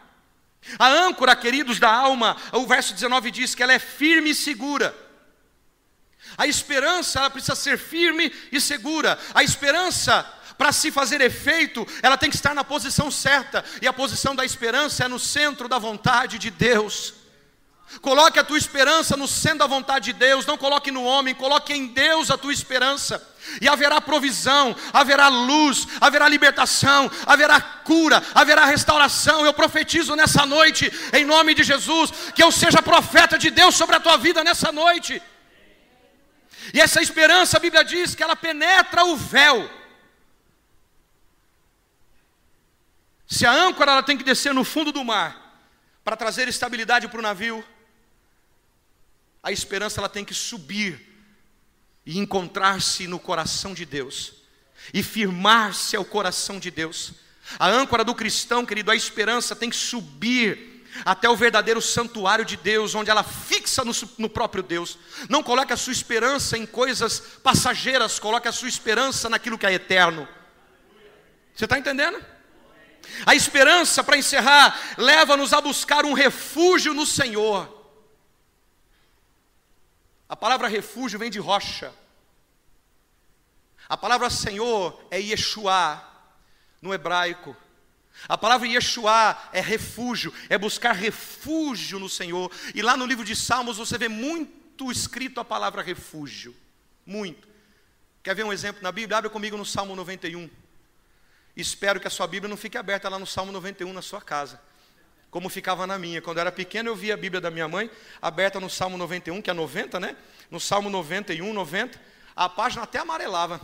A 0.77 0.87
âncora, 0.87 1.35
queridos 1.35 1.79
da 1.79 1.89
alma, 1.89 2.35
o 2.51 2.65
verso 2.65 2.93
19 2.93 3.31
diz 3.31 3.55
que 3.55 3.63
ela 3.63 3.73
é 3.73 3.79
firme 3.79 4.31
e 4.31 4.35
segura. 4.35 4.95
A 6.37 6.45
esperança, 6.45 7.19
ela 7.19 7.29
precisa 7.29 7.55
ser 7.55 7.77
firme 7.77 8.33
e 8.51 8.59
segura. 8.59 9.17
A 9.33 9.43
esperança, 9.43 10.23
para 10.57 10.71
se 10.71 10.91
fazer 10.91 11.21
efeito, 11.21 11.87
ela 12.01 12.17
tem 12.17 12.29
que 12.29 12.35
estar 12.35 12.53
na 12.53 12.63
posição 12.63 13.09
certa, 13.09 13.63
e 13.81 13.87
a 13.87 13.93
posição 13.93 14.35
da 14.35 14.43
esperança 14.43 15.05
é 15.05 15.07
no 15.07 15.19
centro 15.19 15.67
da 15.67 15.79
vontade 15.79 16.37
de 16.37 16.49
Deus. 16.49 17.13
Coloque 18.01 18.37
a 18.37 18.43
tua 18.43 18.57
esperança 18.57 19.15
no 19.15 19.27
centro 19.27 19.59
da 19.59 19.67
vontade 19.67 20.11
de 20.11 20.13
Deus, 20.13 20.45
não 20.45 20.57
coloque 20.57 20.91
no 20.91 21.03
homem, 21.03 21.33
coloque 21.33 21.73
em 21.73 21.87
Deus 21.87 22.29
a 22.29 22.37
tua 22.37 22.51
esperança. 22.51 23.25
E 23.61 23.67
haverá 23.67 24.01
provisão, 24.01 24.75
haverá 24.91 25.29
luz, 25.29 25.87
haverá 26.01 26.27
libertação, 26.27 27.09
haverá 27.25 27.61
cura, 27.61 28.21
haverá 28.35 28.65
restauração. 28.65 29.45
Eu 29.45 29.53
profetizo 29.53 30.15
nessa 30.15 30.45
noite, 30.45 30.91
em 31.13 31.25
nome 31.25 31.53
de 31.53 31.63
Jesus, 31.63 32.11
que 32.35 32.43
eu 32.43 32.51
seja 32.51 32.81
profeta 32.81 33.37
de 33.37 33.49
Deus 33.49 33.73
sobre 33.75 33.95
a 33.95 34.01
tua 34.01 34.17
vida 34.17 34.43
nessa 34.43 34.69
noite. 34.71 35.21
E 36.73 36.81
essa 36.81 37.01
esperança, 37.01 37.55
a 37.55 37.59
Bíblia 37.59 37.85
diz 37.85 38.13
que 38.13 38.21
ela 38.21 38.35
penetra 38.35 39.05
o 39.05 39.15
véu. 39.15 39.69
Se 43.25 43.45
a 43.45 43.51
âncora 43.51 43.93
ela 43.93 44.03
tem 44.03 44.17
que 44.17 44.25
descer 44.25 44.53
no 44.53 44.65
fundo 44.65 44.91
do 44.91 45.05
mar 45.05 45.63
para 46.03 46.17
trazer 46.17 46.49
estabilidade 46.49 47.07
para 47.07 47.19
o 47.19 47.23
navio, 47.23 47.63
a 49.47 49.51
esperança 49.53 50.01
ela 50.01 50.09
tem 50.09 50.25
que 50.25 50.33
subir 50.33 50.99
e 52.05 52.17
encontrar-se 52.19 53.07
no 53.07 53.17
coração 53.17 53.73
de 53.73 53.85
Deus 53.85 54.33
e 54.93 55.01
firmar-se 55.01 55.95
ao 55.95 56.03
coração 56.03 56.59
de 56.59 56.69
Deus. 56.69 57.13
A 57.57 57.69
âncora 57.69 58.03
do 58.03 58.13
cristão, 58.13 58.65
querido, 58.65 58.91
a 58.91 58.95
esperança 58.95 59.55
tem 59.55 59.69
que 59.69 59.75
subir 59.77 60.85
até 61.05 61.29
o 61.29 61.35
verdadeiro 61.37 61.81
santuário 61.81 62.43
de 62.43 62.57
Deus, 62.57 62.93
onde 62.93 63.09
ela 63.09 63.23
fixa 63.23 63.85
no, 63.85 63.93
no, 64.17 64.29
próprio 64.29 64.61
Deus. 64.61 64.97
Não 65.29 65.41
coloque 65.41 65.71
a 65.71 65.77
sua 65.77 65.93
esperança 65.93 66.57
em 66.57 66.65
coisas 66.65 67.17
passageiras, 67.41 68.19
coloque 68.19 68.49
a 68.49 68.51
sua 68.51 68.67
esperança 68.67 69.29
naquilo 69.29 69.57
que 69.57 69.65
é 69.65 69.71
eterno. 69.71 70.27
Você 71.55 71.63
está 71.63 71.79
entendendo? 71.79 72.21
A 73.25 73.33
esperança, 73.33 74.03
para 74.03 74.17
encerrar, 74.17 74.77
leva-nos 74.97 75.53
a 75.53 75.61
buscar 75.61 76.03
um 76.03 76.11
refúgio 76.11 76.93
no 76.93 77.05
Senhor. 77.05 77.76
A 80.29 80.35
palavra 80.35 80.67
refúgio 80.67 81.17
vem 81.17 81.29
de 81.29 81.39
rocha. 81.39 81.93
A 83.87 83.95
palavra 83.95 84.29
Senhor 84.29 85.01
é 85.09 85.19
Yeshua 85.19 86.03
no 86.81 86.93
hebraico. 86.93 87.55
A 88.27 88.37
palavra 88.37 88.67
Yeshua 88.67 89.37
é 89.53 89.61
refúgio, 89.61 90.33
é 90.49 90.57
buscar 90.57 90.93
refúgio 90.93 91.99
no 91.99 92.09
Senhor. 92.09 92.51
E 92.75 92.81
lá 92.81 92.97
no 92.97 93.05
livro 93.05 93.23
de 93.23 93.35
Salmos 93.35 93.77
você 93.77 93.97
vê 93.97 94.09
muito 94.09 94.91
escrito 94.91 95.39
a 95.39 95.45
palavra 95.45 95.81
refúgio. 95.81 96.55
Muito. 97.05 97.47
Quer 98.21 98.35
ver 98.35 98.43
um 98.43 98.51
exemplo 98.51 98.83
na 98.83 98.91
Bíblia? 98.91 99.17
Abre 99.17 99.29
comigo 99.29 99.55
no 99.55 99.65
Salmo 99.65 99.95
91. 99.95 100.49
Espero 101.55 101.99
que 101.99 102.07
a 102.07 102.11
sua 102.11 102.27
Bíblia 102.27 102.49
não 102.49 102.57
fique 102.57 102.77
aberta 102.77 103.07
lá 103.07 103.17
no 103.17 103.25
Salmo 103.25 103.51
91 103.51 103.93
na 103.93 104.01
sua 104.01 104.21
casa 104.21 104.59
como 105.29 105.49
ficava 105.49 105.85
na 105.85 105.97
minha. 105.97 106.21
Quando 106.21 106.37
eu 106.37 106.41
era 106.41 106.51
pequeno, 106.51 106.89
eu 106.89 106.95
via 106.95 107.13
a 107.13 107.17
Bíblia 107.17 107.41
da 107.41 107.51
minha 107.51 107.67
mãe 107.67 107.89
aberta 108.21 108.59
no 108.59 108.69
Salmo 108.69 108.97
91, 108.97 109.41
que 109.41 109.49
é 109.49 109.53
90, 109.53 109.99
né? 109.99 110.15
No 110.49 110.59
Salmo 110.59 110.89
91, 110.89 111.53
90, 111.53 111.99
a 112.35 112.47
página 112.47 112.83
até 112.83 112.99
amarelava, 112.99 113.59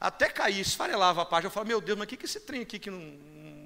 até 0.00 0.28
caía, 0.28 0.60
esfarelava 0.60 1.22
a 1.22 1.26
página. 1.26 1.48
Eu 1.48 1.50
falava, 1.50 1.68
meu 1.68 1.80
Deus, 1.80 1.98
mas 1.98 2.06
o 2.06 2.08
que, 2.08 2.16
que 2.16 2.26
esse 2.26 2.40
trem 2.40 2.62
aqui 2.62 2.78
que 2.78 2.90
não 2.90 3.00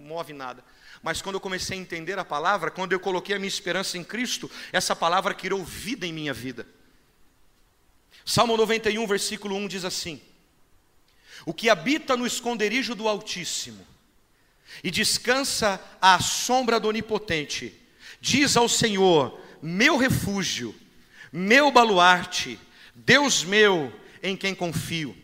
move 0.04 0.32
nada? 0.32 0.64
Mas 1.02 1.22
quando 1.22 1.34
eu 1.34 1.40
comecei 1.40 1.76
a 1.76 1.80
entender 1.80 2.18
a 2.18 2.24
palavra, 2.24 2.70
quando 2.70 2.92
eu 2.92 3.00
coloquei 3.00 3.36
a 3.36 3.38
minha 3.38 3.48
esperança 3.48 3.96
em 3.96 4.04
Cristo, 4.04 4.50
essa 4.72 4.96
palavra 4.96 5.34
criou 5.34 5.64
vida 5.64 6.06
em 6.06 6.12
minha 6.12 6.32
vida. 6.32 6.66
Salmo 8.24 8.56
91, 8.56 9.06
versículo 9.06 9.56
1 9.56 9.68
diz 9.68 9.84
assim: 9.84 10.20
O 11.46 11.54
que 11.54 11.70
habita 11.70 12.16
no 12.16 12.26
esconderijo 12.26 12.94
do 12.94 13.08
Altíssimo, 13.08 13.86
e 14.82 14.90
descansa 14.90 15.80
à 16.00 16.20
sombra 16.20 16.78
do 16.78 16.88
Onipotente. 16.88 17.74
Diz 18.20 18.56
ao 18.56 18.68
Senhor: 18.68 19.40
Meu 19.62 19.96
refúgio, 19.96 20.74
meu 21.32 21.70
baluarte, 21.70 22.58
Deus 22.94 23.44
meu, 23.44 23.92
em 24.22 24.36
quem 24.36 24.54
confio. 24.54 25.16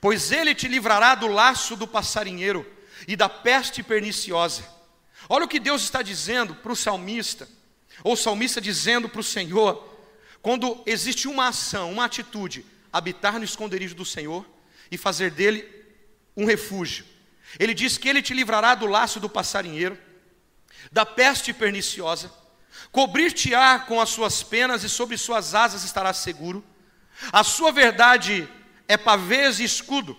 Pois 0.00 0.30
ele 0.32 0.54
te 0.54 0.68
livrará 0.68 1.14
do 1.14 1.26
laço 1.26 1.76
do 1.76 1.86
passarinheiro 1.86 2.66
e 3.06 3.16
da 3.16 3.28
peste 3.28 3.82
perniciosa. 3.82 4.64
Olha 5.28 5.44
o 5.44 5.48
que 5.48 5.60
Deus 5.60 5.82
está 5.82 6.02
dizendo 6.02 6.54
para 6.54 6.72
o 6.72 6.76
salmista, 6.76 7.48
ou 8.04 8.12
o 8.12 8.16
salmista 8.16 8.60
dizendo 8.60 9.08
para 9.08 9.20
o 9.20 9.24
Senhor, 9.24 9.84
quando 10.40 10.82
existe 10.86 11.26
uma 11.26 11.48
ação, 11.48 11.92
uma 11.92 12.04
atitude, 12.04 12.64
habitar 12.92 13.38
no 13.38 13.44
esconderijo 13.44 13.94
do 13.94 14.04
Senhor 14.04 14.46
e 14.90 14.96
fazer 14.96 15.30
dele 15.30 15.66
um 16.36 16.44
refúgio. 16.44 17.04
Ele 17.58 17.74
diz 17.74 17.96
que 17.96 18.08
ele 18.08 18.22
te 18.22 18.34
livrará 18.34 18.74
do 18.74 18.86
laço 18.86 19.20
do 19.20 19.28
passarinheiro, 19.28 19.96
da 20.90 21.06
peste 21.06 21.52
perniciosa, 21.52 22.32
cobrir-te-á 22.90 23.78
com 23.80 24.00
as 24.00 24.08
suas 24.08 24.42
penas 24.42 24.82
e 24.82 24.88
sobre 24.88 25.16
suas 25.16 25.54
asas 25.54 25.84
estarás 25.84 26.18
seguro. 26.18 26.64
A 27.32 27.44
sua 27.44 27.70
verdade 27.70 28.48
é 28.86 28.96
pavês 28.96 29.60
e 29.60 29.64
escudo. 29.64 30.16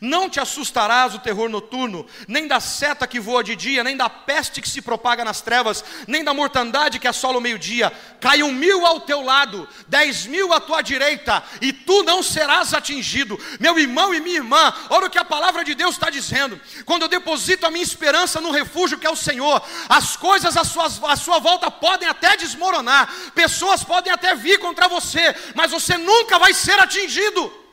Não 0.00 0.28
te 0.28 0.40
assustarás 0.40 1.14
o 1.14 1.18
terror 1.18 1.48
noturno, 1.48 2.06
nem 2.28 2.46
da 2.46 2.60
seta 2.60 3.06
que 3.06 3.20
voa 3.20 3.42
de 3.42 3.56
dia, 3.56 3.84
nem 3.84 3.96
da 3.96 4.08
peste 4.08 4.60
que 4.60 4.68
se 4.68 4.82
propaga 4.82 5.24
nas 5.24 5.40
trevas, 5.40 5.84
nem 6.06 6.22
da 6.22 6.34
mortandade 6.34 6.98
que 6.98 7.08
assola 7.08 7.38
o 7.38 7.40
meio-dia. 7.40 7.92
Caiam 8.20 8.52
mil 8.52 8.84
ao 8.86 9.00
teu 9.00 9.22
lado, 9.22 9.68
dez 9.88 10.26
mil 10.26 10.52
à 10.52 10.60
tua 10.60 10.82
direita, 10.82 11.42
e 11.60 11.72
tu 11.72 12.02
não 12.02 12.22
serás 12.22 12.74
atingido. 12.74 13.38
Meu 13.58 13.78
irmão 13.78 14.14
e 14.14 14.20
minha 14.20 14.36
irmã, 14.36 14.72
olha 14.90 15.06
o 15.06 15.10
que 15.10 15.18
a 15.18 15.24
palavra 15.24 15.64
de 15.64 15.74
Deus 15.74 15.94
está 15.94 16.10
dizendo. 16.10 16.60
Quando 16.84 17.02
eu 17.02 17.08
deposito 17.08 17.66
a 17.66 17.70
minha 17.70 17.84
esperança 17.84 18.40
no 18.40 18.50
refúgio 18.50 18.98
que 18.98 19.06
é 19.06 19.10
o 19.10 19.16
Senhor, 19.16 19.62
as 19.88 20.16
coisas 20.16 20.56
à 20.56 20.64
sua, 20.64 20.86
à 20.86 21.16
sua 21.16 21.38
volta 21.38 21.70
podem 21.70 22.08
até 22.08 22.36
desmoronar, 22.36 23.12
pessoas 23.34 23.82
podem 23.82 24.12
até 24.12 24.34
vir 24.34 24.58
contra 24.58 24.88
você, 24.88 25.34
mas 25.54 25.70
você 25.70 25.96
nunca 25.96 26.38
vai 26.38 26.52
ser 26.52 26.78
atingido 26.78 27.65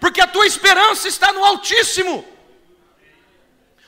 porque 0.00 0.20
a 0.20 0.26
tua 0.26 0.46
esperança 0.46 1.08
está 1.08 1.32
no 1.32 1.44
Altíssimo. 1.44 2.24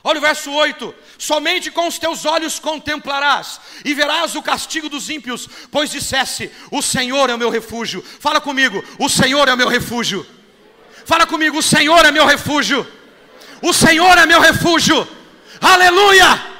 Olha 0.02 0.18
o 0.18 0.22
verso 0.22 0.50
8: 0.50 0.94
Somente 1.18 1.70
com 1.70 1.86
os 1.86 1.98
teus 1.98 2.24
olhos 2.24 2.58
contemplarás 2.58 3.60
e 3.84 3.92
verás 3.94 4.34
o 4.34 4.42
castigo 4.42 4.88
dos 4.88 5.10
ímpios, 5.10 5.48
pois 5.70 5.90
dissesse: 5.90 6.50
O 6.70 6.80
Senhor 6.80 7.28
é 7.30 7.34
o 7.34 7.38
meu 7.38 7.50
refúgio. 7.50 8.02
Fala 8.18 8.40
comigo: 8.40 8.82
O 8.98 9.08
Senhor 9.08 9.48
é 9.48 9.54
o 9.54 9.56
meu 9.56 9.68
refúgio. 9.68 10.26
Fala 11.04 11.26
comigo: 11.26 11.58
O 11.58 11.62
Senhor 11.62 12.04
é 12.04 12.10
meu 12.10 12.26
refúgio. 12.26 12.86
O 13.62 13.72
Senhor 13.74 14.16
é 14.16 14.24
meu 14.24 14.40
refúgio. 14.40 15.06
Aleluia! 15.60 16.50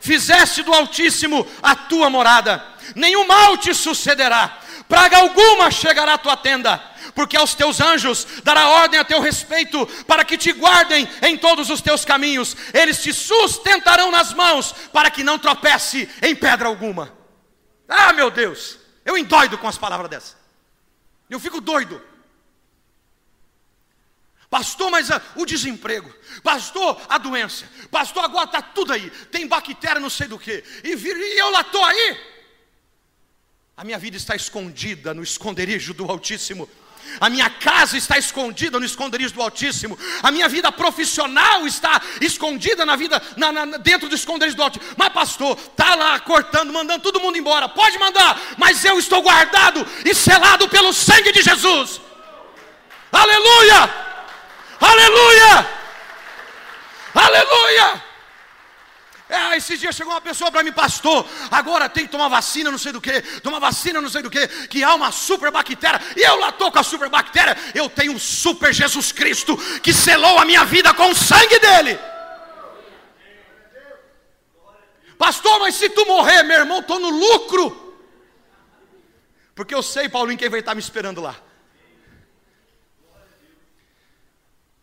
Fizeste 0.00 0.62
do 0.62 0.74
Altíssimo 0.74 1.46
a 1.62 1.74
tua 1.74 2.10
morada, 2.10 2.62
nenhum 2.94 3.26
mal 3.26 3.56
te 3.56 3.72
sucederá, 3.72 4.58
praga 4.86 5.16
alguma 5.16 5.70
chegará 5.70 6.12
à 6.12 6.18
tua 6.18 6.36
tenda 6.36 6.93
porque 7.14 7.36
aos 7.36 7.54
teus 7.54 7.80
anjos 7.80 8.26
dará 8.42 8.68
ordem 8.68 8.98
a 8.98 9.04
teu 9.04 9.20
respeito, 9.20 9.86
para 10.04 10.24
que 10.24 10.36
te 10.36 10.52
guardem 10.52 11.08
em 11.22 11.36
todos 11.36 11.70
os 11.70 11.80
teus 11.80 12.04
caminhos, 12.04 12.56
eles 12.72 13.02
te 13.02 13.12
sustentarão 13.12 14.10
nas 14.10 14.32
mãos, 14.32 14.72
para 14.92 15.10
que 15.10 15.22
não 15.22 15.38
tropece 15.38 16.08
em 16.22 16.34
pedra 16.34 16.68
alguma. 16.68 17.12
Ah, 17.88 18.12
meu 18.12 18.30
Deus, 18.30 18.78
eu 19.04 19.16
endoido 19.16 19.58
com 19.58 19.68
as 19.68 19.78
palavras 19.78 20.10
dessas, 20.10 20.36
eu 21.28 21.38
fico 21.38 21.60
doido. 21.60 22.02
Pastor, 24.50 24.88
mas 24.88 25.10
a, 25.10 25.20
o 25.34 25.44
desemprego, 25.44 26.14
pastor, 26.42 27.00
a 27.08 27.18
doença, 27.18 27.68
pastor, 27.90 28.24
agora 28.24 28.44
está 28.44 28.62
tudo 28.62 28.92
aí, 28.92 29.10
tem 29.32 29.48
bactéria, 29.48 29.98
não 29.98 30.10
sei 30.10 30.28
do 30.28 30.38
que, 30.38 30.62
e, 30.84 30.90
e 30.90 31.38
eu 31.38 31.50
lá 31.50 31.62
estou 31.62 31.84
aí. 31.84 32.34
A 33.76 33.82
minha 33.82 33.98
vida 33.98 34.16
está 34.16 34.36
escondida 34.36 35.12
no 35.12 35.22
esconderijo 35.22 35.92
do 35.92 36.08
Altíssimo. 36.08 36.68
A 37.20 37.30
minha 37.30 37.48
casa 37.48 37.96
está 37.96 38.18
escondida 38.18 38.78
no 38.78 38.86
esconderijo 38.86 39.34
do 39.34 39.42
Altíssimo. 39.42 39.98
A 40.22 40.30
minha 40.30 40.48
vida 40.48 40.70
profissional 40.72 41.66
está 41.66 42.00
escondida 42.20 42.84
na 42.84 42.96
vida 42.96 43.22
na, 43.36 43.52
na, 43.52 43.64
dentro 43.78 44.08
do 44.08 44.14
esconderijo 44.14 44.56
do 44.56 44.62
Altíssimo. 44.62 44.94
Mas 44.96 45.12
pastor, 45.12 45.56
tá 45.76 45.94
lá 45.94 46.18
cortando, 46.20 46.72
mandando 46.72 47.02
todo 47.02 47.20
mundo 47.20 47.38
embora. 47.38 47.68
Pode 47.68 47.98
mandar, 47.98 48.40
mas 48.56 48.84
eu 48.84 48.98
estou 48.98 49.22
guardado 49.22 49.86
e 50.04 50.14
selado 50.14 50.68
pelo 50.68 50.92
sangue 50.92 51.32
de 51.32 51.42
Jesus. 51.42 52.00
Aleluia! 53.12 53.90
Aleluia! 54.80 55.66
Aleluia! 57.14 58.13
É, 59.28 59.56
esses 59.56 59.80
dias 59.80 59.94
chegou 59.94 60.12
uma 60.12 60.20
pessoa 60.20 60.50
para 60.50 60.62
mim, 60.62 60.72
pastor, 60.72 61.26
agora 61.50 61.88
tem 61.88 62.04
que 62.04 62.10
tomar 62.10 62.28
vacina, 62.28 62.70
não 62.70 62.76
sei 62.76 62.92
do 62.92 63.00
que, 63.00 63.22
tomar 63.40 63.58
vacina, 63.58 63.98
não 63.98 64.10
sei 64.10 64.20
do 64.20 64.28
que, 64.28 64.46
que 64.68 64.84
há 64.84 64.94
uma 64.94 65.10
super 65.10 65.50
bactéria, 65.50 65.98
e 66.14 66.20
eu 66.20 66.38
lá 66.38 66.50
estou 66.50 66.70
com 66.70 66.78
a 66.78 66.82
super 66.82 67.08
bactéria, 67.08 67.56
eu 67.74 67.88
tenho 67.88 68.12
um 68.12 68.18
super 68.18 68.72
Jesus 68.72 69.12
Cristo 69.12 69.56
que 69.80 69.94
selou 69.94 70.38
a 70.38 70.44
minha 70.44 70.64
vida 70.66 70.92
com 70.92 71.10
o 71.10 71.14
sangue 71.14 71.58
dele. 71.58 71.98
Pastor, 75.16 75.58
mas 75.60 75.74
se 75.74 75.88
tu 75.88 76.04
morrer, 76.04 76.42
meu 76.42 76.58
irmão, 76.58 76.80
estou 76.80 76.98
no 76.98 77.08
lucro. 77.08 77.96
Porque 79.54 79.74
eu 79.74 79.82
sei, 79.82 80.06
Paulinho, 80.06 80.38
quem 80.38 80.50
vai 80.50 80.60
estar 80.60 80.74
me 80.74 80.80
esperando 80.80 81.22
lá. 81.22 81.34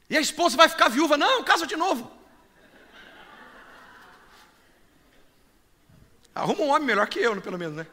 E 0.10 0.18
a 0.18 0.22
esposa 0.22 0.58
vai 0.58 0.68
ficar 0.68 0.88
viúva, 0.90 1.16
não, 1.16 1.44
casa 1.44 1.68
de 1.68 1.76
novo. 1.76 2.21
Arruma 6.34 6.64
um 6.64 6.70
homem 6.70 6.86
melhor 6.86 7.08
que 7.08 7.20
eu, 7.20 7.40
pelo 7.42 7.58
menos, 7.58 7.76
né? 7.76 7.88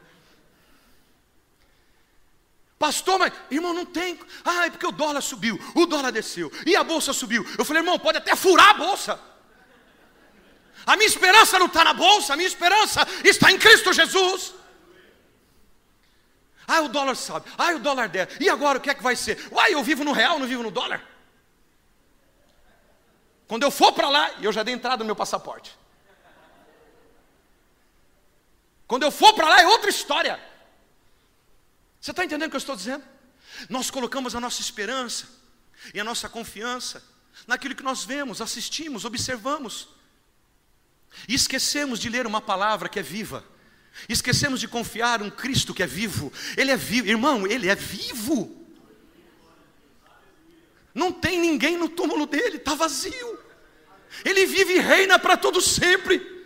Pastor, 2.77 3.19
mas 3.19 3.33
irmão, 3.51 3.73
não 3.73 3.85
tem. 3.85 4.17
Ah, 4.43 4.65
é 4.65 4.69
porque 4.69 4.87
o 4.87 4.91
dólar 4.91 5.21
subiu, 5.21 5.59
o 5.75 5.85
dólar 5.85 6.11
desceu, 6.11 6.49
e 6.65 6.75
a 6.77 6.83
bolsa 6.83 7.11
subiu. 7.11 7.45
Eu 7.57 7.65
falei, 7.65 7.81
irmão, 7.81 7.99
pode 7.99 8.17
até 8.17 8.35
furar 8.37 8.69
a 8.69 8.73
bolsa. 8.73 9.19
A 10.85 10.95
minha 10.95 11.07
esperança 11.07 11.59
não 11.59 11.65
está 11.65 11.83
na 11.83 11.93
bolsa, 11.93 12.33
a 12.33 12.37
minha 12.37 12.47
esperança 12.47 13.05
está 13.25 13.51
em 13.51 13.59
Cristo 13.59 13.91
Jesus. 13.91 14.53
Ah, 16.65 16.81
o 16.81 16.87
dólar 16.87 17.15
sobe, 17.15 17.49
ah, 17.57 17.73
o 17.73 17.79
dólar 17.79 18.07
desce. 18.07 18.37
E 18.39 18.49
agora 18.49 18.77
o 18.77 18.81
que 18.81 18.89
é 18.89 18.93
que 18.93 19.03
vai 19.03 19.15
ser? 19.15 19.37
Uai, 19.51 19.73
eu 19.73 19.83
vivo 19.83 20.05
no 20.05 20.13
real, 20.13 20.39
não 20.39 20.47
vivo 20.47 20.63
no 20.63 20.71
dólar. 20.71 21.03
Quando 23.47 23.63
eu 23.63 23.71
for 23.71 23.91
para 23.91 24.07
lá, 24.07 24.31
eu 24.41 24.53
já 24.53 24.63
dei 24.63 24.73
entrada 24.73 25.03
no 25.03 25.05
meu 25.05 25.15
passaporte. 25.15 25.77
Quando 28.89 29.03
eu 29.03 29.11
for 29.11 29.35
para 29.35 29.47
lá 29.47 29.61
é 29.61 29.67
outra 29.67 29.91
história. 29.91 30.39
Você 32.01 32.09
está 32.09 32.25
entendendo 32.25 32.47
o 32.47 32.49
que 32.49 32.55
eu 32.55 32.57
estou 32.65 32.75
dizendo? 32.75 33.03
Nós 33.69 33.91
colocamos 33.91 34.33
a 34.33 34.39
nossa 34.39 34.61
esperança 34.61 35.27
e 35.93 35.99
a 35.99 36.03
nossa 36.03 36.27
confiança 36.27 37.03
naquilo 37.45 37.75
que 37.75 37.83
nós 37.83 38.03
vemos, 38.03 38.41
assistimos, 38.41 39.05
observamos. 39.05 39.89
E 41.27 41.35
esquecemos 41.35 41.99
de 41.99 42.09
ler 42.09 42.25
uma 42.25 42.41
palavra 42.41 42.89
que 42.89 42.97
é 42.97 43.03
viva. 43.03 43.45
Esquecemos 44.09 44.59
de 44.59 44.67
confiar 44.67 45.21
um 45.21 45.29
Cristo 45.29 45.71
que 45.71 45.83
é 45.83 45.87
vivo. 45.87 46.33
Ele 46.57 46.71
é 46.71 46.77
vivo, 46.77 47.07
irmão, 47.07 47.45
ele 47.45 47.69
é 47.69 47.75
vivo. 47.75 48.65
Não 50.95 51.11
tem 51.11 51.39
ninguém 51.39 51.77
no 51.77 51.89
túmulo 51.89 52.25
dele, 52.25 52.57
está 52.57 52.73
vazio. 52.73 53.37
Ele 54.25 54.47
vive 54.47 54.77
e 54.77 54.79
reina 54.79 55.19
para 55.19 55.37
todo 55.37 55.61
sempre. 55.61 56.38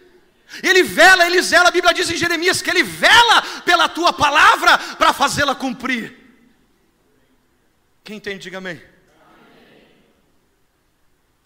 Ele 0.61 0.83
vela, 0.83 1.25
ele 1.25 1.41
zela, 1.41 1.69
a 1.69 1.71
Bíblia 1.71 1.93
diz 1.93 2.09
em 2.09 2.17
Jeremias 2.17 2.61
que 2.61 2.69
ele 2.69 2.83
vela 2.83 3.41
pela 3.61 3.89
tua 3.89 4.13
palavra 4.13 4.77
para 4.95 5.13
fazê-la 5.13 5.55
cumprir. 5.55 6.15
Quem 8.03 8.17
entende, 8.17 8.43
diga 8.43 8.57
amém. 8.57 8.81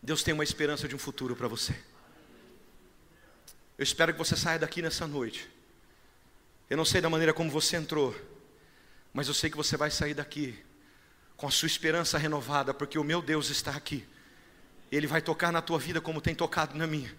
Deus 0.02 0.24
tem 0.24 0.34
uma 0.34 0.44
esperança 0.44 0.88
de 0.88 0.96
um 0.96 1.00
futuro 1.00 1.36
para 1.36 1.48
você. 1.48 1.74
Eu 3.78 3.84
espero 3.84 4.12
que 4.12 4.18
você 4.18 4.36
saia 4.36 4.58
daqui 4.58 4.82
nessa 4.82 5.06
noite. 5.06 5.50
Eu 6.70 6.76
não 6.76 6.86
sei 6.86 7.00
da 7.00 7.10
maneira 7.10 7.34
como 7.34 7.50
você 7.50 7.78
entrou, 7.78 8.16
mas 9.14 9.28
eu 9.28 9.34
sei 9.34 9.50
que 9.50 9.58
você 9.58 9.78
vai 9.78 9.92
sair 9.92 10.14
daqui 10.14 10.58
com 11.36 11.48
a 11.48 11.52
sua 11.52 11.68
esperança 11.68 12.18
renovada, 12.18 12.74
porque 12.74 12.98
o 12.98 13.04
meu 13.04 13.22
Deus 13.22 13.50
está 13.50 13.72
aqui. 13.72 14.06
Ele 14.92 15.06
vai 15.06 15.22
tocar 15.22 15.52
na 15.52 15.62
tua 15.62 15.78
vida 15.78 16.02
como 16.02 16.20
tem 16.20 16.34
tocado 16.34 16.76
na 16.76 16.88
minha. 16.88 17.16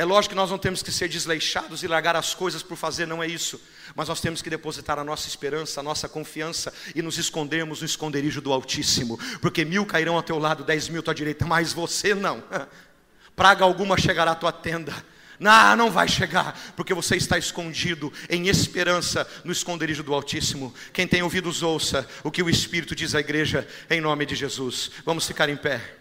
É 0.00 0.04
lógico 0.06 0.32
que 0.32 0.36
nós 0.36 0.50
não 0.50 0.56
temos 0.56 0.82
que 0.82 0.90
ser 0.90 1.10
desleixados 1.10 1.82
e 1.82 1.86
largar 1.86 2.16
as 2.16 2.34
coisas 2.34 2.62
por 2.62 2.74
fazer, 2.74 3.06
não 3.06 3.22
é 3.22 3.26
isso. 3.26 3.60
Mas 3.94 4.08
nós 4.08 4.18
temos 4.18 4.40
que 4.40 4.48
depositar 4.48 4.98
a 4.98 5.04
nossa 5.04 5.28
esperança, 5.28 5.80
a 5.80 5.82
nossa 5.82 6.08
confiança 6.08 6.72
e 6.94 7.02
nos 7.02 7.18
escondermos 7.18 7.80
no 7.80 7.84
esconderijo 7.84 8.40
do 8.40 8.50
Altíssimo. 8.50 9.20
Porque 9.42 9.62
mil 9.62 9.84
cairão 9.84 10.16
ao 10.16 10.22
teu 10.22 10.38
lado, 10.38 10.64
dez 10.64 10.88
mil 10.88 11.00
à 11.00 11.02
tua 11.02 11.14
direita, 11.14 11.44
mas 11.44 11.74
você 11.74 12.14
não. 12.14 12.42
Praga 13.36 13.62
alguma 13.62 13.98
chegará 13.98 14.30
à 14.30 14.34
tua 14.34 14.50
tenda. 14.50 14.94
Não, 15.38 15.76
não 15.76 15.90
vai 15.90 16.08
chegar, 16.08 16.58
porque 16.74 16.94
você 16.94 17.16
está 17.16 17.36
escondido 17.36 18.10
em 18.30 18.48
esperança 18.48 19.28
no 19.44 19.52
esconderijo 19.52 20.02
do 20.02 20.14
Altíssimo. 20.14 20.74
Quem 20.94 21.06
tem 21.06 21.22
ouvidos, 21.22 21.62
ouça 21.62 22.08
o 22.24 22.30
que 22.30 22.42
o 22.42 22.48
Espírito 22.48 22.96
diz 22.96 23.14
à 23.14 23.20
igreja, 23.20 23.68
em 23.90 24.00
nome 24.00 24.24
de 24.24 24.34
Jesus. 24.34 24.92
Vamos 25.04 25.26
ficar 25.26 25.50
em 25.50 25.58
pé. 25.58 25.99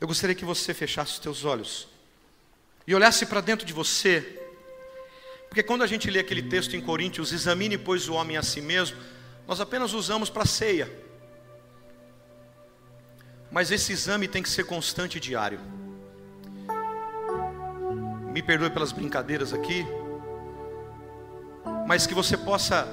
Eu 0.00 0.06
gostaria 0.06 0.34
que 0.34 0.44
você 0.44 0.74
fechasse 0.74 1.12
os 1.12 1.18
teus 1.18 1.44
olhos 1.44 1.88
e 2.86 2.94
olhasse 2.94 3.24
para 3.26 3.40
dentro 3.40 3.66
de 3.66 3.72
você, 3.72 4.40
porque 5.48 5.62
quando 5.62 5.82
a 5.82 5.86
gente 5.86 6.10
lê 6.10 6.18
aquele 6.18 6.42
texto 6.42 6.76
em 6.76 6.80
Coríntios, 6.80 7.32
examine 7.32 7.78
pois 7.78 8.08
o 8.08 8.14
homem 8.14 8.36
a 8.36 8.42
si 8.42 8.60
mesmo, 8.60 8.96
nós 9.48 9.60
apenas 9.60 9.92
usamos 9.92 10.28
para 10.28 10.44
ceia. 10.44 10.90
Mas 13.50 13.70
esse 13.70 13.92
exame 13.92 14.28
tem 14.28 14.42
que 14.42 14.50
ser 14.50 14.64
constante 14.64 15.16
e 15.16 15.20
diário. 15.20 15.60
Me 18.32 18.42
perdoe 18.42 18.68
pelas 18.68 18.92
brincadeiras 18.92 19.54
aqui, 19.54 19.86
mas 21.86 22.06
que 22.06 22.12
você 22.12 22.36
possa 22.36 22.86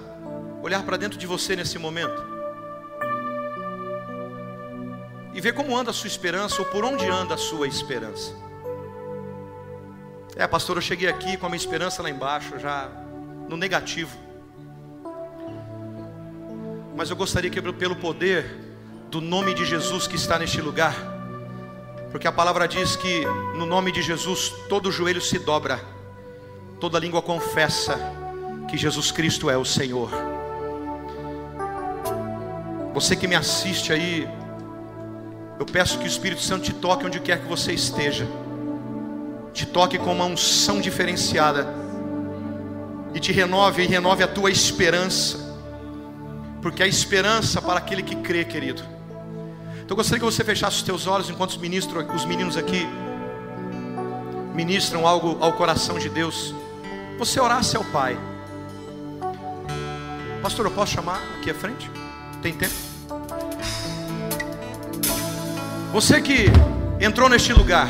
olhar 0.62 0.84
para 0.84 0.96
dentro 0.96 1.18
de 1.18 1.28
você 1.28 1.54
nesse 1.54 1.78
momento 1.78 2.33
e 5.34 5.42
ver 5.42 5.54
como 5.54 5.76
anda 5.76 5.92
a 5.92 5.94
sua 5.94 6.08
esperança 6.08 6.62
ou 6.62 6.66
por 6.66 6.86
onde 6.86 7.06
anda 7.08 7.34
a 7.34 7.38
sua 7.38 7.68
esperança. 7.68 8.34
É, 10.36 10.48
pastor, 10.48 10.78
eu 10.78 10.82
cheguei 10.82 11.10
aqui 11.10 11.38
com 11.38 11.46
a 11.46 11.50
minha 11.50 11.58
esperança 11.58 12.02
lá 12.02 12.10
embaixo, 12.10 12.60
já 12.60 12.90
no 13.48 13.58
negativo. 13.58 14.18
Mas 16.96 17.10
eu 17.10 17.16
gostaria 17.16 17.50
que, 17.50 17.62
pelo 17.62 17.96
poder 17.96 18.46
do 19.10 19.22
nome 19.22 19.54
de 19.54 19.66
Jesus 19.66 20.08
que 20.08 20.16
está 20.16 20.40
neste 20.40 20.62
lugar, 20.62 20.96
porque 22.12 22.28
a 22.28 22.32
palavra 22.32 22.68
diz 22.68 22.96
que 22.96 23.26
no 23.56 23.66
nome 23.66 23.92
de 23.92 24.02
Jesus 24.02 24.50
todo 24.70 24.92
joelho 24.92 25.22
se 25.22 25.40
dobra, 25.40 25.80
toda 26.80 27.00
língua 27.00 27.22
confessa 27.22 27.98
que 28.70 28.78
Jesus 28.78 29.12
Cristo 29.12 29.50
é 29.50 29.58
o 29.58 29.66
Senhor. 29.66 30.10
Você 32.94 33.16
que 33.16 33.28
me 33.28 33.36
assiste 33.36 33.92
aí 33.92 34.28
eu 35.60 35.66
peço 35.66 35.98
que 35.98 36.06
o 36.06 36.08
Espírito 36.08 36.42
Santo 36.42 36.64
te 36.64 36.74
toque 36.74 37.06
onde 37.06 37.20
quer 37.20 37.42
que 37.42 37.48
você 37.48 37.74
esteja, 37.74 38.28
te 39.54 39.66
toque 39.66 39.98
com 39.98 40.12
uma 40.12 40.26
unção 40.26 40.82
diferenciada, 40.82 41.84
e 43.14 43.20
te 43.20 43.32
renove 43.32 43.84
e 43.84 43.88
renove 43.88 44.24
a 44.24 44.28
tua 44.28 44.50
esperança, 44.50 45.38
porque 46.62 46.82
a 46.82 46.88
esperança 46.88 47.62
para 47.62 47.78
aquele 47.78 48.02
que 48.02 48.16
crê, 48.16 48.44
querido, 48.44 48.82
Então 49.76 49.90
eu 49.90 49.96
gostaria 49.96 50.20
que 50.20 50.26
você 50.26 50.44
fechasse 50.44 50.78
os 50.78 50.84
teus 50.84 51.08
olhos 51.08 51.30
enquanto 51.30 51.52
os, 51.52 51.58
ministros, 51.58 52.06
os 52.16 52.26
meninos 52.26 52.58
aqui 52.58 52.88
ministram 54.54 55.08
algo 55.08 55.38
ao 55.42 55.54
coração 55.54 56.00
de 56.00 56.10
Deus. 56.10 56.54
Você 57.20 57.40
orasse 57.40 57.76
ao 57.76 57.84
Pai. 57.86 58.18
Pastor, 60.42 60.66
eu 60.66 60.72
posso 60.72 60.94
chamar 60.94 61.22
aqui 61.38 61.52
à 61.52 61.56
frente? 61.56 61.90
Tem 62.42 62.54
tempo? 62.54 62.93
Você 65.94 66.20
que 66.20 66.48
entrou 67.00 67.30
neste 67.30 67.54
lugar, 67.54 67.88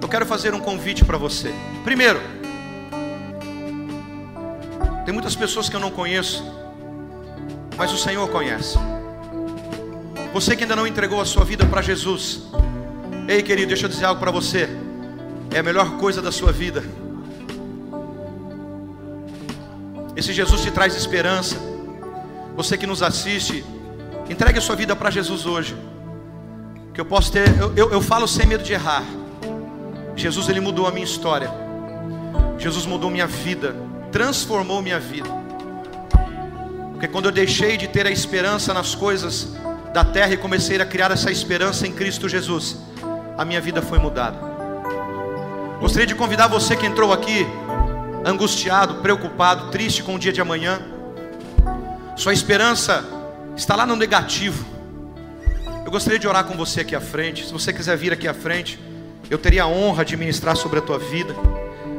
eu 0.00 0.08
quero 0.08 0.24
fazer 0.24 0.54
um 0.54 0.58
convite 0.58 1.04
para 1.04 1.18
você. 1.18 1.52
Primeiro, 1.84 2.18
tem 5.04 5.12
muitas 5.12 5.36
pessoas 5.36 5.68
que 5.68 5.76
eu 5.76 5.80
não 5.80 5.90
conheço, 5.90 6.42
mas 7.76 7.92
o 7.92 7.98
Senhor 7.98 8.26
conhece. 8.30 8.78
Você 10.32 10.56
que 10.56 10.62
ainda 10.64 10.74
não 10.74 10.86
entregou 10.86 11.20
a 11.20 11.26
sua 11.26 11.44
vida 11.44 11.66
para 11.66 11.82
Jesus, 11.82 12.44
ei 13.28 13.42
querido, 13.42 13.68
deixa 13.68 13.84
eu 13.84 13.90
dizer 13.90 14.06
algo 14.06 14.18
para 14.18 14.30
você. 14.30 14.70
É 15.52 15.58
a 15.58 15.62
melhor 15.62 15.98
coisa 15.98 16.22
da 16.22 16.32
sua 16.32 16.50
vida. 16.50 16.82
Esse 20.16 20.32
Jesus 20.32 20.62
te 20.62 20.70
traz 20.70 20.96
esperança. 20.96 21.56
Você 22.56 22.78
que 22.78 22.86
nos 22.86 23.02
assiste, 23.02 23.62
entregue 24.28 24.58
a 24.58 24.62
sua 24.62 24.76
vida 24.76 24.94
para 24.94 25.10
Jesus 25.10 25.46
hoje. 25.46 25.76
Que 26.94 27.00
eu 27.00 27.04
posso 27.04 27.32
ter, 27.32 27.48
eu, 27.58 27.72
eu, 27.74 27.90
eu 27.92 28.00
falo 28.00 28.28
sem 28.28 28.46
medo 28.46 28.62
de 28.62 28.72
errar. 28.72 29.04
Jesus 30.14 30.48
ele 30.48 30.60
mudou 30.60 30.86
a 30.86 30.90
minha 30.90 31.04
história. 31.04 31.50
Jesus 32.58 32.86
mudou 32.86 33.10
minha 33.10 33.26
vida, 33.26 33.74
transformou 34.10 34.82
minha 34.82 35.00
vida. 35.00 35.28
Porque 36.92 37.08
quando 37.08 37.26
eu 37.26 37.32
deixei 37.32 37.76
de 37.76 37.88
ter 37.88 38.06
a 38.06 38.10
esperança 38.10 38.72
nas 38.72 38.94
coisas 38.94 39.54
da 39.92 40.04
terra 40.04 40.32
e 40.32 40.36
comecei 40.36 40.80
a 40.80 40.86
criar 40.86 41.10
essa 41.10 41.30
esperança 41.30 41.86
em 41.86 41.92
Cristo 41.92 42.28
Jesus, 42.28 42.76
a 43.36 43.44
minha 43.44 43.60
vida 43.60 43.82
foi 43.82 43.98
mudada. 43.98 44.38
Gostaria 45.80 46.06
de 46.06 46.14
convidar 46.14 46.46
você 46.46 46.76
que 46.76 46.86
entrou 46.86 47.12
aqui 47.12 47.44
angustiado, 48.24 48.96
preocupado, 48.96 49.70
triste 49.70 50.02
com 50.02 50.14
o 50.14 50.18
dia 50.18 50.32
de 50.32 50.40
amanhã. 50.40 50.80
Sua 52.16 52.32
esperança 52.32 53.04
está 53.56 53.76
lá 53.76 53.86
no 53.86 53.96
negativo. 53.96 54.64
Eu 55.84 55.90
gostaria 55.90 56.18
de 56.18 56.26
orar 56.26 56.44
com 56.44 56.54
você 56.54 56.80
aqui 56.80 56.94
à 56.94 57.00
frente. 57.00 57.46
Se 57.46 57.52
você 57.52 57.72
quiser 57.72 57.96
vir 57.96 58.12
aqui 58.12 58.26
à 58.26 58.34
frente, 58.34 58.78
eu 59.28 59.38
teria 59.38 59.64
a 59.64 59.66
honra 59.66 60.04
de 60.04 60.16
ministrar 60.16 60.56
sobre 60.56 60.78
a 60.78 60.82
tua 60.82 60.98
vida. 60.98 61.34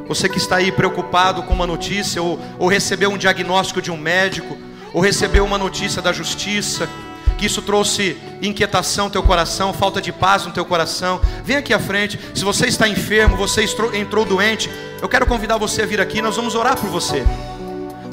Você 0.08 0.28
que 0.28 0.38
está 0.38 0.58
aí 0.58 0.72
preocupado 0.72 1.44
com 1.44 1.54
uma 1.54 1.68
notícia, 1.68 2.22
ou, 2.22 2.40
ou 2.60 2.68
recebeu 2.68 3.10
um 3.10 3.18
diagnóstico 3.18 3.82
de 3.82 3.92
um 3.92 3.98
médico, 3.98 4.58
ou 4.94 5.02
recebeu 5.02 5.46
uma 5.46 5.58
notícia 5.58 6.02
da 6.02 6.12
justiça, 6.12 6.90
que 7.38 7.46
isso 7.46 7.62
trouxe 7.62 8.18
inquietação 8.42 9.06
no 9.06 9.12
teu 9.12 9.24
coração, 9.24 9.74
falta 9.74 10.02
de 10.02 10.12
paz 10.12 10.46
no 10.46 10.52
teu 10.52 10.66
coração, 10.66 11.20
vem 11.44 11.58
aqui 11.58 11.74
à 11.74 11.80
frente. 11.80 12.20
Se 12.34 12.44
você 12.44 12.68
está 12.68 12.88
enfermo, 12.88 13.36
você 13.38 13.66
entrou 13.94 14.26
doente, 14.26 14.70
eu 15.02 15.10
quero 15.10 15.26
convidar 15.26 15.58
você 15.58 15.84
a 15.84 15.86
vir 15.86 16.02
aqui, 16.02 16.22
nós 16.22 16.36
vamos 16.36 16.56
orar 16.56 16.78
por 16.78 16.90
você. 16.90 17.24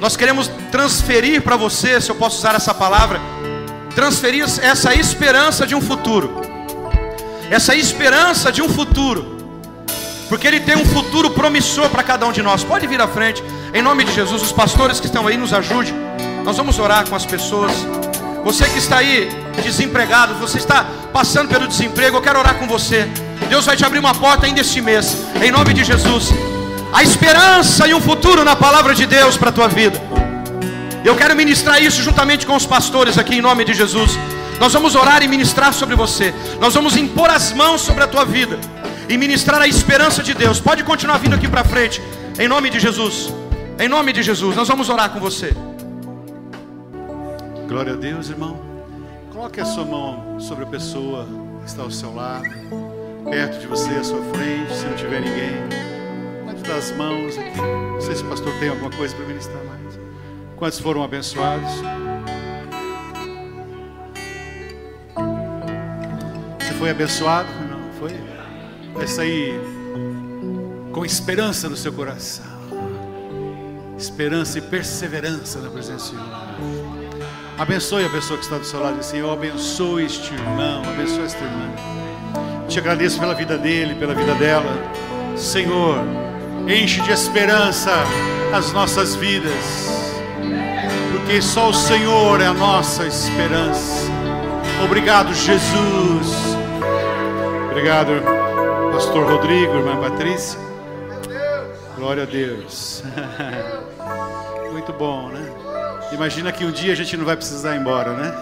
Nós 0.00 0.16
queremos 0.16 0.50
transferir 0.72 1.42
para 1.42 1.56
você, 1.56 2.00
se 2.00 2.10
eu 2.10 2.14
posso 2.14 2.38
usar 2.38 2.54
essa 2.54 2.72
palavra, 2.72 3.20
transferir 3.94 4.44
essa 4.44 4.94
esperança 4.94 5.66
de 5.66 5.74
um 5.74 5.80
futuro. 5.80 6.40
Essa 7.50 7.74
esperança 7.74 8.50
de 8.50 8.62
um 8.62 8.68
futuro. 8.68 9.38
Porque 10.28 10.46
ele 10.46 10.60
tem 10.60 10.76
um 10.76 10.86
futuro 10.86 11.30
promissor 11.30 11.90
para 11.90 12.02
cada 12.02 12.26
um 12.26 12.32
de 12.32 12.40
nós. 12.40 12.64
Pode 12.64 12.86
vir 12.86 13.00
à 13.00 13.08
frente. 13.08 13.42
Em 13.74 13.82
nome 13.82 14.04
de 14.04 14.14
Jesus, 14.14 14.40
os 14.40 14.52
pastores 14.52 15.00
que 15.00 15.06
estão 15.06 15.26
aí 15.26 15.36
nos 15.36 15.52
ajude. 15.52 15.92
Nós 16.44 16.56
vamos 16.56 16.78
orar 16.78 17.06
com 17.06 17.14
as 17.14 17.26
pessoas. 17.26 17.72
Você 18.42 18.64
que 18.70 18.78
está 18.78 18.98
aí 18.98 19.28
desempregado, 19.62 20.34
você 20.36 20.56
está 20.56 20.86
passando 21.12 21.48
pelo 21.48 21.68
desemprego, 21.68 22.16
eu 22.16 22.22
quero 22.22 22.38
orar 22.38 22.54
com 22.54 22.66
você. 22.66 23.06
Deus 23.50 23.66
vai 23.66 23.76
te 23.76 23.84
abrir 23.84 23.98
uma 23.98 24.14
porta 24.14 24.46
ainda 24.46 24.60
este 24.60 24.80
mês, 24.80 25.16
em 25.42 25.50
nome 25.50 25.74
de 25.74 25.84
Jesus. 25.84 26.30
A 26.92 27.02
esperança 27.02 27.86
e 27.86 27.94
um 27.94 28.00
futuro 28.00 28.44
na 28.44 28.56
palavra 28.56 28.94
de 28.94 29.06
Deus 29.06 29.36
para 29.36 29.50
a 29.50 29.52
tua 29.52 29.68
vida. 29.68 29.98
Eu 31.04 31.16
quero 31.16 31.36
ministrar 31.36 31.82
isso 31.82 32.02
juntamente 32.02 32.46
com 32.46 32.54
os 32.54 32.66
pastores 32.66 33.16
aqui 33.16 33.36
em 33.36 33.40
nome 33.40 33.64
de 33.64 33.72
Jesus. 33.72 34.18
Nós 34.58 34.72
vamos 34.72 34.94
orar 34.94 35.22
e 35.22 35.28
ministrar 35.28 35.72
sobre 35.72 35.94
você. 35.94 36.34
Nós 36.60 36.74
vamos 36.74 36.96
impor 36.96 37.30
as 37.30 37.52
mãos 37.52 37.80
sobre 37.80 38.04
a 38.04 38.06
tua 38.06 38.24
vida 38.24 38.58
e 39.08 39.16
ministrar 39.16 39.62
a 39.62 39.66
esperança 39.66 40.22
de 40.22 40.34
Deus. 40.34 40.60
Pode 40.60 40.84
continuar 40.84 41.18
vindo 41.18 41.34
aqui 41.34 41.48
para 41.48 41.64
frente, 41.64 42.02
em 42.38 42.46
nome 42.46 42.68
de 42.68 42.78
Jesus. 42.78 43.32
Em 43.78 43.88
nome 43.88 44.12
de 44.12 44.22
Jesus, 44.22 44.54
nós 44.54 44.68
vamos 44.68 44.90
orar 44.90 45.10
com 45.10 45.18
você. 45.18 45.54
Glória 47.66 47.94
a 47.94 47.96
Deus, 47.96 48.28
irmão. 48.28 48.60
Coloque 49.32 49.60
a 49.60 49.64
sua 49.64 49.84
mão 49.86 50.38
sobre 50.38 50.64
a 50.64 50.66
pessoa 50.66 51.26
que 51.60 51.70
está 51.70 51.82
ao 51.82 51.90
seu 51.90 52.14
lado, 52.14 52.44
perto 53.30 53.58
de 53.58 53.66
você, 53.66 53.90
à 53.90 54.04
sua 54.04 54.22
frente, 54.34 54.74
se 54.76 54.84
não 54.84 54.96
tiver 54.96 55.20
ninguém. 55.20 55.89
Dar 56.70 56.76
as 56.76 56.92
mãos 56.92 57.36
aqui. 57.36 57.60
Não 57.60 58.00
sei 58.00 58.14
se 58.14 58.22
o 58.22 58.28
pastor 58.28 58.52
tem 58.60 58.68
alguma 58.68 58.92
coisa 58.92 59.12
para 59.16 59.26
ministrar 59.26 59.60
mais. 59.64 59.98
Quantos 60.56 60.78
foram 60.78 61.02
abençoados? 61.02 61.68
Você 66.60 66.72
foi 66.74 66.90
abençoado? 66.90 67.48
Não, 67.68 67.92
foi? 67.98 68.12
Vai 68.94 69.08
sair 69.08 69.60
com 70.92 71.04
esperança 71.04 71.68
no 71.68 71.76
seu 71.76 71.92
coração. 71.92 72.46
Esperança 73.98 74.58
e 74.58 74.62
perseverança 74.62 75.58
na 75.58 75.70
presença 75.70 76.12
do 76.12 76.20
Senhor. 76.20 76.24
Abençoe 77.58 78.04
a 78.04 78.10
pessoa 78.10 78.38
que 78.38 78.44
está 78.44 78.58
do 78.58 78.64
seu 78.64 78.80
lado. 78.80 79.00
Eu 79.12 79.32
abençoe 79.32 80.04
este 80.04 80.32
irmão, 80.34 80.84
abençoe 80.84 81.24
esta 81.24 81.44
irmã. 81.44 81.68
Te 82.68 82.78
agradeço 82.78 83.18
pela 83.18 83.34
vida 83.34 83.58
dele, 83.58 83.96
pela 83.96 84.14
vida 84.14 84.36
dela. 84.36 84.70
Senhor, 85.36 85.98
enche 86.66 87.00
de 87.02 87.12
esperança 87.12 87.90
as 88.52 88.72
nossas 88.72 89.14
vidas, 89.14 90.10
porque 91.12 91.40
só 91.40 91.70
o 91.70 91.74
Senhor 91.74 92.40
é 92.40 92.46
a 92.46 92.54
nossa 92.54 93.06
esperança. 93.06 94.10
Obrigado, 94.84 95.34
Jesus. 95.34 96.56
Obrigado, 97.70 98.10
Pastor 98.92 99.30
Rodrigo, 99.30 99.76
irmã 99.76 100.00
Patrícia. 100.00 100.58
Glória 101.96 102.22
a 102.22 102.26
Deus. 102.26 103.02
Muito 104.72 104.92
bom, 104.92 105.28
né? 105.28 105.40
Imagina 106.12 106.50
que 106.50 106.64
um 106.64 106.72
dia 106.72 106.92
a 106.92 106.96
gente 106.96 107.16
não 107.16 107.24
vai 107.24 107.36
precisar 107.36 107.76
ir 107.76 107.80
embora, 107.80 108.14
né? 108.14 108.32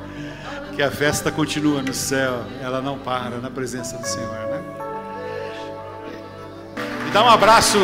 que 0.76 0.82
a 0.82 0.90
festa 0.90 1.32
continua 1.32 1.82
no 1.82 1.92
céu, 1.92 2.44
ela 2.62 2.80
não 2.80 2.98
para 2.98 3.38
na 3.38 3.50
presença 3.50 3.96
do 3.98 4.06
Senhor, 4.06 4.30
né? 4.30 4.69
Dá 7.12 7.24
um 7.24 7.28
abraço, 7.28 7.78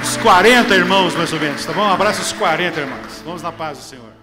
uns 0.00 0.16
40 0.16 0.74
irmãos 0.74 1.14
mais 1.14 1.32
ou 1.32 1.38
menos, 1.38 1.64
tá 1.64 1.72
bom? 1.72 1.82
Um 1.82 1.92
abraço 1.92 2.20
aos 2.20 2.32
40 2.32 2.80
irmãos. 2.80 3.22
Vamos 3.24 3.42
na 3.42 3.52
paz 3.52 3.78
do 3.78 3.84
Senhor. 3.84 4.17